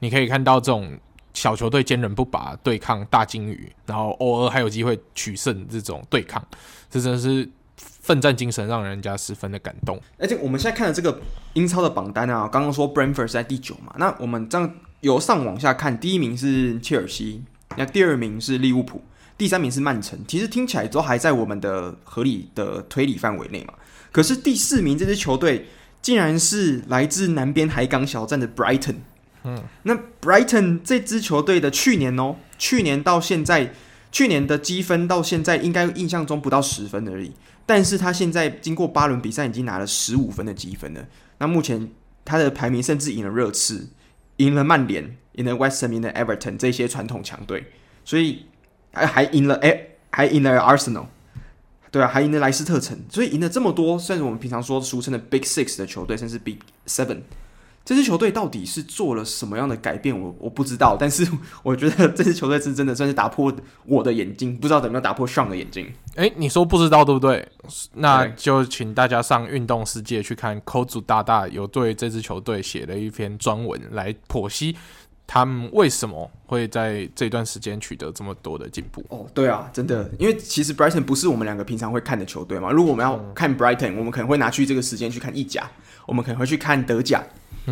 [0.00, 0.98] 你可以看到这种
[1.32, 6.44] 小球队坚韧不拔对抗大鲸鱼，然后偶尔还有机会取胜这种对抗，
[6.90, 10.00] 这真的是奋战精神让人家十分的感动。
[10.18, 11.20] 而且我们现在看的这个
[11.52, 17.44] 英超的榜单啊，刚刚说 b r e n f o r d 是在第九嘛，那我们这样由上往下看，第一名是切尔西，
[17.76, 19.00] 那第二名是利物浦，
[19.38, 20.18] 第三名是曼城。
[20.26, 23.74] 其实听起来都还在我们的合理的推理范围内嘛。
[24.10, 25.68] 可是第四名这支球队
[26.02, 28.96] 竟然是来自南边海港小站的 Brighton。
[29.44, 33.72] 嗯，那 Brighton 这支球队的去年哦，去年到现在，
[34.12, 37.32] 去年的积分到现在应该印象中不到十分而已。
[37.64, 41.06] 但是他现在经过八轮比赛已经拿了十五分的积分了。
[41.38, 41.90] 那目前
[42.24, 43.88] 他的排名甚至赢了热刺，
[44.36, 47.66] 赢了曼联，赢了 West Ham，赢了 Everton 这些传统强队，
[48.04, 48.46] 所以
[48.92, 49.80] 还还赢了哎，
[50.10, 51.06] 还赢了 Arsenal。
[51.92, 57.22] 对啊，还赢了莱斯特城，所以赢了这么多，算是我们平常说俗称的 Big Six 的球队，甚至 Big Seven。
[57.90, 60.16] 这支球队到底是做了什么样的改变？
[60.16, 61.28] 我我不知道，但是
[61.64, 63.52] 我觉得这支球队是真的算是打破
[63.84, 65.92] 我的眼睛，不知道怎么样打破 Sean 的眼睛。
[66.14, 67.44] 诶，你说不知道对不对？
[67.94, 74.76] 那就请大家上运动世界去看 Kozu 大大有对这支球队写了一篇专文来剖析。
[75.26, 79.04] 他们为什么会在这段时间取得这么多的进步？
[79.08, 82.70] 哦，对啊，真的，因为其实 Brighton 不是我们两个平常会看的球队嘛。
[82.70, 85.68] 如果我们要看 Brighton，我们可能会拿去这个时间去看意甲，
[86.06, 87.20] 我们可能会去看德甲。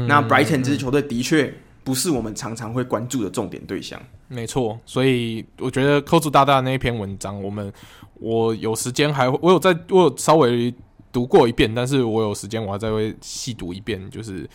[0.04, 1.52] 嗯、那 Brighton 这支球队的确
[1.82, 4.00] 不是我们常常会关注的重点对象。
[4.28, 7.72] 没错，所以我觉得扣住大大那一篇文章，我们
[8.14, 10.74] 我有时间还我有在我有稍微
[11.12, 14.48] 读过一遍，但是我有时间我还再会细读一遍，就是。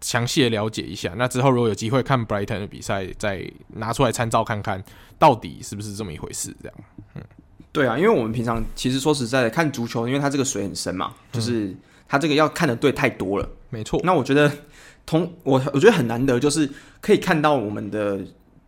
[0.00, 4.80] 详细的了解一下，那之后如果有机会看 Brighton 的比赛，再拿出来参照看看，
[5.18, 6.54] 到底是不是这么一回事？
[6.62, 6.78] 这样，
[7.16, 7.22] 嗯，
[7.72, 11.74] 对啊，因为我们平常其实说实在的，看足球，因为它这个水很深嘛，就是
[12.06, 14.00] 它这个要看的队太多了，嗯、没错。
[14.04, 14.48] 那我觉得
[15.08, 16.68] 同我我觉得很难得，就是
[17.00, 18.20] 可以看到我们的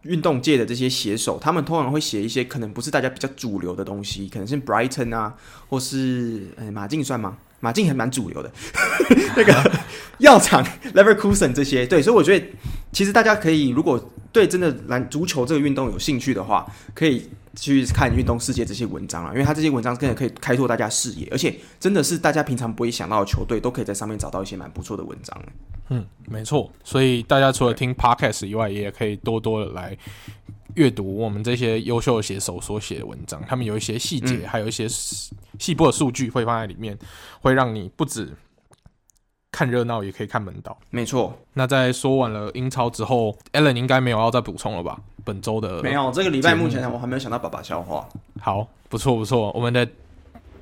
[0.04, 5.34] 运动界的这些写手，他们通常会写一些可能不是大家比较主流的东西，可能是 Brighton 啊，
[5.68, 7.36] 或是呃、马竞算吗？
[7.60, 8.50] 马竞还蛮主流的，
[9.36, 9.72] 那个
[10.18, 10.64] 药厂
[10.94, 12.46] Leverkusen 这些，对，所以我觉得
[12.92, 25.36] 其实大家可以，如果对真的篮足球这个运动有兴趣的话，可以去看《运动世界》这些文章啊，因为他这些文章真的可以开拓大家视野，而且真的是大家平常不会想到的球队，都可以在上面找到一些蛮不错的文章。
[25.88, 29.96] 嗯，没错，所以大家除了听 Podcast 以外，也可以多多的来。
[30.74, 36.98] 阅读我们这些优秀的写手所写的文章，他们有一些细节，嗯、还有一些细部的数据会放在里面，
[37.40, 38.32] 会让你不止
[39.50, 40.76] 看热闹，也可以看门道。
[40.90, 41.36] 没错。
[41.54, 45.00] 那在说完了英超之后，Allen 应该没有要再补充了吧？
[45.24, 48.08] 本周的没有，这个礼拜目前我还没有想到爸爸笑话。
[48.40, 49.88] 好，不错不错，我们的。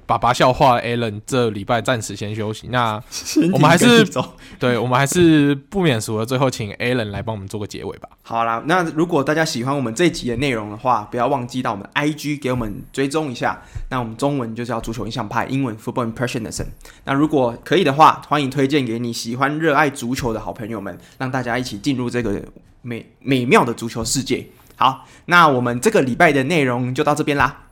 [0.08, 2.68] 爸爸笑话，Allen 这礼拜暂时先休息。
[2.70, 2.94] 那
[3.52, 4.02] 我们还是
[4.58, 8.08] 对，我们还是不免俗的，最后请 Allen 来帮我们做个结尾吧。
[8.22, 13.60] 好啦，那如果大家喜欢我们这一集的内容的话，不要忘记到我们 IG 给我们追踪一下。
[13.90, 16.64] 那我们中文就叫足球印象派，英文 Football Impressionism。
[17.04, 22.42] 那如果可以的话，欢迎推荐给你喜欢、热爱足球的好朋友们，让大家一起进入这个
[22.80, 24.46] 美美妙的足球世界。
[24.76, 27.64] 好，那我们这个礼拜的内容就到这边啦。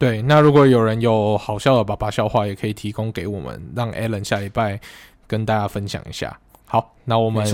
[0.00, 4.80] 对，那如果有人有好笑的爸爸笑话，也可以提供给我们，让 Allen 下礼拜
[5.26, 6.38] 跟大家分享一下。
[6.64, 7.44] 好，那我们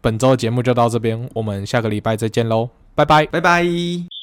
[0.00, 4.17] 本周的节目就到这边，我们下个礼拜再见喽，拜拜，拜拜。